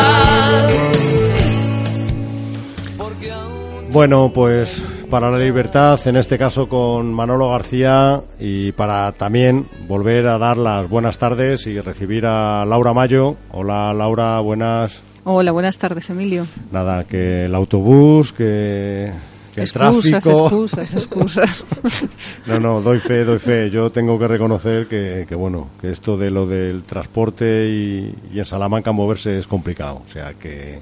Bueno, 3.92 4.30
pues 4.32 4.82
para 5.10 5.30
la 5.30 5.38
libertad, 5.38 6.00
en 6.06 6.16
este 6.16 6.38
caso 6.38 6.68
con 6.70 7.12
Manolo 7.12 7.50
García 7.50 8.22
y 8.38 8.72
para 8.72 9.12
también 9.12 9.66
volver 9.86 10.26
a 10.28 10.38
dar 10.38 10.56
las 10.56 10.88
buenas 10.88 11.18
tardes 11.18 11.66
y 11.66 11.78
recibir 11.80 12.24
a 12.24 12.64
Laura 12.64 12.94
Mayo. 12.94 13.36
Hola 13.50 13.92
Laura, 13.92 14.40
buenas. 14.40 15.02
Hola, 15.32 15.52
buenas 15.52 15.78
tardes, 15.78 16.10
Emilio. 16.10 16.44
Nada, 16.72 17.04
que 17.04 17.44
el 17.44 17.54
autobús, 17.54 18.32
que, 18.32 19.04
el 19.04 19.62
excusas, 19.62 20.24
tráfico. 20.24 20.42
Excusas, 20.42 20.92
excusas. 20.92 21.64
no, 22.48 22.58
no, 22.58 22.80
doy 22.80 22.98
fe, 22.98 23.22
doy 23.22 23.38
fe. 23.38 23.70
Yo 23.70 23.90
tengo 23.90 24.18
que 24.18 24.26
reconocer 24.26 24.88
que, 24.88 25.26
que 25.28 25.34
bueno, 25.36 25.68
que 25.80 25.92
esto 25.92 26.16
de 26.16 26.32
lo 26.32 26.46
del 26.46 26.82
transporte 26.82 27.68
y, 27.68 28.12
en 28.34 28.44
Salamanca 28.44 28.90
moverse 28.90 29.38
es 29.38 29.46
complicado. 29.46 30.02
O 30.04 30.08
sea 30.08 30.34
que, 30.34 30.80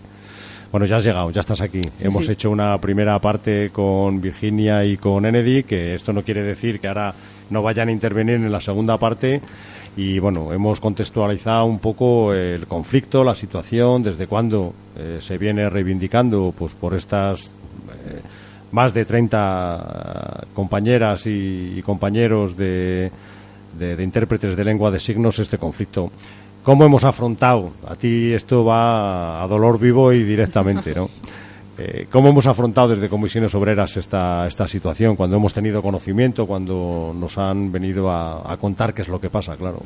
bueno, 0.73 0.87
ya 0.87 0.97
has 0.97 1.05
llegado, 1.05 1.31
ya 1.31 1.41
estás 1.41 1.61
aquí. 1.61 1.83
Hemos 2.01 2.27
hecho 2.31 2.49
una 2.51 2.79
primera 2.79 3.19
parte 3.19 3.69
con 3.69 4.19
Virginia 4.19 4.83
y 4.83 4.97
con 4.97 5.27
Enedy, 5.27 5.65
que 5.65 5.93
esto 5.93 6.15
no 6.15 6.23
quiere 6.23 6.43
decir 6.43 6.81
que 6.81 6.89
ahora 6.89 7.13
no 7.51 7.61
vayan 7.61 7.91
a 7.91 7.93
intervenir 7.93 8.37
en 8.37 8.51
la 8.51 8.61
segunda 8.61 8.97
parte 8.97 9.43
y 9.99 10.21
bueno, 10.21 10.53
hemos 10.53 10.79
contextualizado 10.79 11.65
un 11.65 11.81
poco 11.81 12.33
el 12.33 12.69
conflicto, 12.69 13.25
la 13.25 13.35
situación, 13.35 14.01
desde 14.01 14.29
cuándo 14.29 14.73
eh, 14.97 15.19
se 15.21 15.37
viene 15.39 15.69
reivindicando 15.69 16.55
pues 16.57 16.73
por 16.73 16.95
estas 16.95 17.47
eh, 17.47 18.21
más 18.71 18.95
de 18.95 19.05
30 19.05 20.47
compañeras 20.55 21.25
y, 21.27 21.83
compañeros 21.83 22.57
de, 22.57 23.11
de, 23.77 24.01
intérpretes 24.01 24.57
de 24.57 24.65
lengua 24.65 24.93
de 24.93 25.01
signos 25.01 25.41
este 25.41 25.59
conflicto. 25.59 26.13
¿Cómo 26.63 26.85
hemos 26.85 27.03
afrontado? 27.03 27.73
A 27.89 27.97
ti 27.97 28.33
esto 28.33 28.65
va 28.65 29.43
a 29.43 29.49
dolor 29.49 29.81
vivo 29.81 30.13
y 30.13 30.23
directamente, 30.23 30.95
¿no? 30.95 31.11
Eh, 31.79 32.09
¿Cómo 32.11 32.29
hemos 32.29 32.49
afrontado 32.49 32.89
desde 32.89 33.09
Comisiones 33.09 33.55
Obreras 33.55 33.97
esta, 33.97 34.49
esta 34.49 34.67
situación? 34.67 35.15
Cuando 35.15 35.37
hemos 35.37 35.55
tenido 35.55 35.81
conocimiento, 35.81 36.45
cuando 36.45 37.15
nos 37.17 37.39
han 37.39 37.71
venido 37.71 38.11
a, 38.11 38.57
contar 38.57 38.93
qué 38.93 39.03
es 39.03 39.09
lo 39.09 39.21
que 39.21 39.31
pasa, 39.31 39.57
claro. 39.57 39.81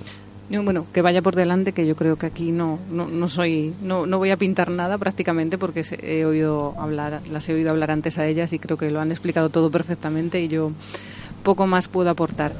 bueno, 0.49 0.87
que 0.91 1.03
vaya 1.03 1.21
por 1.21 1.37
delante, 1.37 1.73
que 1.73 1.87
yo 1.87 1.95
creo 1.95 2.17
que 2.17 2.25
aquí 2.25 2.51
no, 2.51 2.79
no, 2.91 3.29
soy, 3.29 3.75
no, 3.83 4.07
no 4.07 4.17
voy 4.17 4.31
a 4.31 4.39
pintar 4.39 4.71
nada 4.71 4.97
prácticamente 4.97 5.59
porque 5.59 5.85
he 6.01 6.25
oído 6.25 6.75
hablar, 6.79 7.21
las 7.31 7.47
he 7.51 7.55
oído 7.55 7.69
hablar 7.69 7.91
antes 7.91 8.17
a 8.17 8.27
ellas 8.27 8.55
y 8.55 8.59
creo 8.59 8.79
que 8.79 8.91
lo 8.91 8.99
han 8.99 9.11
explicado 9.11 9.51
todo 9.51 9.71
perfectamente 9.71 10.41
y 10.41 10.49
yo 10.49 10.73
poco 11.43 11.67
más 11.67 11.89
puedo 11.89 12.09
aportar. 12.09 12.55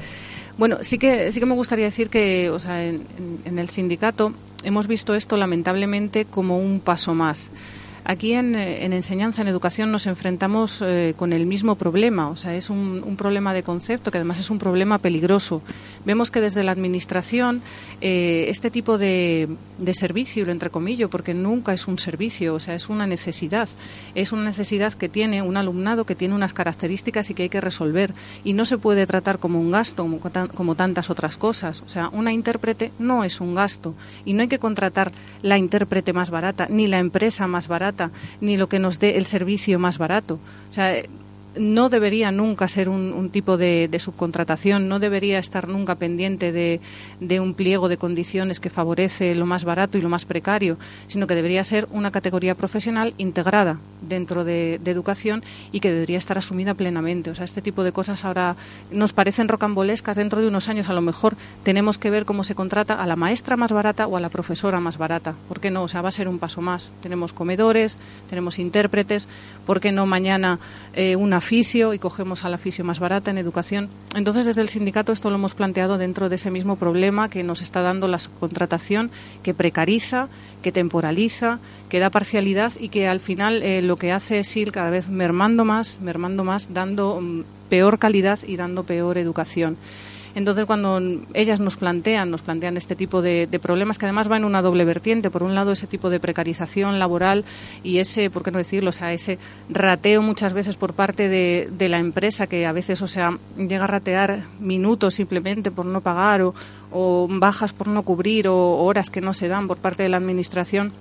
Bueno, 0.59 0.77
sí 0.81 0.99
que, 0.99 1.31
sí 1.31 1.39
que 1.39 1.47
me 1.47 1.55
gustaría 1.55 1.85
decir 1.85 2.11
que, 2.11 2.51
o 2.51 2.59
sea, 2.59 2.85
en 2.85 3.57
el 3.57 3.69
sindicato 3.69 4.31
hemos 4.63 4.85
visto 4.85 5.15
esto 5.15 5.37
lamentablemente 5.37 6.25
como 6.25 6.59
un 6.59 6.79
paso 6.79 7.15
más. 7.15 7.49
Aquí 8.05 8.33
en, 8.33 8.55
enseñanza, 8.55 9.41
en 9.41 9.47
educación, 9.47 9.89
nos 9.91 10.07
enfrentamos 10.07 10.81
eh, 10.81 11.13
con 11.15 11.31
el 11.31 11.45
mismo 11.45 11.75
problema. 11.75 12.27
O 12.29 12.35
sea, 12.35 12.53
es 12.55 12.69
un, 12.69 13.15
problema 13.17 13.53
de 13.53 13.63
concepto 13.63 14.11
que 14.11 14.17
además 14.17 14.39
es 14.39 14.49
un 14.49 14.59
problema 14.59 14.97
peligroso. 14.97 15.61
Vemos 16.05 16.29
que 16.29 16.41
desde 16.41 16.63
la 16.63 16.73
Administración 16.73 17.61
eh, 18.01 18.45
este 18.49 18.71
tipo 18.71 18.97
de, 18.97 19.47
servicio, 19.93 20.45
lo 20.45 20.51
entrecomillo, 20.51 21.09
porque 21.09 21.33
nunca 21.33 21.73
es 21.73 21.87
un 21.87 21.97
servicio, 21.97 22.55
o 22.55 22.59
sea, 22.59 22.75
es 22.75 22.89
una 22.89 23.07
necesidad. 23.07 23.69
Es 24.15 24.33
una 24.33 24.43
necesidad 24.43 24.93
que 24.93 25.07
tiene 25.07 25.41
un 25.41 25.55
alumnado 25.55 26.05
que 26.05 26.15
tiene 26.15 26.35
unas 26.35 26.53
características 26.53 27.29
y 27.29 27.33
que 27.33 27.43
hay 27.43 27.49
que 27.49 27.61
resolver. 27.61 28.13
Y 28.43 28.51
no 28.51 28.65
se 28.65 28.77
puede 28.77 29.05
tratar 29.05 29.39
como 29.39 29.61
un 29.61 29.71
gasto, 29.71 30.03
como, 30.03 30.19
como 30.53 30.75
tantas 30.75 31.09
otras 31.09 31.37
cosas. 31.37 31.81
O 31.81 31.87
sea, 31.87 32.09
una 32.09 32.33
intérprete 32.33 32.91
no 32.99 33.23
es 33.23 33.39
un 33.39 33.55
gasto. 33.55 33.95
Y 34.25 34.33
no 34.33 34.41
hay 34.41 34.49
que 34.49 34.59
contratar 34.59 35.13
la 35.41 35.57
intérprete 35.57 36.11
más 36.11 36.29
barata, 36.29 36.67
ni 36.69 36.87
la 36.87 36.99
empresa 36.99 37.47
más 37.47 37.69
barata 37.69 37.92
ni 38.41 38.57
lo 38.57 38.67
que 38.67 38.79
nos 38.79 38.99
dé 38.99 39.17
el 39.17 39.25
servicio 39.25 39.79
más 39.79 39.97
barato. 39.97 40.39
O 40.69 40.73
sea, 40.73 40.95
no 41.55 41.89
debería 41.89 42.31
nunca 42.31 42.67
ser 42.67 42.89
un, 42.89 43.29
tipo 43.29 43.57
de, 43.57 43.89
subcontratación, 43.99 44.87
no 44.87 44.99
debería 44.99 45.39
estar 45.39 45.67
nunca 45.67 45.95
pendiente 45.95 46.51
de, 46.51 47.39
un 47.39 47.53
pliego 47.53 47.89
de 47.89 47.97
condiciones 47.97 48.59
que 48.59 48.69
favorece 48.69 49.35
lo 49.35 49.45
más 49.45 49.63
barato 49.63 49.97
y 49.97 50.01
lo 50.01 50.09
más 50.09 50.25
precario, 50.25 50.77
sino 51.07 51.27
que 51.27 51.35
debería 51.35 51.63
ser 51.63 51.87
una 51.91 52.11
categoría 52.11 52.55
profesional 52.55 53.13
integrada 53.17 53.79
dentro 54.01 54.43
de, 54.43 54.79
educación 54.93 55.43
y 55.71 55.79
que 55.79 55.91
debería 55.91 56.19
estar 56.19 56.37
asumida 56.37 56.75
plenamente. 56.75 57.31
O 57.31 57.35
sea, 57.35 57.45
este 57.45 57.63
tipo 57.63 57.83
de 57.83 57.91
cosas 57.91 58.25
ahora 58.25 58.55
nos 58.91 59.11
parecen 59.11 59.47
rocambolescas. 59.47 60.15
Dentro 60.15 60.39
de 60.39 60.47
unos 60.47 60.69
años, 60.69 60.87
a 60.89 60.93
lo 60.93 61.01
mejor, 61.01 61.35
tenemos 61.63 61.97
que 61.97 62.11
ver 62.11 62.25
cómo 62.25 62.43
se 62.43 62.53
contrata 62.53 63.01
a 63.01 63.07
la 63.07 63.15
maestra 63.15 63.57
más 63.57 63.71
barata 63.71 64.05
o 64.05 64.15
a 64.15 64.19
la 64.19 64.29
profesora 64.29 64.79
más 64.79 64.97
barata. 64.97 65.33
¿Por 65.47 65.59
qué 65.59 65.71
no? 65.71 65.83
O 65.83 65.87
sea, 65.87 66.03
va 66.03 66.09
a 66.09 66.11
ser 66.11 66.27
un 66.27 66.37
paso 66.37 66.61
más. 66.61 66.91
Tenemos 67.01 67.33
comedores, 67.33 67.97
tenemos 68.29 68.59
intérpretes. 68.59 69.27
¿Por 69.65 69.79
qué 69.79 69.91
no 69.91 70.05
mañana 70.05 70.59
eh, 70.93 71.15
una 71.15 71.41
fisio 71.43 71.93
y 71.93 71.99
cogemos 71.99 72.45
a 72.45 72.49
la 72.49 72.57
fisio 72.57 72.83
más 72.83 72.99
barata 72.99 73.31
en 73.31 73.37
educación. 73.37 73.89
Entonces, 74.15 74.45
desde 74.45 74.61
el 74.61 74.69
sindicato 74.69 75.11
esto 75.11 75.29
lo 75.29 75.35
hemos 75.35 75.53
planteado 75.53 75.97
dentro 75.97 76.29
de 76.29 76.37
ese 76.37 76.49
mismo 76.49 76.75
problema 76.77 77.29
que 77.29 77.43
nos 77.43 77.61
está 77.61 77.81
dando 77.81 78.07
la 78.07 78.19
subcontratación, 78.19 79.11
que 79.43 79.53
precariza, 79.53 80.29
que 80.61 80.71
temporaliza, 80.71 81.59
que 81.89 81.99
da 81.99 82.09
parcialidad 82.09 82.73
y 82.79 82.89
que 82.89 83.07
al 83.07 83.19
final 83.19 83.61
eh, 83.61 83.81
lo 83.81 83.97
que 83.97 84.11
hace 84.11 84.39
es 84.39 84.57
ir 84.57 84.71
cada 84.71 84.89
vez 84.89 85.09
mermando 85.09 85.65
más, 85.65 85.99
mermando 86.01 86.43
más, 86.43 86.73
dando 86.73 87.19
mm, 87.21 87.41
peor 87.69 87.99
calidad 87.99 88.39
y 88.47 88.55
dando 88.55 88.83
peor 88.83 89.17
educación. 89.17 89.77
Entonces, 90.35 90.65
cuando 90.65 90.99
ellas 91.33 91.59
nos 91.59 91.77
plantean, 91.77 92.31
nos 92.31 92.41
plantean 92.41 92.77
este 92.77 92.95
tipo 92.95 93.21
de, 93.21 93.47
problemas, 93.61 93.97
que 93.97 94.05
además 94.05 94.31
va 94.31 94.37
en 94.37 94.45
una 94.45 94.61
doble 94.61 94.83
vertiente. 94.83 95.29
Por 95.29 95.43
un 95.43 95.53
lado, 95.55 95.71
ese 95.71 95.87
tipo 95.87 96.09
de 96.09 96.19
precarización 96.19 96.99
laboral 96.99 97.45
y 97.83 97.99
ese, 97.99 98.29
¿por 98.29 98.43
qué 98.43 98.51
no 98.51 98.57
decirlo? 98.57 98.89
O 98.89 98.93
sea, 98.93 99.13
ese 99.13 99.37
rateo 99.69 100.21
muchas 100.21 100.53
veces 100.53 100.75
por 100.75 100.93
parte 100.93 101.29
de, 101.29 101.69
la 101.83 101.99
empresa 101.99 102.47
que 102.47 102.65
a 102.65 102.71
veces, 102.71 103.01
o 103.01 103.07
sea, 103.07 103.37
llega 103.57 103.83
a 103.83 103.87
ratear 103.87 104.45
minutos 104.59 105.15
simplemente 105.15 105.69
por 105.69 105.85
no 105.85 106.01
pagar 106.01 106.41
o, 106.41 106.55
o 106.91 107.27
bajas 107.29 107.73
por 107.73 107.87
no 107.87 108.03
cubrir 108.03 108.47
o 108.47 108.77
horas 108.77 109.09
que 109.09 109.19
no 109.19 109.33
se 109.33 109.49
dan 109.49 109.67
por 109.67 109.77
parte 109.77 110.03
de 110.03 110.09
la 110.09 110.17
administración 110.17 110.93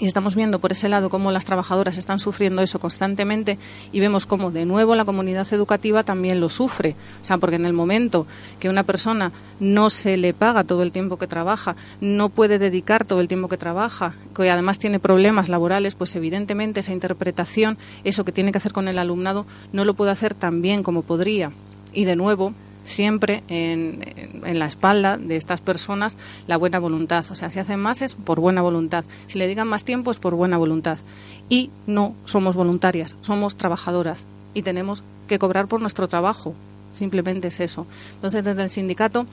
y 0.00 0.06
estamos 0.06 0.34
viendo 0.34 0.58
por 0.58 0.72
ese 0.72 0.88
lado 0.88 1.10
cómo 1.10 1.32
las 1.32 1.44
trabajadoras 1.44 1.98
están 1.98 2.18
sufriendo 2.18 2.62
eso 2.62 2.78
constantemente 2.78 3.58
y 3.92 4.00
vemos 4.00 4.26
cómo 4.26 4.50
de 4.50 4.64
nuevo 4.64 4.94
la 4.94 5.04
comunidad 5.04 5.46
educativa 5.52 6.04
también 6.04 6.40
lo 6.40 6.48
sufre. 6.48 6.94
O 7.22 7.26
sea, 7.26 7.38
porque 7.38 7.56
en 7.56 7.66
el 7.66 7.72
momento 7.72 8.26
que 8.60 8.68
una 8.68 8.84
persona 8.84 9.32
no 9.60 9.90
se 9.90 10.16
le 10.16 10.34
paga 10.34 10.64
todo 10.64 10.82
el 10.82 10.92
tiempo 10.92 11.18
que 11.18 11.26
trabaja, 11.26 11.76
no 12.00 12.28
puede 12.28 12.58
dedicar 12.58 13.04
todo 13.04 13.20
el 13.20 13.28
tiempo 13.28 13.48
que 13.48 13.56
trabaja, 13.56 14.14
que 14.34 14.50
además 14.50 14.78
tiene 14.78 15.00
problemas 15.00 15.48
laborales, 15.48 15.94
pues 15.94 16.14
evidentemente 16.16 16.80
esa 16.80 16.92
interpretación, 16.92 17.78
eso 18.04 18.24
que 18.24 18.32
tiene 18.32 18.52
que 18.52 18.58
hacer 18.58 18.72
con 18.72 18.88
el 18.88 18.98
alumnado, 18.98 19.46
no 19.72 19.84
lo 19.84 19.94
puede 19.94 20.12
hacer 20.12 20.34
tan 20.34 20.62
bien 20.62 20.82
como 20.82 21.02
podría. 21.02 21.50
Y 21.92 22.04
de 22.04 22.16
nuevo, 22.16 22.52
siempre 22.88 23.42
en, 23.48 24.00
la 24.58 24.66
espalda 24.66 25.16
de 25.18 25.36
estas 25.36 25.60
personas 25.60 26.16
la 26.46 26.56
buena 26.56 26.78
voluntad. 26.78 27.24
O 27.30 27.34
sea, 27.34 27.50
si 27.50 27.58
hacen 27.58 27.80
más 27.80 28.02
es 28.02 28.14
por 28.14 28.40
buena 28.40 28.62
voluntad. 28.62 29.04
Si 29.26 29.38
le 29.38 29.46
digan 29.46 29.68
más 29.68 29.84
tiempo 29.84 30.10
es 30.10 30.18
por 30.18 30.34
buena 30.34 30.58
voluntad. 30.58 30.98
Y 31.48 31.70
no 31.86 32.14
somos 32.24 32.56
voluntarias, 32.56 33.16
somos 33.20 33.56
trabajadoras 33.56 34.26
y 34.54 34.62
tenemos 34.62 35.02
que 35.28 35.38
cobrar 35.38 35.68
por 35.68 35.80
nuestro 35.80 36.08
trabajo. 36.08 36.54
Simplemente 36.94 37.48
es 37.48 37.60
eso. 37.60 37.86
Entonces, 38.14 38.42
desde 38.42 38.62
el 38.62 38.70
sindicato 38.70 39.26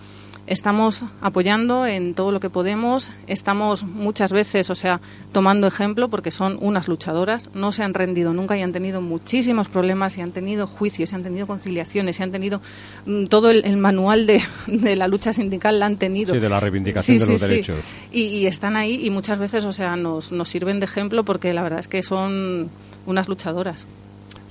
estamos 0.48 1.04
apoyando 1.22 1.88
en 1.88 2.14
todo 2.14 2.32
lo 2.32 2.40
que 2.40 2.50
podemos, 2.50 3.12
estamos 3.28 3.84
muchas 3.84 4.32
veces, 4.32 4.70
o 4.70 4.76
sea, 4.76 5.02
tomando 5.32 5.68
ejemplo 5.68 6.10
porque 6.10 6.32
son 6.32 6.58
unas 6.62 6.88
luchadoras, 6.88 7.50
no 7.54 7.72
se 7.72 7.84
han 7.84 7.94
rendido 7.94 8.34
nunca 8.34 8.58
y 8.58 8.62
han 8.62 8.72
tenido 8.72 9.02
muchísimos 9.02 9.68
problemas 9.68 10.18
y 10.18 10.22
han 10.22 10.32
tenido 10.32 10.68
juicios, 10.68 11.12
y 11.12 11.16
han 11.16 11.24
tenido 11.24 11.48
conciliaciones, 11.48 12.20
y 12.20 12.24
han 12.24 12.32
tenido 12.32 12.62
mm, 13.06 13.26
todo 13.26 13.50
el, 13.50 13.78
manual 13.78 14.26
de, 14.68 14.96
la 14.96 15.08
lucha 15.08 15.34
sindical 15.34 15.80
la 15.80 15.88
han 15.88 15.98
tenido. 15.98 16.34
Sí, 16.34 16.40
de 16.40 16.50
la 16.50 16.60
reivindicación 16.60 17.18
de 17.18 17.28
los 17.28 17.42
derechos. 17.42 17.78
Y, 18.12 18.24
y, 18.24 18.48
están 18.48 18.76
ahí 18.76 19.06
y 19.06 19.10
muchas 19.10 19.40
veces, 19.40 19.66
o 19.66 19.72
sea, 19.72 19.96
nos, 19.96 20.32
nos 20.32 20.50
sirven 20.50 20.80
de 20.80 20.86
ejemplo 20.86 21.24
porque 21.24 21.54
la 21.54 21.64
verdad 21.64 21.80
es 21.80 21.88
que 21.88 22.04
son 22.04 22.70
unas 23.06 23.28
luchadoras. 23.28 23.88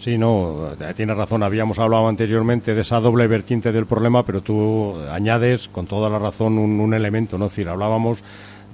Sí, 0.05 0.19
no, 0.19 0.73
tienes 0.95 1.17
razón. 1.17 1.43
Habíamos 1.43 1.79
hablado 1.79 2.09
anteriormente 2.09 2.75
de 2.75 2.83
esa 2.83 3.01
doble 3.01 3.27
vertiente 3.27 3.73
del 3.73 3.87
problema, 3.87 4.23
pero 4.23 4.43
tú 4.43 4.97
añades 5.11 5.67
con 5.69 5.87
toda 5.87 6.11
la 6.11 6.19
razón 6.19 6.59
un, 6.59 6.93
elemento, 6.93 7.39
¿no? 7.39 7.47
Es 7.47 7.53
decir, 7.53 7.71
hablábamos 7.71 8.23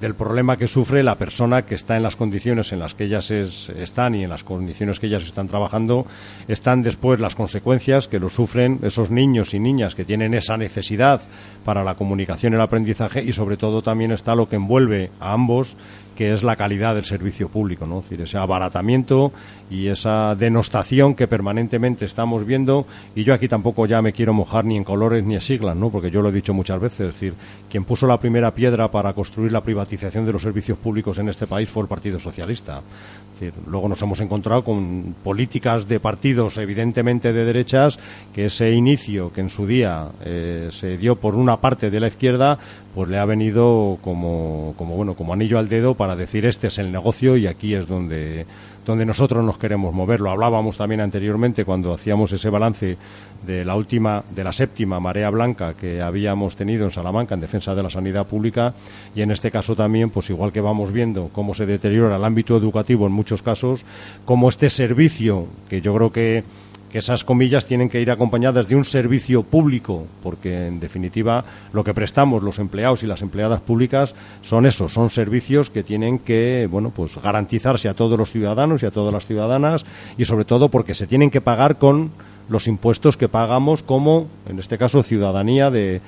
del 0.00 0.16
problema 0.16 0.56
que 0.56 0.66
sufre 0.66 1.04
la 1.04 1.14
persona 1.14 1.62
que 1.62 1.76
está 1.76 1.96
en 1.96 2.02
las 2.02 2.16
condiciones 2.16 2.72
en 2.72 2.80
las 2.80 2.94
que 2.94 3.04
ellas 3.04 3.30
están 3.30 4.16
y 4.16 4.24
en 4.24 4.30
las 4.30 4.42
condiciones 4.42 4.98
que 4.98 5.06
ellas 5.06 5.22
están 5.22 5.46
trabajando, 5.46 6.04
están 6.48 6.82
después 6.82 7.20
las 7.20 7.36
consecuencias 7.36 8.08
que 8.08 8.18
lo 8.18 8.28
sufren 8.28 8.80
esos 8.82 9.12
niños 9.12 9.54
y 9.54 9.60
niñas 9.60 9.94
que 9.94 10.04
tienen 10.04 10.34
esa 10.34 10.56
necesidad 10.56 11.20
para 11.64 11.84
la 11.84 11.94
comunicación 11.94 12.54
y 12.54 12.56
el 12.56 12.62
aprendizaje 12.62 13.22
y 13.22 13.32
sobre 13.32 13.56
todo 13.56 13.82
también 13.82 14.10
está 14.10 14.34
lo 14.34 14.48
que 14.48 14.56
envuelve 14.56 15.12
a 15.20 15.34
ambos 15.34 15.76
que 16.20 16.32
es 16.32 16.42
la 16.42 16.56
calidad 16.56 16.94
del 16.94 17.06
servicio 17.06 17.48
público, 17.48 17.86
¿no? 17.86 18.00
Es 18.00 18.04
decir, 18.04 18.20
ese 18.20 18.36
abaratamiento 18.36 19.32
y 19.70 19.86
esa 19.86 20.34
denostación 20.34 21.14
que 21.14 21.28
permanentemente 21.28 22.04
estamos 22.04 22.44
viendo 22.44 22.86
y 23.14 23.22
yo 23.22 23.32
aquí 23.32 23.46
tampoco 23.46 23.86
ya 23.86 24.02
me 24.02 24.12
quiero 24.12 24.34
mojar 24.34 24.64
ni 24.64 24.76
en 24.76 24.84
colores 24.84 25.24
ni 25.24 25.34
en 25.36 25.40
siglas, 25.40 25.76
¿no? 25.76 25.90
Porque 25.90 26.10
yo 26.10 26.20
lo 26.20 26.30
he 26.30 26.32
dicho 26.32 26.52
muchas 26.52 26.80
veces, 26.80 27.00
es 27.00 27.12
decir, 27.14 27.34
quien 27.70 27.84
puso 27.84 28.06
la 28.06 28.18
primera 28.18 28.52
piedra 28.52 28.90
para 28.90 29.12
construir 29.12 29.52
la 29.52 29.62
privatización 29.62 30.26
de 30.26 30.32
los 30.32 30.42
servicios 30.42 30.76
públicos 30.76 31.18
en 31.18 31.28
este 31.28 31.46
país 31.46 31.68
fue 31.68 31.84
el 31.84 31.88
Partido 31.88 32.18
Socialista. 32.18 32.82
luego 33.66 33.88
nos 33.88 34.02
hemos 34.02 34.20
encontrado 34.20 34.64
con 34.64 35.14
políticas 35.22 35.86
de 35.88 36.00
partidos 36.00 36.58
evidentemente 36.58 37.32
de 37.32 37.44
derechas 37.44 37.98
que 38.34 38.46
ese 38.46 38.72
inicio 38.72 39.32
que 39.32 39.40
en 39.40 39.48
su 39.48 39.66
día 39.66 40.08
eh, 40.22 40.68
se 40.72 40.98
dio 40.98 41.16
por 41.16 41.36
una 41.36 41.58
parte 41.58 41.90
de 41.90 42.00
la 42.00 42.08
izquierda 42.08 42.58
pues 42.94 43.08
le 43.08 43.18
ha 43.18 43.24
venido 43.24 43.98
como, 44.02 44.74
como 44.76 44.96
bueno 44.96 45.14
como 45.14 45.32
anillo 45.32 45.58
al 45.58 45.68
dedo 45.68 45.94
para 45.94 46.16
decir 46.16 46.44
este 46.44 46.66
es 46.66 46.78
el 46.78 46.90
negocio 46.92 47.36
y 47.36 47.46
aquí 47.46 47.74
es 47.74 47.86
donde 47.86 48.46
donde 48.84 49.06
nosotros 49.06 49.44
nos 49.44 49.58
queremos 49.58 49.94
mover. 49.94 50.20
Lo 50.20 50.30
hablábamos 50.30 50.76
también 50.76 51.00
anteriormente 51.00 51.64
cuando 51.64 51.92
hacíamos 51.92 52.32
ese 52.32 52.50
balance 52.50 52.96
de 53.46 53.64
la 53.64 53.74
última, 53.74 54.22
de 54.34 54.44
la 54.44 54.52
séptima 54.52 55.00
marea 55.00 55.30
blanca 55.30 55.74
que 55.74 56.02
habíamos 56.02 56.56
tenido 56.56 56.84
en 56.84 56.90
Salamanca 56.90 57.34
en 57.34 57.40
defensa 57.40 57.74
de 57.74 57.82
la 57.82 57.90
sanidad 57.90 58.26
pública 58.26 58.74
y 59.14 59.22
en 59.22 59.30
este 59.30 59.50
caso 59.50 59.74
también, 59.74 60.10
pues 60.10 60.30
igual 60.30 60.52
que 60.52 60.60
vamos 60.60 60.92
viendo 60.92 61.30
cómo 61.32 61.54
se 61.54 61.66
deteriora 61.66 62.16
el 62.16 62.24
ámbito 62.24 62.56
educativo 62.56 63.06
en 63.06 63.12
muchos 63.12 63.42
casos, 63.42 63.84
como 64.24 64.48
este 64.48 64.70
servicio 64.70 65.46
que 65.68 65.80
yo 65.80 65.94
creo 65.94 66.12
que 66.12 66.44
que 66.90 66.98
esas 66.98 67.24
comillas 67.24 67.66
tienen 67.66 67.88
que 67.88 68.00
ir 68.00 68.10
acompañadas 68.10 68.68
de 68.68 68.74
un 68.74 68.84
servicio 68.84 69.42
público, 69.42 70.06
porque 70.22 70.66
en 70.66 70.80
definitiva 70.80 71.44
lo 71.72 71.84
que 71.84 71.94
prestamos 71.94 72.42
los 72.42 72.58
empleados 72.58 73.02
y 73.02 73.06
las 73.06 73.22
empleadas 73.22 73.60
públicas 73.60 74.14
son 74.42 74.66
esos, 74.66 74.92
son 74.92 75.08
servicios 75.08 75.70
que 75.70 75.82
tienen 75.82 76.18
que, 76.18 76.68
bueno, 76.70 76.90
pues 76.90 77.16
garantizarse 77.18 77.88
a 77.88 77.94
todos 77.94 78.18
los 78.18 78.30
ciudadanos 78.30 78.82
y 78.82 78.86
a 78.86 78.90
todas 78.90 79.14
las 79.14 79.26
ciudadanas 79.26 79.86
y 80.18 80.24
sobre 80.24 80.44
todo 80.44 80.68
porque 80.68 80.94
se 80.94 81.06
tienen 81.06 81.30
que 81.30 81.40
pagar 81.40 81.78
con 81.78 82.10
los 82.48 82.66
impuestos 82.66 83.16
que 83.16 83.28
pagamos 83.28 83.82
como, 83.82 84.26
en 84.48 84.58
este 84.58 84.76
caso, 84.76 85.02
ciudadanía 85.04 85.70
de, 85.70 86.00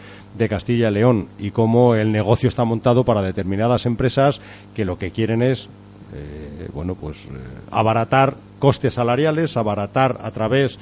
Castilla 0.51 0.91
y 0.91 0.95
León 0.95 1.28
y 1.39 1.53
cómo 1.53 1.95
el 1.95 2.11
negocio 2.11 2.49
está 2.49 2.64
montado 2.64 3.05
para 3.05 3.22
determinadas 3.22 3.87
empresas 3.87 4.41
que 4.74 4.85
lo 4.85 4.99
que 4.99 5.12
quieren 5.12 5.41
es, 5.41 5.68
eh, 6.12 6.68
bueno, 6.74 6.97
pues 6.97 7.26
eh, 7.26 7.30
abaratar 7.70 8.35
costes 8.62 8.94
salariales, 8.94 9.56
abaratar 9.56 10.20
a 10.22 10.30
través 10.30 10.78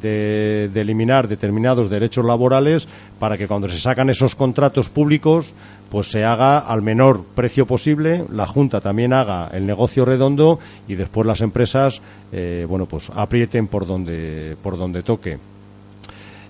de, 0.00 0.70
eliminar 0.72 1.26
determinados 1.26 1.90
derechos 1.90 2.24
laborales 2.24 2.86
para 3.18 3.36
que 3.36 3.48
cuando 3.48 3.68
se 3.68 3.80
sacan 3.80 4.08
esos 4.08 4.36
contratos 4.36 4.88
públicos 4.88 5.52
pues 5.90 6.12
se 6.12 6.22
haga 6.22 6.60
al 6.60 6.82
menor 6.82 7.24
precio 7.34 7.66
posible, 7.66 8.24
la 8.30 8.46
Junta 8.46 8.80
también 8.80 9.12
haga 9.12 9.50
el 9.52 9.66
negocio 9.66 10.04
redondo 10.04 10.60
y 10.86 10.94
después 10.94 11.26
las 11.26 11.40
empresas 11.40 12.00
eh, 12.30 12.66
bueno 12.68 12.86
pues 12.86 13.10
aprieten 13.12 13.66
por 13.66 13.84
donde 13.84 14.56
por 14.62 14.78
donde 14.78 15.02
toque. 15.02 15.38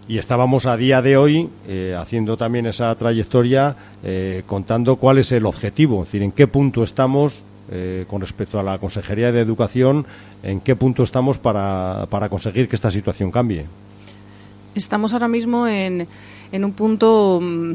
Y 0.06 0.18
estábamos 0.18 0.66
a 0.66 0.76
día 0.76 1.00
de 1.00 1.16
hoy 1.16 1.48
eh, 1.66 1.96
haciendo 1.98 2.36
también 2.36 2.66
esa 2.66 2.94
trayectoria 2.94 3.74
eh, 4.02 4.42
contando 4.44 4.96
cuál 4.96 5.16
es 5.16 5.32
el 5.32 5.46
objetivo, 5.46 6.02
es 6.02 6.08
decir, 6.08 6.22
en 6.22 6.32
qué 6.32 6.46
punto 6.46 6.82
estamos 6.82 7.46
eh, 7.70 8.04
con 8.08 8.20
respecto 8.20 8.58
a 8.58 8.62
la 8.62 8.78
Consejería 8.78 9.32
de 9.32 9.40
Educación, 9.40 10.06
en 10.42 10.60
qué 10.60 10.76
punto 10.76 11.02
estamos 11.02 11.38
para, 11.38 12.06
para 12.10 12.28
conseguir 12.28 12.68
que 12.68 12.76
esta 12.76 12.90
situación 12.90 13.30
cambie. 13.30 13.66
Estamos 14.74 15.12
ahora 15.12 15.28
mismo 15.28 15.66
en, 15.66 16.06
en 16.50 16.64
un 16.64 16.72
punto 16.72 17.40
mm, 17.40 17.74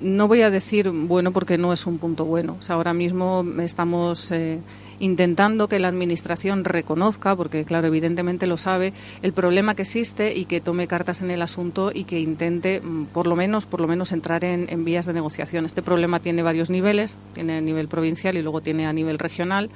no 0.00 0.28
voy 0.28 0.42
a 0.42 0.50
decir 0.50 0.90
bueno 0.90 1.32
porque 1.32 1.58
no 1.58 1.72
es 1.72 1.86
un 1.86 1.98
punto 1.98 2.24
bueno. 2.24 2.56
O 2.58 2.62
sea, 2.62 2.76
ahora 2.76 2.94
mismo 2.94 3.44
estamos 3.60 4.32
intentando 5.00 5.68
que 5.68 5.78
la 5.78 5.88
Administración 5.88 6.64
reconozca, 6.64 7.34
porque 7.36 7.64
claro, 7.64 7.86
evidentemente 7.86 8.46
lo 8.46 8.56
sabe, 8.56 8.92
el 9.22 9.32
problema 9.32 9.74
que 9.74 9.82
existe 9.82 10.34
y 10.36 10.44
que 10.44 10.60
tome 10.60 10.86
cartas 10.86 11.22
en 11.22 11.30
el 11.30 11.42
asunto 11.42 11.90
y 11.94 12.04
que 12.04 12.20
intente, 12.20 12.80
mm, 12.80 13.06
por 13.06 13.26
lo 13.26 13.36
menos, 13.36 13.66
por 13.66 13.80
lo 13.80 13.88
menos 13.88 14.12
entrar 14.12 14.44
en, 14.44 14.66
en 14.68 14.84
vías 14.84 15.06
de 15.06 15.12
negociación. 15.12 15.66
Este 15.66 15.82
problema 15.82 16.20
tiene 16.20 16.42
varios 16.42 16.70
niveles, 16.70 17.16
tiene 17.34 17.58
a 17.58 17.60
nivel 17.60 17.88
provincial 17.88 18.36
y 18.36 18.42
luego 18.42 18.60
tiene 18.60 18.86
a 18.86 18.92
nivel 18.92 19.18
regional. 19.18 19.70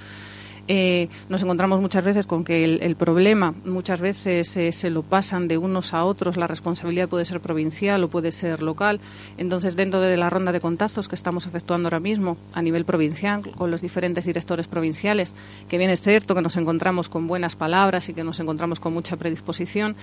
Eh, 0.68 1.08
nos 1.28 1.42
encontramos 1.42 1.80
muchas 1.80 2.04
veces 2.04 2.26
con 2.26 2.44
que 2.44 2.64
el, 2.64 2.96
problema 2.96 3.52
muchas 3.64 4.00
veces 4.00 4.56
eh, 4.56 4.70
se 4.70 4.90
lo 4.90 5.02
pasan 5.02 5.48
de 5.48 5.58
unos 5.58 5.92
a 5.92 6.04
otros, 6.04 6.36
la 6.36 6.46
responsabilidad 6.46 7.08
puede 7.08 7.24
ser 7.24 7.40
provincial 7.40 8.04
o 8.04 8.08
puede 8.08 8.30
ser 8.30 8.62
local. 8.62 9.00
Entonces, 9.38 9.74
dentro 9.74 10.00
de 10.00 10.16
la 10.16 10.30
ronda 10.30 10.52
de 10.52 10.60
contactos 10.60 11.08
que 11.08 11.16
estamos 11.16 11.46
efectuando 11.46 11.88
ahora 11.88 12.00
mismo 12.00 12.36
a 12.54 12.62
nivel 12.62 12.84
provincial 12.84 13.42
con 13.56 13.70
los 13.70 13.80
diferentes 13.80 14.24
directores 14.24 14.68
provinciales, 14.68 15.34
que 15.68 15.78
bien 15.78 15.90
es 15.90 16.00
cierto 16.00 16.34
que 16.34 16.42
nos 16.42 16.56
encontramos 16.56 17.08
con 17.08 17.26
buenas 17.26 17.56
palabras 17.56 18.08
y 18.08 18.14
que 18.14 18.24
nos 18.24 18.38
encontramos 18.38 18.78
con 18.78 18.92
mucha 18.92 19.16
predisposición, 19.16 19.96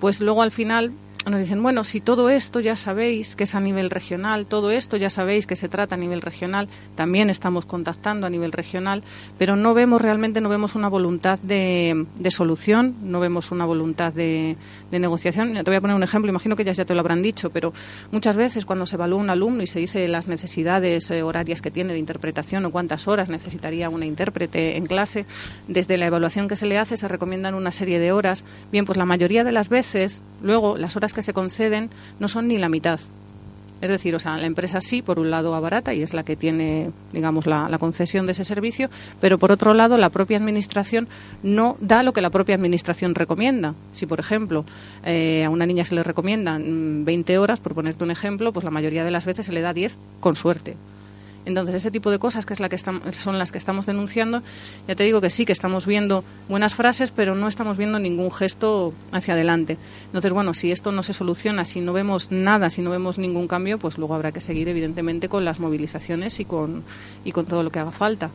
pues 0.00 0.20
luego 0.20 0.42
al 0.42 0.52
final 0.52 0.92
nos 1.30 1.40
dicen, 1.40 1.62
bueno, 1.62 1.84
si 1.84 2.00
todo 2.00 2.28
esto 2.28 2.60
ya 2.60 2.76
sabéis 2.76 3.34
que 3.34 3.44
es 3.44 3.54
a 3.54 3.60
nivel 3.60 3.90
regional, 3.90 4.46
todo 4.46 4.70
esto 4.70 4.96
ya 4.96 5.10
sabéis 5.10 5.46
que 5.46 5.56
se 5.56 5.68
trata 5.68 5.94
a 5.94 5.98
nivel 5.98 6.20
regional, 6.20 6.68
también 6.96 7.30
estamos 7.30 7.64
contactando 7.64 8.26
a 8.26 8.30
nivel 8.30 8.52
regional, 8.52 9.02
pero 9.38 9.56
no 9.56 9.74
vemos 9.74 10.02
realmente, 10.02 10.40
no 10.40 10.48
vemos 10.48 10.74
una 10.74 10.88
voluntad 10.88 11.38
de, 11.40 12.06
solución, 12.30 12.96
no 13.02 13.20
vemos 13.20 13.50
una 13.52 13.64
voluntad 13.64 14.12
de, 14.12 14.56
negociación. 14.90 15.54
Te 15.54 15.62
voy 15.62 15.76
a 15.76 15.80
poner 15.80 15.96
un 15.96 16.02
ejemplo, 16.02 16.30
imagino 16.30 16.56
que 16.56 16.64
ya, 16.64 16.72
ya 16.72 16.84
te 16.84 16.94
lo 16.94 17.00
habrán 17.00 17.22
dicho, 17.22 17.50
pero 17.50 17.72
muchas 18.12 18.36
veces 18.36 18.64
cuando 18.64 18.86
se 18.86 18.96
evalúa 18.96 19.18
un 19.18 19.30
alumno 19.30 19.62
y 19.62 19.66
se 19.66 19.80
dice 19.80 20.06
las 20.08 20.28
necesidades 20.28 21.10
eh, 21.10 21.22
horarias 21.22 21.62
que 21.62 21.70
tiene 21.70 21.94
de 21.94 21.98
interpretación 21.98 22.64
o 22.64 22.70
cuántas 22.70 23.08
horas 23.08 23.28
necesitaría 23.28 23.88
una 23.88 24.06
intérprete 24.06 24.76
en 24.76 24.86
clase, 24.86 25.26
desde 25.68 25.96
la 25.96 26.06
evaluación 26.06 26.48
que 26.48 26.56
se 26.56 26.66
le 26.66 26.78
hace 26.78 26.96
se 26.96 27.08
recomiendan 27.08 27.54
una 27.54 27.72
serie 27.72 27.98
de 27.98 28.12
horas. 28.12 28.44
Bien, 28.70 28.84
pues 28.84 28.98
la 28.98 29.06
mayoría 29.06 29.42
de 29.42 29.52
las 29.52 29.68
veces, 29.68 30.20
luego 30.42 30.76
las 30.76 30.96
horas 30.96 31.13
que 31.14 31.22
se 31.22 31.32
conceden 31.32 31.90
no 32.18 32.28
son 32.28 32.48
ni 32.48 32.58
la 32.58 32.68
mitad. 32.68 33.00
Es 33.80 33.90
decir, 33.90 34.14
o 34.14 34.18
sea, 34.18 34.38
la 34.38 34.46
empresa 34.46 34.80
sí, 34.80 35.02
por 35.02 35.18
un 35.18 35.30
lado, 35.30 35.54
abarata 35.54 35.92
y 35.92 36.00
es 36.00 36.14
la 36.14 36.22
que 36.22 36.36
tiene, 36.36 36.90
digamos, 37.12 37.46
la, 37.46 37.76
concesión 37.78 38.24
de 38.24 38.32
ese 38.32 38.44
servicio, 38.46 38.88
pero 39.20 39.36
por 39.36 39.52
otro 39.52 39.74
lado, 39.74 39.98
la 39.98 40.08
propia 40.08 40.38
administración 40.38 41.06
no 41.42 41.76
da 41.80 42.02
lo 42.02 42.14
que 42.14 42.22
la 42.22 42.30
propia 42.30 42.54
administración 42.54 43.14
recomienda. 43.14 43.74
Si, 43.92 44.06
por 44.06 44.20
ejemplo, 44.20 44.64
eh, 45.04 45.44
a 45.44 45.50
una 45.50 45.66
niña 45.66 45.84
se 45.84 45.94
le 45.96 46.02
recomiendan 46.02 47.04
20 47.04 47.36
horas, 47.36 47.60
por 47.60 47.74
ponerte 47.74 48.04
un 48.04 48.10
ejemplo, 48.10 48.52
pues 48.52 48.64
la 48.64 48.70
mayoría 48.70 49.04
de 49.04 49.10
las 49.10 49.26
veces 49.26 49.44
se 49.44 49.52
le 49.52 49.60
da 49.60 49.74
10 49.74 49.94
con 50.20 50.34
suerte. 50.34 50.76
Entonces, 51.46 51.74
ese 51.74 51.90
tipo 51.90 52.10
de 52.10 52.18
cosas 52.18 52.46
que 52.46 52.54
es 52.54 52.60
la 52.60 52.68
que 52.68 52.78
son 52.78 53.38
las 53.38 53.52
que 53.52 53.58
estamos 53.58 53.86
denunciando, 53.86 54.42
ya 54.88 54.94
te 54.94 55.04
digo 55.04 55.20
que 55.20 55.30
sí, 55.30 55.44
que 55.44 55.52
estamos 55.52 55.86
viendo 55.86 56.24
buenas 56.48 56.74
frases, 56.74 57.10
pero 57.10 57.34
no 57.34 57.48
estamos 57.48 57.76
viendo 57.76 57.98
ningún 57.98 58.30
gesto 58.30 58.92
hacia 59.12 59.34
adelante. 59.34 59.76
Entonces, 60.06 60.32
bueno, 60.32 60.54
si 60.54 60.72
esto 60.72 60.92
no 60.92 61.02
se 61.02 61.12
soluciona, 61.12 61.64
si 61.64 61.80
no 61.80 61.92
vemos 61.92 62.30
nada, 62.30 62.70
si 62.70 62.82
no 62.82 62.90
vemos 62.90 63.18
ningún 63.18 63.48
cambio, 63.48 63.78
pues 63.78 63.98
luego 63.98 64.14
habrá 64.14 64.32
que 64.32 64.40
seguir, 64.40 64.68
evidentemente, 64.68 65.28
con 65.28 65.44
las 65.44 65.60
movilizaciones 65.60 66.40
y 66.40 66.44
con, 66.44 66.82
y 67.24 67.32
con 67.32 67.46
todo 67.46 67.62
lo 67.62 67.70
que 67.70 67.78
haga 67.78 67.90
falta. 67.90 68.30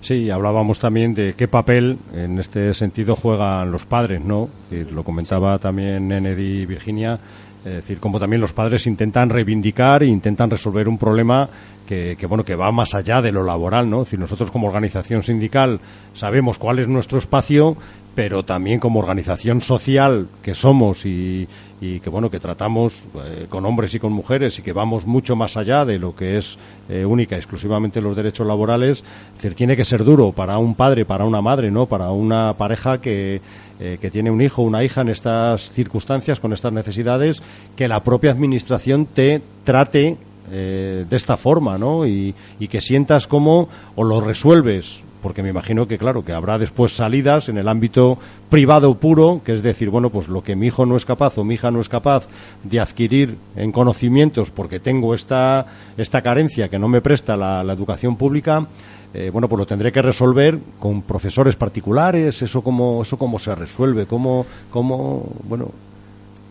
Sí, 0.00 0.30
hablábamos 0.30 0.78
también 0.78 1.14
de 1.14 1.34
qué 1.36 1.46
papel 1.46 1.98
en 2.14 2.38
este 2.38 2.72
sentido 2.72 3.16
juegan 3.16 3.70
los 3.70 3.84
padres, 3.84 4.24
¿no? 4.24 4.48
lo 4.70 5.04
comentaba 5.04 5.58
también 5.58 6.08
Nenedi 6.08 6.64
Virginia, 6.64 7.18
es 7.64 7.74
decir, 7.74 7.98
como 7.98 8.18
también 8.18 8.40
los 8.40 8.52
padres 8.52 8.86
intentan 8.86 9.28
reivindicar 9.28 10.02
e 10.02 10.06
intentan 10.06 10.50
resolver 10.50 10.88
un 10.88 10.96
problema 10.96 11.48
que, 11.86 12.16
bueno 12.28 12.44
que 12.44 12.54
va 12.54 12.70
más 12.70 12.94
allá 12.94 13.20
de 13.20 13.32
lo 13.32 13.42
laboral, 13.42 13.90
¿no? 13.90 14.02
Es 14.02 14.06
decir, 14.06 14.20
nosotros 14.20 14.50
como 14.50 14.68
organización 14.68 15.22
sindical 15.22 15.80
sabemos 16.14 16.56
cuál 16.56 16.78
es 16.78 16.86
nuestro 16.86 17.18
espacio, 17.18 17.76
pero 18.14 18.44
también 18.44 18.78
como 18.78 19.00
organización 19.00 19.60
social 19.60 20.28
que 20.42 20.54
somos 20.54 21.04
y, 21.04 21.48
que 21.80 22.10
bueno 22.10 22.30
que 22.30 22.38
tratamos 22.38 23.06
eh, 23.24 23.46
con 23.48 23.64
hombres 23.64 23.94
y 23.94 23.98
con 23.98 24.12
mujeres 24.12 24.58
y 24.58 24.62
que 24.62 24.72
vamos 24.72 25.06
mucho 25.06 25.34
más 25.34 25.56
allá 25.56 25.84
de 25.84 25.98
lo 25.98 26.14
que 26.14 26.36
es 26.36 26.58
eh, 26.88 27.04
única 27.04 27.36
exclusivamente 27.36 28.02
los 28.02 28.14
derechos 28.14 28.46
laborales, 28.46 29.02
es 29.28 29.34
decir, 29.34 29.54
tiene 29.54 29.76
que 29.76 29.84
ser 29.84 30.04
duro 30.04 30.32
para 30.32 30.58
un 30.58 30.74
padre, 30.74 31.06
para 31.06 31.24
una 31.24 31.40
madre, 31.40 31.70
¿no? 31.70 31.86
Para 31.86 32.10
una 32.10 32.54
pareja 32.54 33.00
que 33.00 33.40
eh, 33.82 33.96
que 33.98 34.10
tiene 34.10 34.30
un 34.30 34.42
hijo 34.42 34.60
una 34.60 34.84
hija 34.84 35.00
en 35.00 35.08
estas 35.08 35.70
circunstancias, 35.70 36.38
con 36.38 36.52
estas 36.52 36.70
necesidades, 36.70 37.42
que 37.76 37.88
la 37.88 38.04
propia 38.04 38.30
administración 38.30 39.06
te 39.06 39.40
trate 39.64 40.18
eh, 40.52 41.06
de 41.08 41.16
esta 41.16 41.38
forma, 41.38 41.78
¿no? 41.78 42.06
Y, 42.06 42.34
que 42.68 42.82
sientas 42.82 43.26
cómo 43.26 43.70
o 43.96 44.04
lo 44.04 44.20
resuelves, 44.20 45.00
porque 45.22 45.42
me 45.42 45.50
imagino 45.50 45.86
que, 45.86 45.98
claro, 45.98 46.24
que 46.24 46.32
habrá 46.32 46.58
después 46.58 46.96
salidas 46.96 47.48
en 47.48 47.58
el 47.58 47.68
ámbito 47.68 48.18
privado 48.48 48.94
puro, 48.94 49.40
que 49.44 49.52
es 49.52 49.62
decir, 49.62 49.90
bueno, 49.90 50.10
pues 50.10 50.28
lo 50.28 50.42
que 50.42 50.56
mi 50.56 50.66
hijo 50.66 50.86
no 50.86 50.96
es 50.96 51.04
capaz 51.04 51.38
o 51.38 51.44
mi 51.44 51.54
hija 51.54 51.70
no 51.70 51.80
es 51.80 51.88
capaz 51.88 52.26
de 52.64 52.80
adquirir 52.80 53.36
en 53.56 53.72
conocimientos 53.72 54.50
porque 54.50 54.80
tengo 54.80 55.14
esta, 55.14 55.66
esta 55.96 56.22
carencia 56.22 56.68
que 56.68 56.78
no 56.78 56.88
me 56.88 57.00
presta 57.00 57.36
la, 57.36 57.60
educación 57.72 58.16
pública, 58.16 58.66
eh, 59.14 59.30
bueno, 59.32 59.48
pues 59.48 59.58
lo 59.58 59.66
tendré 59.66 59.92
que 59.92 60.02
resolver 60.02 60.58
con 60.78 61.02
profesores 61.02 61.56
particulares, 61.56 62.42
eso 62.42 62.62
cómo, 62.62 63.02
eso 63.02 63.16
cómo 63.16 63.38
se 63.38 63.54
resuelve, 63.54 64.06
cómo, 64.06 64.46
cómo, 64.70 65.24
bueno, 65.44 65.70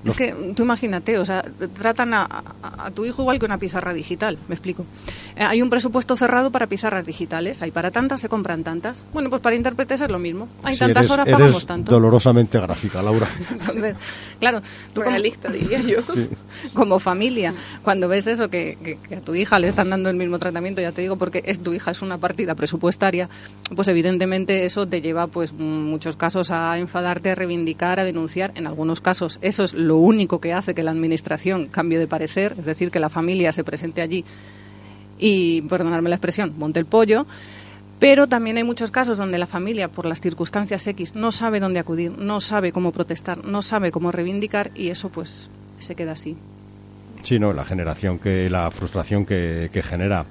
es 0.05 0.15
que 0.15 0.33
tú 0.55 0.63
imagínate, 0.63 1.17
o 1.17 1.25
sea, 1.25 1.43
tratan 1.77 2.13
a, 2.13 2.43
tu 2.93 3.05
hijo 3.05 3.21
igual 3.21 3.39
que 3.39 3.45
una 3.45 3.57
pizarra 3.57 3.93
digital, 3.93 4.37
me 4.47 4.55
explico. 4.55 4.85
Eh, 5.35 5.43
hay 5.43 5.61
un 5.61 5.69
presupuesto 5.69 6.15
cerrado 6.15 6.51
para 6.51 6.67
pizarras 6.67 7.05
digitales, 7.05 7.61
hay 7.61 7.71
para 7.71 7.91
tantas, 7.91 8.21
se 8.21 8.29
compran 8.29 8.63
tantas. 8.63 9.03
Bueno, 9.13 9.29
pues 9.29 9.41
para 9.41 9.55
intérpretes 9.55 10.01
es 10.01 10.09
lo 10.09 10.19
mismo. 10.19 10.47
Hay 10.63 10.77
tantas 10.77 11.09
horas, 11.09 11.27
pagamos 11.27 11.65
tanto. 11.65 11.91
dolorosamente 11.91 12.59
gráfica, 12.59 13.01
Laura. 13.01 13.27
claro, 14.39 14.61
tú 14.93 15.01
como, 15.01 15.17
lista, 15.17 15.49
diría 15.49 15.81
yo. 15.81 15.97
como 16.73 16.99
familia, 16.99 17.53
cuando 17.83 18.07
ves 18.07 18.27
eso, 18.27 18.49
que, 18.49 18.97
a 19.15 19.21
tu 19.21 19.35
hija 19.35 19.59
le 19.59 19.67
están 19.67 19.89
dando 19.89 20.09
el 20.09 20.15
mismo 20.15 20.39
tratamiento, 20.39 20.81
ya 20.81 20.91
te 20.91 21.01
digo, 21.01 21.17
porque 21.17 21.43
es 21.45 21.59
tu 21.59 21.73
hija 21.73 21.91
es 21.91 22.01
una 22.01 22.17
partida 22.17 22.55
presupuestaria, 22.55 23.29
pues 23.75 23.87
evidentemente 23.89 24.65
eso 24.65 24.87
te 24.87 25.01
lleva, 25.01 25.27
pues, 25.27 25.53
muchos 25.53 26.15
casos 26.15 26.51
a 26.51 26.77
enfadarte, 26.77 27.31
a 27.31 27.35
reivindicar, 27.35 27.99
a 27.99 28.05
denunciar. 28.05 28.51
En 28.55 28.65
algunos 28.65 29.01
casos 29.01 29.39
eso 29.41 29.63
es 29.63 29.73
lo 29.73 29.88
único 29.97 30.39
que 30.39 30.53
hace 30.53 30.73
que 30.75 30.83
la 30.83 30.91
Administración 30.91 31.67
cambie 31.67 31.99
de 31.99 32.07
parecer, 32.07 32.55
es 32.57 32.65
decir, 32.65 32.91
que 32.91 32.99
la 32.99 33.09
familia 33.09 33.51
se 33.51 33.63
presente 33.63 34.01
allí 34.01 34.25
y, 35.19 35.61
perdonarme 35.63 36.09
la 36.09 36.15
expresión, 36.15 36.53
monte 36.57 36.79
el 36.79 36.85
pollo. 36.85 37.25
Pero 37.99 38.27
también 38.27 38.55
hay 38.55 38.63
muchos 38.63 38.91
casos 38.91 39.17
donde 39.17 39.37
la 39.37 39.47
familia, 39.47 39.89
por 39.89 40.05
las 40.05 40.21
circunstancias 40.21 40.87
X, 40.87 41.15
no 41.15 41.33
sabe 41.33 41.59
dónde 41.59 41.79
acudir, 41.79 42.17
no 42.17 42.39
sabe 42.39 42.71
cómo 42.71 42.93
protestar, 42.93 43.45
no 43.45 43.61
sabe 43.61 43.91
cómo 43.91 44.11
reivindicar 44.13 44.71
y 44.73 44.87
eso 44.87 45.09
pues 45.09 45.49
se 45.79 45.95
queda 45.95 46.13
así. 46.13 46.37
Sí, 47.23 47.39
no, 47.39 47.51
la 47.51 47.65
generación 47.65 48.17
que, 48.17 48.49
la 48.49 48.71
frustración 48.71 49.25
que, 49.25 49.69
que 49.73 49.83
genera. 49.83 50.25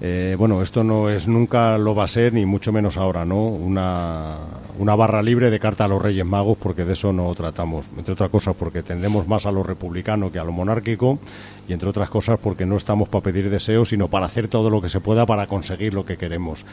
Eh, 0.00 0.36
bueno, 0.38 0.60
esto 0.60 0.84
no 0.84 1.08
es 1.08 1.26
nunca 1.26 1.78
lo 1.78 1.94
va 1.94 2.04
a 2.04 2.08
ser, 2.08 2.34
ni 2.34 2.44
mucho 2.44 2.70
menos 2.70 2.98
ahora, 2.98 3.24
¿no? 3.24 3.46
Una, 3.46 4.36
una 4.78 4.94
barra 4.94 5.22
libre 5.22 5.50
de 5.50 5.58
carta 5.58 5.86
a 5.86 5.88
los 5.88 6.02
Reyes 6.02 6.26
Magos, 6.26 6.58
porque 6.58 6.84
de 6.84 6.92
eso 6.92 7.12
no 7.12 7.34
tratamos. 7.34 7.86
Entre 7.96 8.12
otras 8.12 8.30
cosas, 8.30 8.54
porque 8.58 8.82
tendemos 8.82 9.26
más 9.26 9.46
a 9.46 9.52
lo 9.52 9.62
republicano 9.62 10.30
que 10.30 10.38
a 10.38 10.44
lo 10.44 10.52
monárquico, 10.52 11.18
y 11.66 11.72
entre 11.72 11.88
otras 11.88 12.10
cosas, 12.10 12.38
porque 12.38 12.66
no 12.66 12.76
estamos 12.76 13.08
para 13.08 13.22
pedir 13.22 13.48
deseos, 13.48 13.88
sino 13.88 14.08
para 14.08 14.26
hacer 14.26 14.48
todo 14.48 14.68
lo 14.68 14.82
que 14.82 14.90
se 14.90 15.00
pueda 15.00 15.24
para 15.24 15.46
conseguir 15.46 15.94
lo 15.94 16.04
que 16.04 16.18
queremos. 16.18 16.66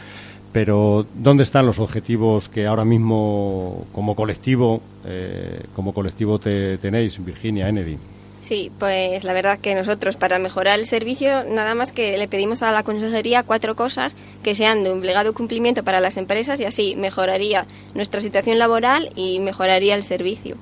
Pero, 0.51 1.05
¿dónde 1.15 1.43
están 1.43 1.65
los 1.65 1.79
objetivos 1.79 2.49
que 2.49 2.67
ahora 2.67 2.85
mismo, 2.85 3.87
como 3.91 4.15
colectivo, 4.15 4.81
eh, 5.05 5.63
como 5.73 5.93
colectivo 5.93 6.39
te, 6.39 6.77
tenéis, 6.77 7.23
Virginia, 7.23 7.69
Ennedy? 7.69 7.97
Sí, 8.43 8.73
pues 8.77 9.23
la 9.23 9.31
verdad 9.31 9.59
que 9.59 9.73
nosotros 9.73 10.17
para 10.17 10.37
mejorar 10.37 10.77
el 10.77 10.85
servicio 10.85 11.45
nada 11.45 11.75
más 11.75 11.93
que 11.93 12.17
le 12.17 12.27
pedimos 12.27 12.61
a 12.61 12.73
la 12.73 12.83
consejería 12.83 13.43
cuatro 13.43 13.77
cosas 13.77 14.17
que 14.43 14.53
sean 14.53 14.83
de 14.83 14.89
obligado 14.89 15.33
cumplimiento 15.33 15.83
para 15.83 16.01
las 16.01 16.17
empresas 16.17 16.59
y 16.59 16.65
así 16.65 16.97
mejoraría 16.97 17.65
nuestra 17.95 18.19
situación 18.19 18.59
laboral 18.59 19.11
y 19.15 19.39
mejoraría 19.39 19.95
el 19.95 20.03
servicio, 20.03 20.57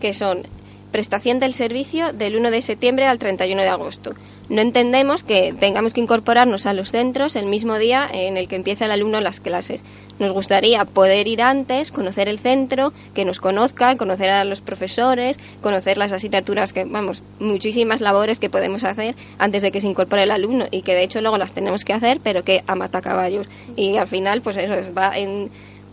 que 0.00 0.12
son 0.12 0.48
prestación 0.90 1.38
del 1.38 1.54
servicio 1.54 2.12
del 2.12 2.34
1 2.34 2.50
de 2.50 2.62
septiembre 2.62 3.06
al 3.06 3.20
31 3.20 3.62
de 3.62 3.68
agosto, 3.68 4.12
no 4.50 4.60
entendemos 4.62 5.22
que 5.22 5.54
tengamos 5.58 5.94
que 5.94 6.00
incorporarnos 6.00 6.66
a 6.66 6.72
los 6.72 6.90
centros 6.90 7.36
el 7.36 7.46
mismo 7.46 7.78
día 7.78 8.08
en 8.12 8.36
el 8.36 8.48
que 8.48 8.56
empieza 8.56 8.86
el 8.86 8.90
alumno 8.90 9.20
las 9.20 9.38
clases. 9.38 9.84
Nos 10.18 10.32
gustaría 10.32 10.84
poder 10.84 11.28
ir 11.28 11.40
antes, 11.40 11.92
conocer 11.92 12.28
el 12.28 12.40
centro, 12.40 12.92
que 13.14 13.24
nos 13.24 13.38
conozcan, 13.38 13.96
conocer 13.96 14.28
a 14.28 14.42
los 14.44 14.60
profesores, 14.60 15.38
conocer 15.62 15.98
las 15.98 16.10
asignaturas 16.10 16.72
que, 16.72 16.84
vamos, 16.84 17.22
muchísimas 17.38 18.00
labores 18.00 18.40
que 18.40 18.50
podemos 18.50 18.82
hacer 18.82 19.14
antes 19.38 19.62
de 19.62 19.70
que 19.70 19.80
se 19.80 19.86
incorpore 19.86 20.24
el 20.24 20.32
alumno 20.32 20.66
y 20.72 20.82
que 20.82 20.94
de 20.94 21.04
hecho 21.04 21.20
luego 21.20 21.38
las 21.38 21.52
tenemos 21.52 21.84
que 21.84 21.92
hacer, 21.92 22.18
pero 22.20 22.42
que 22.42 22.64
a 22.66 22.74
matacaballos. 22.74 23.48
Y 23.76 23.98
al 23.98 24.08
final, 24.08 24.42
pues 24.42 24.56
eso 24.56 24.74
va 24.92 25.16
en, 25.16 25.48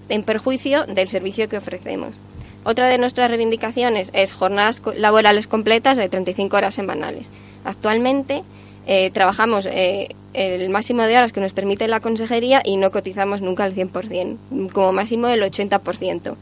en 0.10 0.24
perjuicio 0.24 0.88
del 0.88 1.08
servicio 1.08 1.48
que 1.48 1.58
ofrecemos. 1.58 2.16
Otra 2.64 2.88
de 2.88 2.98
nuestras 2.98 3.30
reivindicaciones 3.30 4.10
es 4.14 4.34
jornadas 4.34 4.82
laborales 4.96 5.46
completas 5.46 5.96
de 5.96 6.10
35 6.10 6.58
horas 6.58 6.74
semanales. 6.74 7.30
Actualmente 7.68 8.44
eh, 8.86 9.12
trabajamos 9.12 9.66
eh, 9.66 10.16
el 10.34 10.70
máximo 10.70 11.02
de 11.02 11.18
horas 11.18 11.34
que 11.34 11.42
nos 11.42 11.52
permite 11.52 11.90
la 11.90 12.00
consejería 12.00 12.62
y 12.64 12.78
no 12.78 12.92
cotizamos 12.92 13.42
nunca 13.42 13.66
al 13.66 13.76
100%, 13.76 14.72
como 14.72 14.94
máximo 14.94 15.28
el 15.28 15.42
80%. 15.42 16.38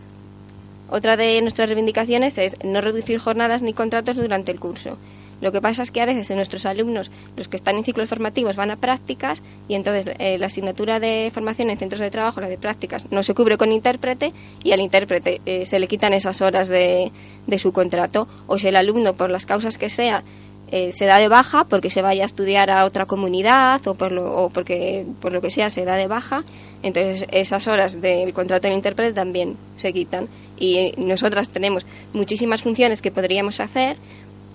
Otra 0.91 1.17
de 1.17 1.41
nuestras 1.41 1.67
reivindicaciones 1.67 2.37
es 2.37 2.63
no 2.63 2.79
reducir 2.79 3.17
jornadas 3.17 3.63
ni 3.63 3.73
contratos 3.73 4.17
durante 4.17 4.51
el 4.51 4.59
curso. 4.59 4.99
Lo 5.41 5.51
que 5.51 5.61
pasa 5.61 5.81
es 5.81 5.89
que 5.89 5.99
a 5.99 6.05
veces 6.05 6.29
nuestros 6.35 6.67
alumnos, 6.67 7.09
los 7.35 7.47
que 7.47 7.57
están 7.57 7.75
en 7.77 7.83
ciclos 7.83 8.07
formativos, 8.07 8.55
van 8.55 8.69
a 8.69 8.75
prácticas 8.75 9.41
y 9.67 9.73
entonces 9.73 10.13
eh, 10.19 10.37
la 10.37 10.45
asignatura 10.45 10.99
de 10.99 11.31
formación 11.33 11.71
en 11.71 11.77
centros 11.77 12.01
de 12.01 12.11
trabajo, 12.11 12.39
la 12.39 12.47
de 12.47 12.59
prácticas, 12.59 13.11
no 13.11 13.23
se 13.23 13.33
cubre 13.33 13.57
con 13.57 13.71
intérprete 13.71 14.31
y 14.63 14.73
al 14.73 14.79
intérprete 14.79 15.41
se 15.65 15.79
le 15.79 15.87
quitan 15.87 16.13
esas 16.13 16.41
horas 16.41 16.67
de, 16.67 17.11
de 17.47 17.59
su 17.59 17.73
contrato. 17.73 18.27
O 18.45 18.59
si 18.59 18.67
el 18.67 18.75
alumno, 18.75 19.15
por 19.15 19.31
las 19.31 19.47
causas 19.47 19.79
que 19.79 19.89
sea, 19.89 20.23
eh, 20.71 20.91
se 20.91 21.05
da 21.05 21.19
de 21.19 21.27
baja 21.27 21.65
porque 21.65 21.89
se 21.89 22.01
vaya 22.01 22.23
a 22.23 22.25
estudiar 22.25 22.71
a 22.71 22.85
otra 22.85 23.05
comunidad 23.05 23.85
o, 23.87 23.95
por 23.95 24.11
lo, 24.11 24.35
o 24.35 24.49
porque 24.49 25.05
por 25.21 25.31
lo 25.31 25.41
que 25.41 25.51
sea 25.51 25.69
se 25.69 25.85
da 25.85 25.95
de 25.95 26.07
baja, 26.07 26.43
entonces 26.81 27.27
esas 27.31 27.67
horas 27.67 28.01
del 28.01 28.33
contrato 28.33 28.67
del 28.67 28.77
intérprete 28.77 29.13
también 29.13 29.57
se 29.77 29.93
quitan. 29.93 30.27
Y 30.57 30.93
nosotras 30.97 31.49
tenemos 31.49 31.85
muchísimas 32.13 32.61
funciones 32.61 33.01
que 33.01 33.11
podríamos 33.11 33.59
hacer 33.59 33.97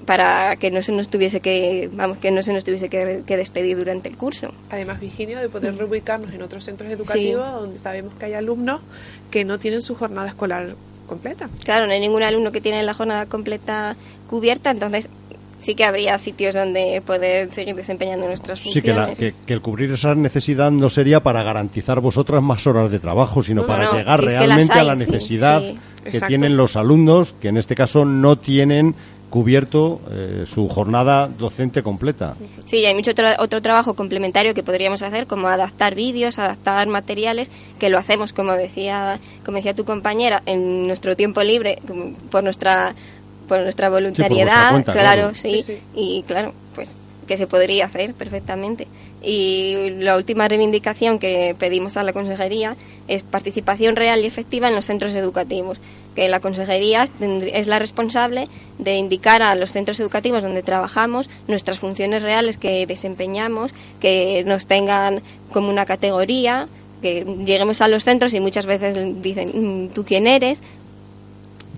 para 0.06 0.56
que 0.56 0.70
no 0.70 0.82
se 0.82 0.92
nos 0.92 1.08
tuviese 1.08 1.40
que 1.40 1.88
vamos 1.92 2.18
que 2.18 2.30
no 2.30 2.42
se 2.42 2.52
nos 2.52 2.64
tuviese 2.64 2.88
que, 2.88 3.22
despedir 3.26 3.76
durante 3.76 4.08
el 4.08 4.16
curso. 4.16 4.52
Además, 4.70 4.98
Virginia, 5.00 5.40
de 5.40 5.48
poder 5.48 5.76
reubicarnos 5.76 6.32
en 6.32 6.42
otros 6.42 6.64
centros 6.64 6.90
educativos 6.90 7.52
donde 7.52 7.78
sabemos 7.78 8.14
que 8.14 8.24
hay 8.26 8.34
alumnos 8.34 8.80
que 9.30 9.44
no 9.44 9.58
tienen 9.58 9.82
su 9.82 9.94
jornada 9.94 10.28
escolar 10.28 10.74
completa. 11.06 11.48
Claro, 11.64 11.86
no 11.86 11.92
hay 11.92 12.00
ningún 12.00 12.22
alumno 12.22 12.52
que 12.52 12.60
tiene 12.60 12.82
la 12.82 12.94
jornada 12.94 13.26
completa 13.26 13.96
cubierta, 14.28 14.70
entonces 14.70 15.10
sí 15.60 15.74
que 15.74 15.84
habría 15.84 16.18
sitios 16.18 16.54
donde 16.54 17.00
poder 17.06 17.52
seguir 17.52 17.76
desempeñando 17.76 18.26
nuestras 18.26 18.60
funciones. 18.60 19.18
Sí, 19.18 19.32
que, 19.46 19.52
el 19.52 19.60
cubrir 19.60 19.92
esa 19.92 20.14
necesidad 20.14 20.70
no 20.70 20.90
sería 20.90 21.20
para 21.20 21.42
garantizar 21.42 22.00
vosotras 22.00 22.42
más 22.42 22.66
horas 22.66 22.90
de 22.90 22.98
trabajo, 22.98 23.42
sino 23.42 23.64
para 23.64 23.92
llegar 23.92 24.20
realmente 24.20 24.78
a 24.78 24.84
la 24.84 24.96
necesidad 24.96 25.62
que 26.10 26.20
tienen 26.22 26.56
los 26.56 26.76
alumnos, 26.76 27.34
que 27.34 27.48
en 27.48 27.58
este 27.58 27.74
caso 27.74 28.04
no 28.04 28.36
tienen 28.36 28.94
cubierto 29.30 30.00
eh, 30.10 30.44
su 30.44 30.68
jornada 30.68 31.28
docente 31.28 31.82
completa. 31.82 32.34
Sí, 32.66 32.84
hay 32.84 32.94
mucho 32.94 33.12
otro, 33.38 33.62
trabajo 33.62 33.94
complementario 33.94 34.54
que 34.54 34.62
podríamos 34.62 35.02
hacer, 35.02 35.26
como 35.26 35.48
adaptar 35.48 35.94
vídeos, 35.94 36.38
adaptar 36.38 36.88
materiales, 36.88 37.50
que 37.78 37.88
lo 37.88 37.98
hacemos, 37.98 38.32
como 38.32 38.52
decía, 38.52 39.20
como 39.44 39.56
decía 39.56 39.74
tu 39.74 39.84
compañera, 39.84 40.42
en 40.46 40.86
nuestro 40.86 41.16
tiempo 41.16 41.42
libre, 41.42 41.78
por 42.30 42.42
nuestra 42.42 42.94
por 43.50 43.60
nuestra 43.62 43.90
voluntariedad, 43.90 44.84
claro, 44.84 45.34
sí, 45.34 45.64
y 45.92 46.22
claro, 46.22 46.54
pues 46.72 46.94
que 47.26 47.36
se 47.36 47.48
podría 47.48 47.86
hacer 47.86 48.14
perfectamente. 48.14 48.86
Y 49.24 49.90
la 49.98 50.16
última 50.16 50.46
reivindicación 50.46 51.18
que 51.18 51.56
pedimos 51.58 51.96
a 51.96 52.04
la 52.04 52.12
Consejería 52.12 52.76
es 53.08 53.24
participación 53.24 53.96
real 53.96 54.22
y 54.22 54.26
efectiva 54.26 54.68
en 54.68 54.76
los 54.76 54.86
centros 54.86 55.16
educativos, 55.16 55.78
que 56.14 56.28
la 56.28 56.38
Consejería 56.38 57.08
es 57.52 57.66
la 57.66 57.80
responsable 57.80 58.46
de 58.78 58.94
indicar 58.98 59.42
a 59.42 59.56
los 59.56 59.72
centros 59.72 59.98
educativos 59.98 60.44
donde 60.44 60.62
trabajamos 60.62 61.28
nuestras 61.48 61.80
funciones 61.80 62.22
reales 62.22 62.56
que 62.56 62.86
desempeñamos, 62.86 63.72
que 63.98 64.44
nos 64.46 64.66
tengan 64.66 65.22
como 65.52 65.70
una 65.70 65.86
categoría, 65.86 66.68
que 67.02 67.24
lleguemos 67.44 67.80
a 67.80 67.88
los 67.88 68.04
centros 68.04 68.32
y 68.34 68.38
muchas 68.38 68.66
veces 68.66 68.94
dicen, 69.22 69.50
mm, 69.54 69.88
¿tú 69.88 70.04
quién 70.04 70.28
eres? 70.28 70.62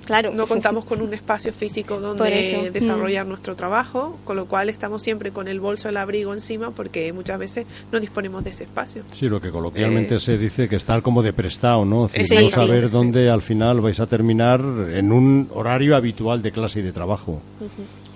Claro. 0.05 0.33
No 0.33 0.47
contamos 0.47 0.85
con 0.85 1.01
un 1.01 1.15
espacio 1.15 1.53
físico 1.53 2.01
donde 2.01 2.71
desarrollar 2.73 3.27
mm. 3.27 3.29
nuestro 3.29 3.57
trabajo, 3.57 4.19
con 4.25 4.37
lo 4.37 4.47
cual 4.47 4.69
estamos 4.69 5.03
siempre 5.03 5.31
con 5.31 5.49
el 5.49 5.61
bolso 5.61 5.89
del 5.89 5.97
abrigo 5.97 6.33
encima 6.33 6.71
porque 6.71 7.13
muchas 7.13 7.39
veces 7.39 7.67
no 7.91 8.01
disponemos 8.01 8.45
de 8.45 8.51
ese 8.51 8.65
espacio. 8.65 9.03
Sí, 9.13 9.29
lo 9.29 9.41
que 9.41 9.51
coloquialmente 9.51 10.17
eh, 10.17 10.21
se 10.21 10.39
dice 10.39 10.69
que 10.69 10.77
estar 10.77 11.03
como 11.03 11.23
de 11.23 11.33
prestado, 11.33 11.85
¿no? 11.85 12.09
no 12.09 12.51
saber 12.51 12.91
dónde 12.91 13.31
al 13.31 13.43
final 13.43 13.81
vais 13.81 14.01
a 14.01 14.07
terminar 14.07 14.61
en 14.61 15.13
un 15.13 15.49
horario 15.55 15.97
habitual 15.97 16.43
de 16.43 16.53
clase 16.53 16.81
y 16.81 16.83
de 16.83 16.93
trabajo. 16.93 17.41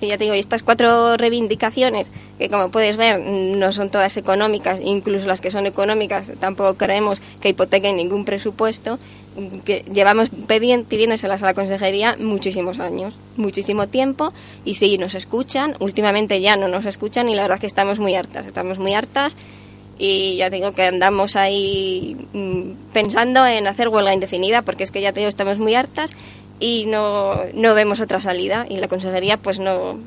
Sí, 0.00 0.08
ya 0.08 0.18
te 0.18 0.24
digo, 0.24 0.36
y 0.36 0.38
estas 0.38 0.62
cuatro 0.62 1.16
reivindicaciones, 1.16 2.10
que 2.38 2.50
como 2.50 2.70
puedes 2.70 2.98
ver 2.98 3.18
no 3.18 3.72
son 3.72 3.90
todas 3.90 4.16
económicas, 4.18 4.78
incluso 4.82 5.26
las 5.26 5.40
que 5.40 5.50
son 5.50 5.66
económicas 5.66 6.32
tampoco 6.38 6.74
creemos 6.74 7.22
que 7.40 7.48
hipotequen 7.48 7.96
ningún 7.96 8.26
presupuesto, 8.26 8.98
que 9.64 9.84
llevamos 9.92 10.30
pidiéndoselas 10.30 11.42
a 11.42 11.46
la 11.46 11.54
consejería 11.54 12.16
muchísimos 12.18 12.78
años, 12.78 13.18
muchísimo 13.36 13.86
tiempo, 13.88 14.32
y 14.64 14.74
sí, 14.74 14.98
nos 14.98 15.14
escuchan, 15.14 15.76
últimamente 15.80 16.40
ya 16.40 16.56
no 16.56 16.68
nos 16.68 16.86
escuchan 16.86 17.28
y 17.28 17.34
la 17.34 17.42
verdad 17.42 17.60
que 17.60 17.66
estamos 17.66 17.98
muy 17.98 18.14
hartas, 18.14 18.46
estamos 18.46 18.78
muy 18.78 18.94
hartas. 18.94 19.36
Y 19.98 20.36
ya 20.36 20.50
digo 20.50 20.72
que 20.72 20.82
andamos 20.82 21.36
ahí 21.36 22.16
mm, 22.34 22.92
pensando 22.92 23.46
en 23.46 23.66
hacer 23.66 23.88
huelga 23.88 24.12
indefinida 24.12 24.60
porque 24.60 24.84
es 24.84 24.90
que 24.90 25.00
ya 25.00 25.12
te 25.12 25.20
digo, 25.20 25.30
estamos 25.30 25.58
muy 25.58 25.74
hartas 25.74 26.10
y 26.60 26.84
no, 26.86 27.44
no 27.54 27.74
vemos 27.74 28.00
otra 28.00 28.20
salida. 28.20 28.66
Y 28.68 28.76
la 28.76 28.88
consejería 28.88 29.38
pues 29.38 29.58
no 29.58 29.98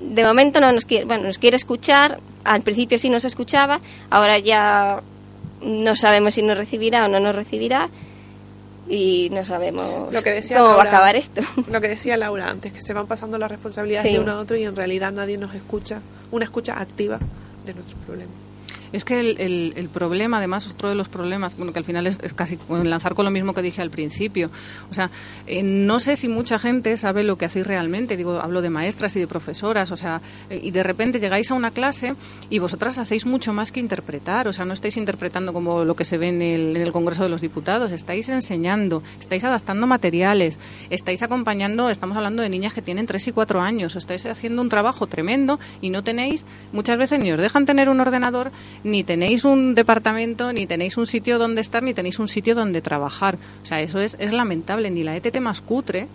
de 0.00 0.24
momento 0.24 0.60
no 0.60 0.72
nos 0.72 0.84
quiere 0.84 1.06
bueno 1.06 1.24
nos 1.24 1.38
quiere 1.38 1.56
escuchar. 1.56 2.18
Al 2.44 2.60
principio 2.60 2.98
sí 2.98 3.08
nos 3.08 3.24
escuchaba 3.24 3.80
ahora 4.10 4.38
ya 4.38 5.02
no 5.62 5.96
sabemos 5.96 6.34
si 6.34 6.42
nos 6.42 6.58
recibirá 6.58 7.06
o 7.06 7.08
no 7.08 7.20
nos 7.20 7.34
recibirá 7.34 7.88
y 8.88 9.28
no 9.30 9.44
sabemos 9.44 10.12
lo 10.12 10.22
que 10.22 10.30
decía 10.30 10.58
cómo 10.58 10.76
va 10.76 10.82
a 10.82 10.86
acabar 10.86 11.16
esto. 11.16 11.40
lo 11.70 11.80
que 11.80 11.88
decía 11.88 12.16
Laura 12.16 12.48
antes 12.48 12.72
que 12.72 12.82
se 12.82 12.92
van 12.92 13.06
pasando 13.06 13.38
las 13.38 13.50
responsabilidades 13.50 14.12
de 14.12 14.18
uno 14.18 14.32
a 14.32 14.40
otro 14.40 14.56
y 14.56 14.64
en 14.64 14.76
realidad 14.76 15.12
nadie 15.12 15.38
nos 15.38 15.54
escucha 15.54 16.00
una 16.30 16.44
escucha 16.44 16.80
activa 16.80 17.18
de 17.64 17.74
nuestros 17.74 17.98
problemas 18.04 18.43
es 18.94 19.04
que 19.04 19.18
el, 19.18 19.88
problema, 19.92 20.38
además, 20.38 20.68
otro 20.68 20.88
de 20.88 20.94
los 20.94 21.08
problemas, 21.08 21.56
bueno, 21.56 21.72
que 21.72 21.80
al 21.80 21.84
final 21.84 22.06
es, 22.06 22.18
casi 22.34 22.58
lanzar 22.68 23.14
con 23.14 23.24
lo 23.24 23.30
mismo 23.32 23.52
que 23.52 23.60
dije 23.60 23.82
al 23.82 23.90
principio. 23.90 24.50
O 24.88 24.94
sea, 24.94 25.10
eh, 25.48 25.64
no 25.64 25.98
sé 25.98 26.14
si 26.14 26.28
mucha 26.28 26.60
gente 26.60 26.96
sabe 26.96 27.24
lo 27.24 27.36
que 27.36 27.44
hacéis 27.44 27.66
realmente. 27.66 28.16
Digo, 28.16 28.40
hablo 28.40 28.62
de 28.62 28.70
maestras 28.70 29.16
y 29.16 29.20
de 29.20 29.26
profesoras, 29.26 29.90
o 29.90 29.96
sea, 29.96 30.22
eh, 30.48 30.60
y 30.62 30.70
de 30.70 30.84
repente 30.84 31.18
llegáis 31.18 31.50
a 31.50 31.54
una 31.54 31.72
clase 31.72 32.14
y 32.50 32.60
vosotras 32.60 32.98
hacéis 32.98 33.26
mucho 33.26 33.52
más 33.52 33.72
que 33.72 33.80
interpretar. 33.80 34.46
O 34.46 34.52
sea, 34.52 34.64
no 34.64 34.72
estáis 34.72 34.96
interpretando 34.96 35.52
como 35.52 35.84
lo 35.84 35.96
que 35.96 36.04
se 36.04 36.16
ve 36.16 36.28
en 36.28 36.40
el, 36.40 36.76
en 36.76 36.82
el 36.82 36.92
Congreso 36.92 37.24
de 37.24 37.30
los 37.30 37.40
Diputados, 37.40 37.90
estáis 37.90 38.28
enseñando, 38.28 39.02
estáis 39.18 39.42
adaptando 39.42 39.88
materiales, 39.88 40.56
estáis 40.90 41.24
acompañando, 41.24 41.90
estamos 41.90 42.16
hablando 42.16 42.42
de 42.42 42.48
niñas 42.48 42.74
que 42.74 42.82
tienen 42.82 43.06
3 43.06 43.26
y 43.26 43.32
4 43.32 43.60
años, 43.60 43.96
estáis 43.96 44.24
haciendo 44.26 44.62
un 44.62 44.68
trabajo 44.68 45.08
tremendo 45.08 45.58
y 45.80 45.90
no 45.90 46.04
tenéis, 46.04 46.44
muchas 46.72 46.96
veces 46.96 47.18
ni 47.18 47.32
os 47.32 47.40
dejan 47.40 47.66
tener 47.66 47.88
un 47.88 48.00
ordenador 48.00 48.52
ni 48.84 49.02
tenéis 49.02 49.44
un 49.44 49.74
departamento, 49.74 50.52
ni 50.52 50.66
tenéis 50.66 50.96
un 50.96 51.06
sitio 51.06 51.38
donde 51.38 51.62
estar, 51.62 51.82
ni 51.82 51.94
tenéis 51.94 52.18
un 52.18 52.28
sitio 52.28 52.54
donde 52.54 52.82
trabajar. 52.82 53.38
O 53.62 53.66
sea, 53.66 53.80
eso 53.80 53.98
es, 53.98 54.16
es 54.20 54.32
lamentable. 54.32 54.90
Ni 54.90 55.02
la 55.02 55.16
ETT 55.16 55.40
más 55.40 55.60
cutre 55.60 56.06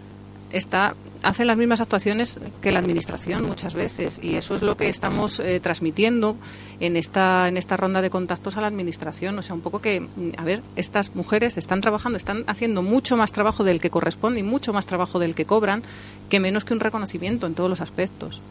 está 0.52 0.96
hace 1.22 1.46
las 1.46 1.58
mismas 1.58 1.82
actuaciones 1.82 2.40
que 2.62 2.72
la 2.72 2.80
administración 2.80 3.46
muchas 3.46 3.74
veces 3.74 4.20
y 4.22 4.36
eso 4.36 4.56
es 4.56 4.62
lo 4.62 4.78
que 4.78 4.88
estamos 4.88 5.40
eh, 5.40 5.60
transmitiendo 5.60 6.38
en 6.80 6.96
esta 6.96 7.48
en 7.50 7.58
esta 7.58 7.76
ronda 7.76 8.02
de 8.02 8.10
contactos 8.10 8.56
a 8.56 8.62
la 8.62 8.68
administración 8.68 9.38
o 9.38 9.44
sea 9.44 9.54
un 9.54 9.62
poco 9.62 9.82
que 9.82 10.08
a 10.38 10.44
ver 10.46 10.62
estas 10.78 11.16
mujeres 11.16 11.58
están 11.58 11.82
trabajando 11.82 12.18
están 12.18 12.46
haciendo 12.48 12.82
mucho 12.82 13.18
más 13.18 13.34
trabajo 13.34 13.66
del 13.66 13.82
que 13.82 13.90
corresponde 13.90 14.40
y 14.40 14.44
mucho 14.44 14.72
más 14.72 14.86
trabajo 14.86 15.20
del 15.20 15.36
que 15.36 15.46
cobran 15.46 15.84
que 16.30 16.40
menos 16.40 16.64
que 16.64 16.74
un 16.74 16.80
reconocimiento 16.80 17.48
en 17.48 17.54
todos 17.54 17.70
los 17.70 17.82
aspectos 17.82 18.42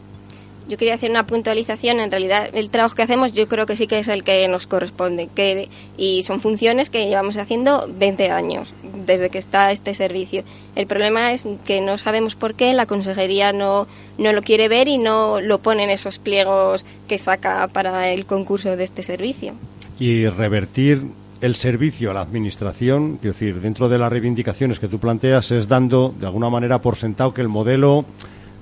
yo 0.69 0.77
quería 0.77 0.93
hacer 0.93 1.09
una 1.09 1.25
puntualización. 1.25 1.99
En 1.99 2.11
realidad, 2.11 2.49
el 2.53 2.69
trabajo 2.69 2.95
que 2.95 3.01
hacemos 3.01 3.33
yo 3.33 3.47
creo 3.47 3.65
que 3.65 3.75
sí 3.75 3.87
que 3.87 3.99
es 3.99 4.07
el 4.07 4.23
que 4.23 4.47
nos 4.47 4.67
corresponde. 4.67 5.27
Que, 5.27 5.67
y 5.97 6.23
son 6.23 6.39
funciones 6.39 6.89
que 6.89 7.07
llevamos 7.07 7.35
haciendo 7.37 7.89
20 7.97 8.29
años, 8.29 8.73
desde 9.05 9.29
que 9.29 9.39
está 9.39 9.71
este 9.71 9.93
servicio. 9.93 10.43
El 10.75 10.87
problema 10.87 11.33
es 11.33 11.45
que 11.65 11.81
no 11.81 11.97
sabemos 11.97 12.35
por 12.35 12.53
qué 12.53 12.73
la 12.73 12.85
consejería 12.85 13.51
no, 13.51 13.87
no 14.17 14.31
lo 14.31 14.41
quiere 14.41 14.69
ver 14.69 14.87
y 14.87 14.97
no 14.97 15.41
lo 15.41 15.59
pone 15.59 15.83
en 15.83 15.89
esos 15.89 16.19
pliegos 16.19 16.85
que 17.07 17.17
saca 17.17 17.67
para 17.67 18.09
el 18.09 18.25
concurso 18.25 18.77
de 18.77 18.83
este 18.83 19.03
servicio. 19.03 19.53
Y 19.99 20.27
revertir 20.27 21.01
el 21.41 21.55
servicio 21.55 22.11
a 22.11 22.13
la 22.13 22.21
administración, 22.21 23.17
quiero 23.17 23.33
decir, 23.33 23.61
dentro 23.61 23.89
de 23.89 23.97
las 23.97 24.11
reivindicaciones 24.11 24.79
que 24.79 24.87
tú 24.87 24.99
planteas, 24.99 25.51
es 25.51 25.67
dando 25.67 26.13
de 26.19 26.25
alguna 26.25 26.49
manera 26.49 26.79
por 26.79 26.97
sentado 26.97 27.33
que 27.33 27.41
el 27.41 27.47
modelo, 27.47 28.05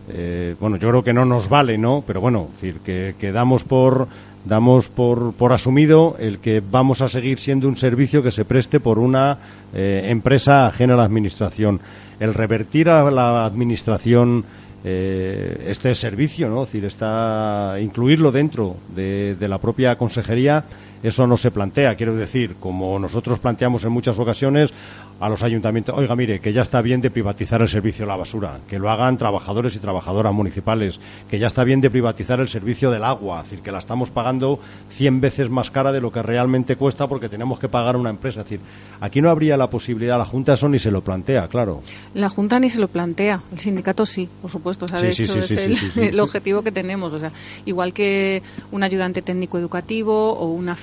eh, 0.10 0.56
bueno, 0.60 0.78
yo 0.78 0.90
creo 0.90 1.04
que 1.04 1.14
no 1.14 1.26
nos 1.26 1.50
vale, 1.50 1.78
¿no? 1.78 2.04
Pero 2.06 2.22
bueno, 2.22 2.50
decir, 2.54 2.80
que, 2.80 3.32
damos 3.32 3.64
por 3.64 4.08
damos 4.46 4.88
por, 4.88 5.34
por, 5.34 5.52
asumido 5.52 6.16
el 6.20 6.40
que 6.40 6.62
vamos 6.62 7.02
a 7.02 7.10
seguir 7.10 7.38
siendo 7.38 7.68
un 7.68 7.76
servicio 7.76 8.24
que 8.24 8.32
se 8.32 8.46
preste 8.46 8.80
por 8.80 8.98
una 8.98 9.38
eh, 9.74 10.06
empresa 10.06 10.68
ajena 10.68 10.94
a 10.94 10.98
la 10.98 11.04
administración. 11.04 11.82
El 12.20 12.34
revertir 12.34 12.90
a 12.90 13.12
la 13.12 13.46
administración 13.46 14.46
eh, 14.86 15.66
este 15.68 15.94
servicio, 15.96 16.50
¿no? 16.50 16.64
Es 16.64 16.70
decir, 16.70 16.86
está 16.86 17.76
incluirlo 17.82 18.32
dentro 18.32 18.78
de, 18.96 19.36
de 19.36 19.48
la 19.50 19.58
propia 19.58 19.98
consejería 19.98 20.64
eso 21.04 21.28
no 21.28 21.38
se 21.38 21.52
plantea. 21.52 21.96
Quiero 21.96 22.16
decir, 22.16 22.56
como 22.60 23.00
nosotros 23.00 23.40
planteamos 23.40 23.84
en 23.84 23.92
muchas 23.92 24.18
ocasiones 24.20 24.74
a 25.20 25.30
los 25.30 25.44
ayuntamientos, 25.44 25.96
oiga, 25.98 26.16
mire, 26.16 26.40
que 26.40 26.54
ya 26.54 26.62
está 26.62 26.82
bien 26.82 27.02
de 27.02 27.10
privatizar 27.10 27.62
el 27.62 27.70
servicio 27.70 28.06
de 28.06 28.10
la 28.10 28.18
basura, 28.18 28.60
que 28.68 28.78
lo 28.78 28.90
hagan 28.90 29.18
trabajadores 29.18 29.76
y 29.76 29.80
trabajadoras 29.80 30.34
municipales, 30.34 31.00
que 31.30 31.40
ya 31.40 31.48
está 31.48 31.64
bien 31.64 31.82
de 31.82 31.90
privatizar 31.90 32.40
el 32.40 32.48
servicio 32.48 32.92
del 32.92 33.04
agua, 33.04 33.42
es 33.42 33.50
decir, 33.50 33.64
que 33.64 33.72
la 33.72 33.80
estamos 33.80 34.12
pagando 34.12 34.60
100 34.90 35.22
veces 35.22 35.50
más 35.50 35.72
cara 35.72 35.92
de 35.92 36.02
lo 36.02 36.12
que 36.12 36.22
realmente 36.22 36.76
cuesta 36.76 37.08
porque 37.08 37.30
tenemos 37.30 37.60
que 37.60 37.68
pagar 37.68 37.96
una 37.96 38.10
empresa. 38.10 38.42
Es 38.42 38.50
decir, 38.50 38.60
aquí 39.00 39.22
no 39.22 39.30
habría 39.30 39.58
la 39.58 39.70
posibilidad, 39.70 40.18
la 40.18 40.26
Junta 40.26 40.54
eso 40.54 40.70
ni 40.70 40.80
se 40.80 40.92
lo 40.92 41.02
plantea, 41.02 41.48
claro. 41.48 41.82
La 42.14 42.30
Junta 42.30 42.60
ni 42.60 42.70
se 42.70 42.80
lo 42.80 42.88
plantea, 42.88 43.42
el 43.52 43.60
sindicato 43.60 44.06
sí, 44.06 44.30
por 44.42 44.52
supuesto, 44.52 44.86
o 44.86 44.88
sea, 44.88 45.02
de 45.02 45.12
hecho 45.12 45.40
es 45.40 45.52
el, 45.98 46.20
objetivo 46.20 46.62
que 46.62 46.72
tenemos, 46.72 47.14
o 47.14 47.20
sea, 47.20 47.32
igual 47.66 47.94
que 47.94 48.44
un 48.72 48.84
ayudante 48.84 49.22
técnico 49.22 49.58
educativo 49.58 50.34
o 50.34 50.48
una 50.52 50.76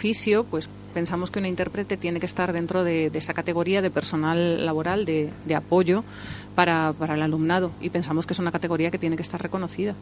pues 0.44 0.68
pensamos 0.94 1.30
que 1.30 1.38
un 1.38 1.46
intérprete 1.46 1.96
tiene 1.96 2.20
que 2.20 2.26
estar 2.26 2.52
dentro 2.52 2.84
de, 2.84 3.10
esa 3.12 3.34
categoría 3.34 3.82
de 3.82 3.90
personal 3.90 4.64
laboral 4.64 5.04
de, 5.04 5.30
apoyo 5.54 6.04
para, 6.54 6.94
para, 6.98 7.14
el 7.14 7.22
alumnado 7.22 7.72
y 7.80 7.90
pensamos 7.90 8.26
que 8.26 8.32
es 8.32 8.38
una 8.38 8.52
categoría 8.52 8.90
que 8.90 8.98
tiene 8.98 9.16
que 9.16 9.22
estar 9.22 9.42
reconocida. 9.42 9.94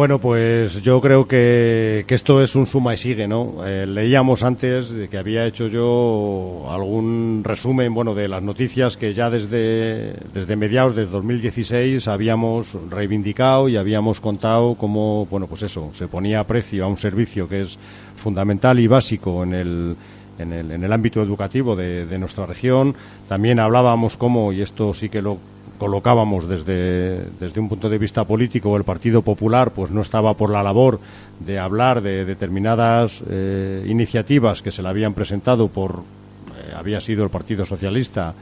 Bueno, 0.00 0.18
pues 0.18 0.80
yo 0.80 0.98
creo 0.98 1.28
que, 1.28 2.06
esto 2.08 2.40
es 2.40 2.54
un 2.54 2.64
suma 2.64 2.94
y 2.94 2.96
sigue, 2.96 3.28
¿no? 3.28 3.56
Eh, 3.66 3.84
leíamos 3.86 4.42
antes 4.42 4.88
de 4.88 5.08
que 5.08 5.18
había 5.18 5.44
hecho 5.44 5.66
yo 5.66 6.64
algún 6.70 7.42
resumen, 7.44 7.92
bueno, 7.92 8.14
de 8.14 8.26
las 8.26 8.42
noticias 8.42 8.96
que 8.96 9.12
ya 9.12 9.28
desde, 9.28 10.14
desde 10.32 10.56
mediados 10.56 10.96
de 10.96 11.04
2016 11.04 12.08
habíamos 12.08 12.78
reivindicado 12.88 13.68
y 13.68 13.76
habíamos 13.76 14.22
contado 14.22 14.74
cómo, 14.74 15.26
bueno, 15.26 15.46
pues 15.46 15.64
eso, 15.64 15.90
se 15.92 16.08
ponía 16.08 16.44
precio 16.44 16.86
a 16.86 16.88
un 16.88 16.96
servicio 16.96 17.46
que 17.46 17.60
es 17.60 17.78
fundamental 18.16 18.80
y 18.80 18.86
básico 18.86 19.42
en 19.42 19.52
el, 19.52 19.96
en 20.38 20.52
el, 20.54 20.70
en 20.70 20.82
el 20.82 20.92
ámbito 20.94 21.20
educativo 21.22 21.76
de, 21.76 22.06
de 22.06 22.18
nuestra 22.18 22.46
región. 22.46 22.94
También 23.28 23.60
hablábamos 23.60 24.16
cómo, 24.16 24.50
y 24.54 24.62
esto 24.62 24.94
sí 24.94 25.10
que 25.10 25.20
lo 25.20 25.36
colocábamos 25.80 26.46
desde, 26.46 27.24
desde 27.40 27.58
un 27.58 27.70
punto 27.70 27.88
de 27.88 27.96
vista 27.96 28.24
político, 28.24 28.76
el 28.76 28.84
Partido 28.84 29.22
Popular 29.22 29.70
pues 29.70 29.90
no 29.90 30.02
estaba 30.02 30.34
por 30.34 30.50
la 30.50 30.62
labor 30.62 31.00
de 31.40 31.58
hablar 31.58 32.02
de 32.02 32.26
determinadas 32.26 33.22
eh, 33.28 33.82
iniciativas 33.88 34.60
que 34.60 34.70
se 34.70 34.82
le 34.82 34.90
habían 34.90 35.14
presentado 35.14 35.68
por 35.68 35.92
eh, 35.94 36.74
había 36.76 37.00
sido 37.00 37.24
el 37.24 37.30
Partido 37.30 37.64
Socialista 37.64 38.34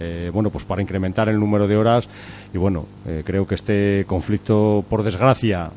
eh, 0.00 0.30
bueno 0.32 0.48
pues 0.48 0.64
para 0.64 0.80
incrementar 0.80 1.28
el 1.28 1.38
número 1.38 1.68
de 1.68 1.76
horas. 1.76 2.08
Y 2.54 2.56
bueno 2.56 2.86
creo 3.26 3.46
que 3.46 3.56
este 3.56 4.04
conflicto 4.06 4.82
por 4.88 5.02
desgracia 5.02 5.70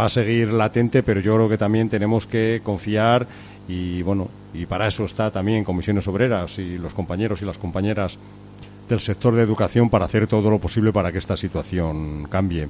va 0.00 0.04
a 0.06 0.08
seguir 0.08 0.50
latente 0.50 1.02
pero 1.02 1.20
yo 1.20 1.34
creo 1.34 1.48
que 1.50 1.58
también 1.58 1.90
tenemos 1.90 2.26
que 2.26 2.62
confiar 2.64 3.26
y 3.68 4.00
bueno 4.00 4.28
y 4.54 4.64
para 4.64 4.86
eso 4.86 5.04
está 5.04 5.30
también 5.30 5.62
comisiones 5.62 6.08
obreras 6.08 6.58
y 6.58 6.78
los 6.78 6.94
compañeros 6.94 7.42
y 7.42 7.44
las 7.44 7.58
compañeras 7.58 8.18
del 8.88 9.00
sector 9.00 9.34
de 9.34 9.42
educación 9.42 9.90
para 9.90 10.04
hacer 10.04 10.26
todo 10.26 10.50
lo 10.50 10.58
posible 10.58 10.92
para 10.92 11.12
que 11.12 11.18
esta 11.18 11.36
situación 11.36 12.26
cambie. 12.30 12.68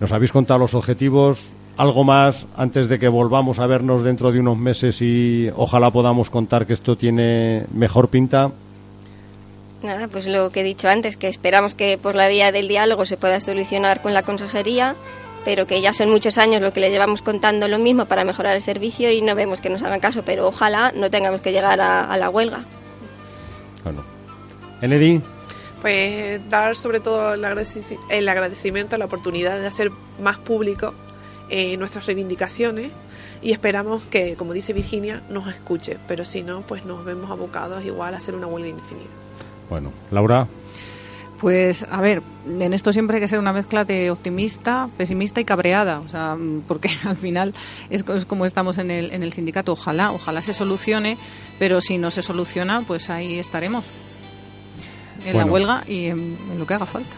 Nos 0.00 0.12
habéis 0.12 0.32
contado 0.32 0.58
los 0.60 0.74
objetivos, 0.74 1.50
algo 1.76 2.04
más 2.04 2.46
antes 2.56 2.88
de 2.88 2.98
que 2.98 3.08
volvamos 3.08 3.58
a 3.58 3.66
vernos 3.66 4.02
dentro 4.02 4.32
de 4.32 4.40
unos 4.40 4.58
meses 4.58 5.00
y 5.02 5.50
ojalá 5.56 5.90
podamos 5.90 6.30
contar 6.30 6.66
que 6.66 6.72
esto 6.72 6.96
tiene 6.96 7.64
mejor 7.72 8.08
pinta. 8.08 8.50
Nada, 9.82 10.08
pues 10.08 10.26
lo 10.26 10.50
que 10.50 10.60
he 10.60 10.64
dicho 10.64 10.88
antes, 10.88 11.16
que 11.16 11.28
esperamos 11.28 11.74
que 11.74 11.98
por 11.98 12.14
la 12.14 12.28
vía 12.28 12.50
del 12.50 12.66
diálogo 12.66 13.06
se 13.06 13.16
pueda 13.16 13.40
solucionar 13.40 14.00
con 14.00 14.14
la 14.14 14.22
consejería, 14.22 14.96
pero 15.44 15.66
que 15.66 15.80
ya 15.80 15.92
son 15.92 16.10
muchos 16.10 16.38
años 16.38 16.62
lo 16.62 16.72
que 16.72 16.80
le 16.80 16.90
llevamos 16.90 17.22
contando 17.22 17.68
lo 17.68 17.78
mismo 17.78 18.06
para 18.06 18.24
mejorar 18.24 18.54
el 18.54 18.62
servicio 18.62 19.12
y 19.12 19.22
no 19.22 19.34
vemos 19.34 19.60
que 19.60 19.70
nos 19.70 19.82
hagan 19.82 20.00
caso, 20.00 20.22
pero 20.24 20.48
ojalá 20.48 20.92
no 20.92 21.10
tengamos 21.10 21.40
que 21.40 21.52
llegar 21.52 21.80
a, 21.80 22.16
la 22.16 22.30
huelga. 22.30 22.64
Bueno. 23.84 24.02
Enedi 24.80 25.22
pues 25.86 26.40
dar 26.50 26.76
sobre 26.76 26.98
todo 26.98 27.34
el, 27.34 27.44
agradecimiento 27.44 28.96
a 28.96 28.98
la 28.98 29.04
oportunidad 29.04 29.60
de 29.60 29.68
hacer 29.68 29.92
más 30.20 30.36
público 30.36 30.94
eh, 31.48 31.76
nuestras 31.76 32.06
reivindicaciones 32.06 32.90
y 33.40 33.52
esperamos 33.52 34.02
que, 34.10 34.34
como 34.34 34.52
dice 34.52 34.72
Virginia, 34.72 35.22
nos 35.28 35.46
escuche, 35.46 35.96
pero 36.08 36.24
si 36.24 36.42
no, 36.42 36.62
pues 36.62 36.84
nos 36.84 37.04
vemos 37.04 37.30
abocados 37.30 37.84
igual 37.84 38.14
a 38.14 38.16
hacer 38.16 38.34
una 38.34 38.48
huelga 38.48 38.70
indefinida. 38.70 39.06
Bueno, 39.70 39.92
Laura. 40.10 40.48
Pues 41.40 41.86
a 41.88 42.00
ver, 42.00 42.20
en 42.48 42.72
esto 42.72 42.92
siempre 42.92 43.18
hay 43.18 43.20
que 43.20 43.28
ser 43.28 43.38
una 43.38 43.52
mezcla 43.52 43.84
de 43.84 44.10
optimista, 44.10 44.88
pesimista 44.96 45.40
y 45.40 45.44
cabreada, 45.44 46.00
o 46.00 46.08
sea, 46.08 46.36
porque 46.66 46.90
al 47.04 47.16
final 47.16 47.54
es, 47.90 48.02
como 48.02 48.44
estamos 48.44 48.78
en 48.78 48.90
el, 48.90 49.12
en 49.12 49.22
el 49.22 49.32
sindicato, 49.32 49.70
ojalá, 49.70 50.10
ojalá 50.10 50.42
se 50.42 50.52
solucione, 50.52 51.16
pero 51.60 51.80
si 51.80 51.96
no 51.96 52.10
se 52.10 52.22
soluciona, 52.22 52.82
pues 52.84 53.08
ahí 53.08 53.38
estaremos 53.38 53.84
en 55.26 55.36
la 55.36 55.44
huelga 55.44 55.84
y 55.86 56.06
en, 56.06 56.36
lo 56.58 56.66
que 56.66 56.74
haga 56.74 56.86
falta. 56.86 57.10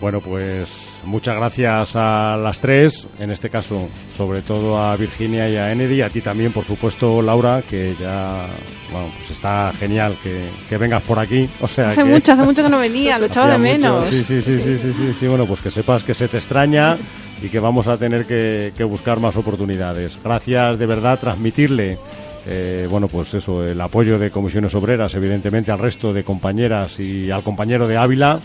Bueno, 0.00 0.22
pues 0.22 0.88
muchas 1.04 1.36
gracias 1.36 1.94
a 1.94 2.38
las 2.42 2.58
tres, 2.58 3.06
en 3.18 3.30
este 3.30 3.50
caso 3.50 3.86
sobre 4.16 4.40
todo 4.40 4.78
a 4.78 4.96
Virginia 4.96 5.46
y 5.50 5.56
a 5.56 5.70
Enedy, 5.70 6.00
a 6.00 6.08
ti 6.08 6.22
también, 6.22 6.52
por 6.52 6.64
supuesto, 6.64 7.20
Laura, 7.20 7.62
que 7.68 7.94
ya, 8.00 8.46
bueno, 8.90 9.08
pues 9.18 9.30
está 9.30 9.70
genial 9.78 10.16
que, 10.22 10.78
vengas 10.78 11.02
por 11.02 11.18
aquí. 11.18 11.46
O 11.60 11.68
sea, 11.68 11.88
hace 11.88 12.04
mucho, 12.04 12.32
hace 12.32 12.42
mucho 12.44 12.62
que 12.62 12.70
no 12.70 12.78
venía, 12.80 13.18
lo 13.18 13.26
echaba 13.26 13.50
de 13.50 13.58
menos. 13.58 14.06
Sí 14.06 14.22
sí 14.22 14.40
sí, 14.40 14.58
sí 14.58 14.78
sí 14.78 14.92
sí, 14.94 15.14
sí, 15.18 15.26
bueno, 15.28 15.44
pues 15.44 15.60
que 15.60 15.70
sepas 15.70 16.02
que 16.02 16.14
se 16.14 16.28
te 16.28 16.38
extraña 16.38 16.96
y 17.42 17.48
que 17.48 17.60
vamos 17.60 17.86
a 17.86 17.98
tener 17.98 18.24
que, 18.24 18.72
que 18.74 18.84
buscar 18.84 19.20
más 19.20 19.36
oportunidades. 19.36 20.18
Gracias 20.24 20.78
de 20.78 20.86
verdad, 20.86 21.18
transmitirle 21.20 21.98
eh, 22.46 22.86
bueno, 22.90 23.08
pues 23.08 23.34
eso, 23.34 23.64
el 23.64 23.80
apoyo 23.80 24.18
de 24.18 24.30
comisiones 24.30 24.74
obreras, 24.74 25.14
evidentemente, 25.14 25.70
al 25.70 25.78
resto 25.78 26.12
de 26.12 26.24
compañeras 26.24 26.98
y 27.00 27.30
al 27.30 27.42
compañero 27.42 27.86
de 27.86 27.96
Ávila, 27.96 28.40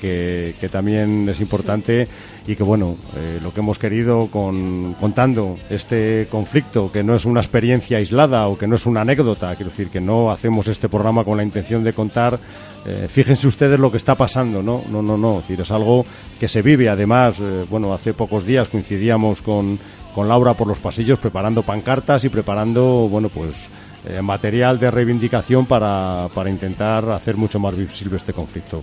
que, 0.00 0.68
también 0.70 1.28
es 1.28 1.40
importante 1.40 2.06
y 2.46 2.54
que, 2.54 2.62
bueno, 2.62 2.96
eh, 3.16 3.40
lo 3.42 3.52
que 3.52 3.60
hemos 3.60 3.78
querido 3.78 4.28
con, 4.28 4.94
contando 5.00 5.58
este 5.68 6.28
conflicto, 6.30 6.92
que 6.92 7.02
no 7.02 7.14
es 7.14 7.24
una 7.24 7.40
experiencia 7.40 7.98
aislada 7.98 8.46
o 8.46 8.56
que 8.56 8.66
no 8.66 8.76
es 8.76 8.86
una 8.86 9.00
anécdota, 9.00 9.54
quiero 9.56 9.70
decir, 9.70 9.88
que 9.88 10.00
no 10.00 10.30
hacemos 10.30 10.68
este 10.68 10.88
programa 10.88 11.24
con 11.24 11.36
la 11.36 11.42
intención 11.42 11.82
de 11.82 11.92
contar, 11.92 12.38
eh, 12.84 13.06
fíjense 13.08 13.48
ustedes 13.48 13.80
lo 13.80 13.90
que 13.90 13.96
está 13.96 14.14
pasando, 14.14 14.62
¿no? 14.62 14.82
No, 14.90 15.02
no, 15.02 15.16
no, 15.16 15.42
es, 15.48 15.58
es 15.58 15.70
algo 15.72 16.04
que 16.38 16.46
se 16.46 16.62
vive, 16.62 16.88
además, 16.88 17.40
bueno, 17.68 17.92
hace 17.92 18.12
pocos 18.14 18.44
días 18.44 18.68
coincidíamos 18.68 19.42
con 19.42 19.78
con 20.16 20.28
Laura 20.28 20.54
por 20.54 20.66
los 20.66 20.78
pasillos 20.78 21.18
preparando 21.18 21.62
pancartas 21.62 22.24
y 22.24 22.30
preparando, 22.30 23.06
bueno, 23.06 23.28
pues 23.28 23.68
eh, 24.08 24.22
material 24.22 24.78
de 24.78 24.90
reivindicación 24.90 25.66
para, 25.66 26.28
para 26.34 26.48
intentar 26.48 27.10
hacer 27.10 27.36
mucho 27.36 27.58
más 27.58 27.76
visible 27.76 28.16
este 28.16 28.32
conflicto. 28.32 28.82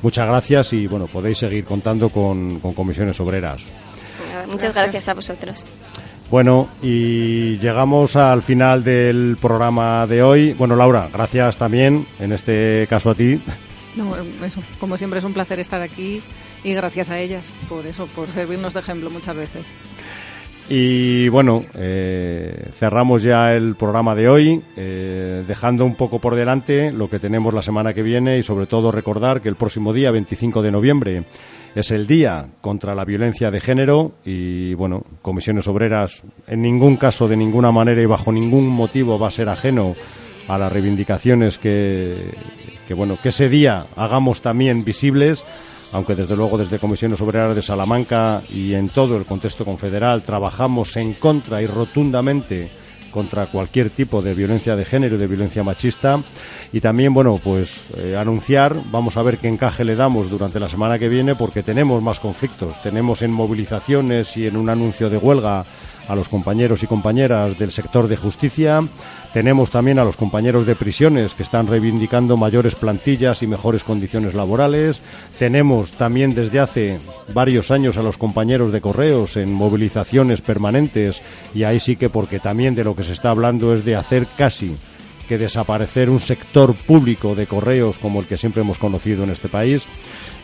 Muchas 0.00 0.26
gracias 0.26 0.72
y 0.72 0.86
bueno, 0.86 1.06
podéis 1.06 1.36
seguir 1.36 1.66
contando 1.66 2.08
con, 2.08 2.60
comisiones 2.60 3.20
obreras. 3.20 3.62
Muchas 4.48 4.74
gracias 4.74 5.06
a 5.06 5.12
vosotros. 5.12 5.66
Bueno, 6.30 6.70
y 6.80 7.58
llegamos 7.58 8.16
al 8.16 8.40
final 8.40 8.82
del 8.82 9.36
programa 9.38 10.06
de 10.06 10.22
hoy. 10.22 10.54
Bueno, 10.54 10.76
Laura, 10.76 11.10
gracias 11.12 11.58
también, 11.58 12.06
en 12.18 12.32
este 12.32 12.86
caso 12.88 13.10
a 13.10 13.14
ti. 13.14 13.38
No, 13.96 14.16
eso, 14.46 14.62
como 14.78 14.96
siempre 14.96 15.18
es 15.18 15.26
un 15.26 15.34
placer 15.34 15.60
estar 15.60 15.82
aquí 15.82 16.22
y 16.64 16.72
gracias 16.72 17.10
a 17.10 17.18
ellas 17.18 17.52
por 17.68 17.86
eso, 17.86 18.06
por 18.06 18.28
servirnos 18.28 18.72
de 18.72 18.80
ejemplo 18.80 19.10
muchas 19.10 19.36
veces. 19.36 19.74
Y 20.72 21.28
bueno, 21.30 21.64
eh, 21.74 22.68
cerramos 22.78 23.24
ya 23.24 23.52
el 23.54 23.74
programa 23.74 24.14
de 24.14 24.28
hoy. 24.28 24.62
Eh, 24.76 25.42
dejando 25.44 25.84
un 25.84 25.96
poco 25.96 26.20
por 26.20 26.36
delante 26.36 26.92
lo 26.92 27.10
que 27.10 27.18
tenemos 27.18 27.52
la 27.52 27.60
semana 27.60 27.92
que 27.92 28.04
viene 28.04 28.38
y 28.38 28.44
sobre 28.44 28.66
todo 28.66 28.92
recordar 28.92 29.42
que 29.42 29.48
el 29.48 29.56
próximo 29.56 29.92
día, 29.92 30.12
25 30.12 30.62
de 30.62 30.70
noviembre, 30.70 31.24
es 31.74 31.90
el 31.90 32.06
día 32.06 32.46
contra 32.60 32.94
la 32.94 33.04
violencia 33.04 33.50
de 33.50 33.60
género 33.60 34.12
y 34.24 34.74
bueno, 34.74 35.02
comisiones 35.22 35.66
obreras 35.66 36.22
en 36.46 36.62
ningún 36.62 36.96
caso, 36.96 37.26
de 37.26 37.36
ninguna 37.36 37.72
manera 37.72 38.00
y 38.00 38.06
bajo 38.06 38.30
ningún 38.30 38.68
motivo 38.68 39.18
va 39.18 39.26
a 39.26 39.32
ser 39.32 39.48
ajeno 39.48 39.94
a 40.46 40.56
las 40.56 40.72
reivindicaciones 40.72 41.58
que 41.58 42.32
bueno, 42.96 43.16
que 43.20 43.30
ese 43.30 43.48
día 43.48 43.86
hagamos 43.96 44.40
también 44.40 44.84
visibles 44.84 45.44
aunque 45.92 46.14
desde 46.14 46.36
luego 46.36 46.58
desde 46.58 46.78
Comisiones 46.78 47.20
Obreras 47.20 47.54
de 47.54 47.62
Salamanca 47.62 48.42
y 48.48 48.74
en 48.74 48.88
todo 48.88 49.16
el 49.16 49.24
contexto 49.24 49.64
confederal 49.64 50.22
trabajamos 50.22 50.96
en 50.96 51.14
contra 51.14 51.60
y 51.62 51.66
rotundamente 51.66 52.70
contra 53.10 53.46
cualquier 53.46 53.90
tipo 53.90 54.22
de 54.22 54.34
violencia 54.34 54.76
de 54.76 54.84
género 54.84 55.16
y 55.16 55.18
de 55.18 55.26
violencia 55.26 55.64
machista. 55.64 56.20
Y 56.72 56.80
también 56.80 57.12
bueno 57.12 57.40
pues 57.42 57.96
eh, 57.98 58.16
anunciar 58.16 58.76
vamos 58.92 59.16
a 59.16 59.22
ver 59.22 59.38
qué 59.38 59.48
encaje 59.48 59.84
le 59.84 59.96
damos 59.96 60.30
durante 60.30 60.60
la 60.60 60.68
semana 60.68 60.98
que 60.98 61.08
viene 61.08 61.34
porque 61.34 61.62
tenemos 61.62 62.02
más 62.02 62.20
conflictos. 62.20 62.80
Tenemos 62.82 63.22
en 63.22 63.32
movilizaciones 63.32 64.36
y 64.36 64.46
en 64.46 64.56
un 64.56 64.70
anuncio 64.70 65.10
de 65.10 65.16
huelga 65.16 65.64
a 66.08 66.14
los 66.14 66.28
compañeros 66.28 66.82
y 66.82 66.86
compañeras 66.86 67.58
del 67.58 67.72
sector 67.72 68.08
de 68.08 68.16
justicia 68.16 68.82
tenemos 69.32 69.70
también 69.70 70.00
a 70.00 70.04
los 70.04 70.16
compañeros 70.16 70.66
de 70.66 70.74
prisiones 70.74 71.34
que 71.34 71.44
están 71.44 71.68
reivindicando 71.68 72.36
mayores 72.36 72.74
plantillas 72.74 73.42
y 73.42 73.46
mejores 73.46 73.84
condiciones 73.84 74.34
laborales. 74.34 75.02
Tenemos 75.38 75.92
también 75.92 76.34
desde 76.34 76.58
hace 76.58 77.00
varios 77.32 77.70
años 77.70 77.96
a 77.96 78.02
los 78.02 78.18
compañeros 78.18 78.72
de 78.72 78.80
correos 78.80 79.36
en 79.36 79.52
movilizaciones 79.52 80.40
permanentes 80.40 81.22
y 81.54 81.62
ahí 81.62 81.78
sí 81.78 81.94
que 81.94 82.10
porque 82.10 82.40
también 82.40 82.74
de 82.74 82.82
lo 82.82 82.96
que 82.96 83.04
se 83.04 83.12
está 83.12 83.30
hablando 83.30 83.72
es 83.72 83.84
de 83.84 83.94
hacer 83.94 84.26
casi 84.36 84.74
que 85.28 85.38
desaparecer 85.38 86.10
un 86.10 86.18
sector 86.18 86.74
público 86.74 87.36
de 87.36 87.46
correos 87.46 87.98
como 87.98 88.18
el 88.18 88.26
que 88.26 88.36
siempre 88.36 88.62
hemos 88.62 88.78
conocido 88.78 89.22
en 89.22 89.30
este 89.30 89.48
país. 89.48 89.86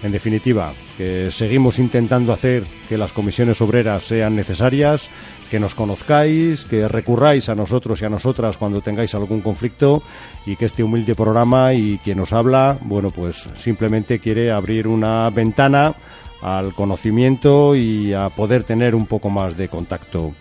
En 0.05 0.13
definitiva, 0.13 0.75
que 0.97 1.33
seguimos 1.33 1.81
intentando 1.81 2.33
hacer 2.33 2.63
que 2.89 2.97
las 2.97 3.13
comisiones 3.13 3.61
obreras 3.61 4.05
sean 4.05 4.37
necesarias, 4.37 5.11
que 5.51 5.61
nos 5.61 5.75
conozcáis, 5.75 6.65
que 6.65 6.89
recurráis 6.89 7.49
a 7.49 7.55
nosotros 7.55 8.01
y 8.01 8.05
a 8.05 8.09
nosotras 8.09 8.57
cuando 8.57 8.81
tengáis 8.81 9.15
algún 9.15 9.41
conflicto 9.41 10.03
y 10.45 10.57
que 10.57 10.67
este 10.67 10.83
humilde 10.83 11.15
programa 11.15 11.75
y 11.75 11.99
quien 11.99 12.19
nos 12.19 12.33
habla, 12.33 12.79
bueno, 12.83 13.11
pues 13.11 13.49
simplemente 13.55 14.19
quiere 14.19 14.51
abrir 14.51 14.87
una 14.89 15.29
ventana 15.31 15.95
al 16.43 16.75
conocimiento 16.75 17.75
y 17.75 18.13
a 18.13 18.29
poder 18.31 18.65
tener 18.65 18.95
un 18.95 19.07
poco 19.07 19.31
más 19.31 19.57
de 19.57 19.69
contacto. 19.69 20.35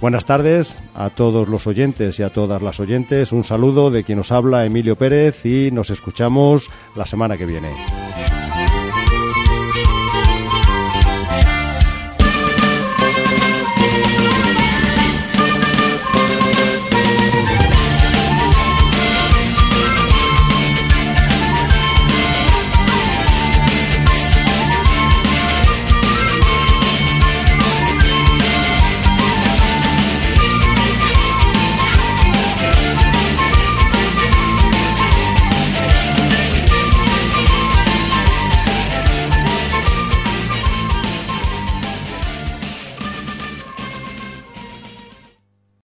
Buenas 0.00 0.26
tardes 0.26 0.76
a 0.94 1.10
todos 1.10 1.48
los 1.48 1.66
oyentes 1.66 2.20
y 2.20 2.22
a 2.22 2.30
todas 2.30 2.60
las 2.60 2.80
oyentes. 2.80 3.32
Un 3.32 3.44
saludo 3.44 3.90
de 3.90 4.04
quien 4.04 4.18
nos 4.18 4.30
habla 4.30 4.66
Emilio 4.66 4.96
Pérez 4.96 5.46
y 5.46 5.70
nos 5.70 5.90
escuchamos 5.90 6.70
la 6.94 7.06
semana 7.06 7.38
que 7.38 7.46
viene. 7.46 7.72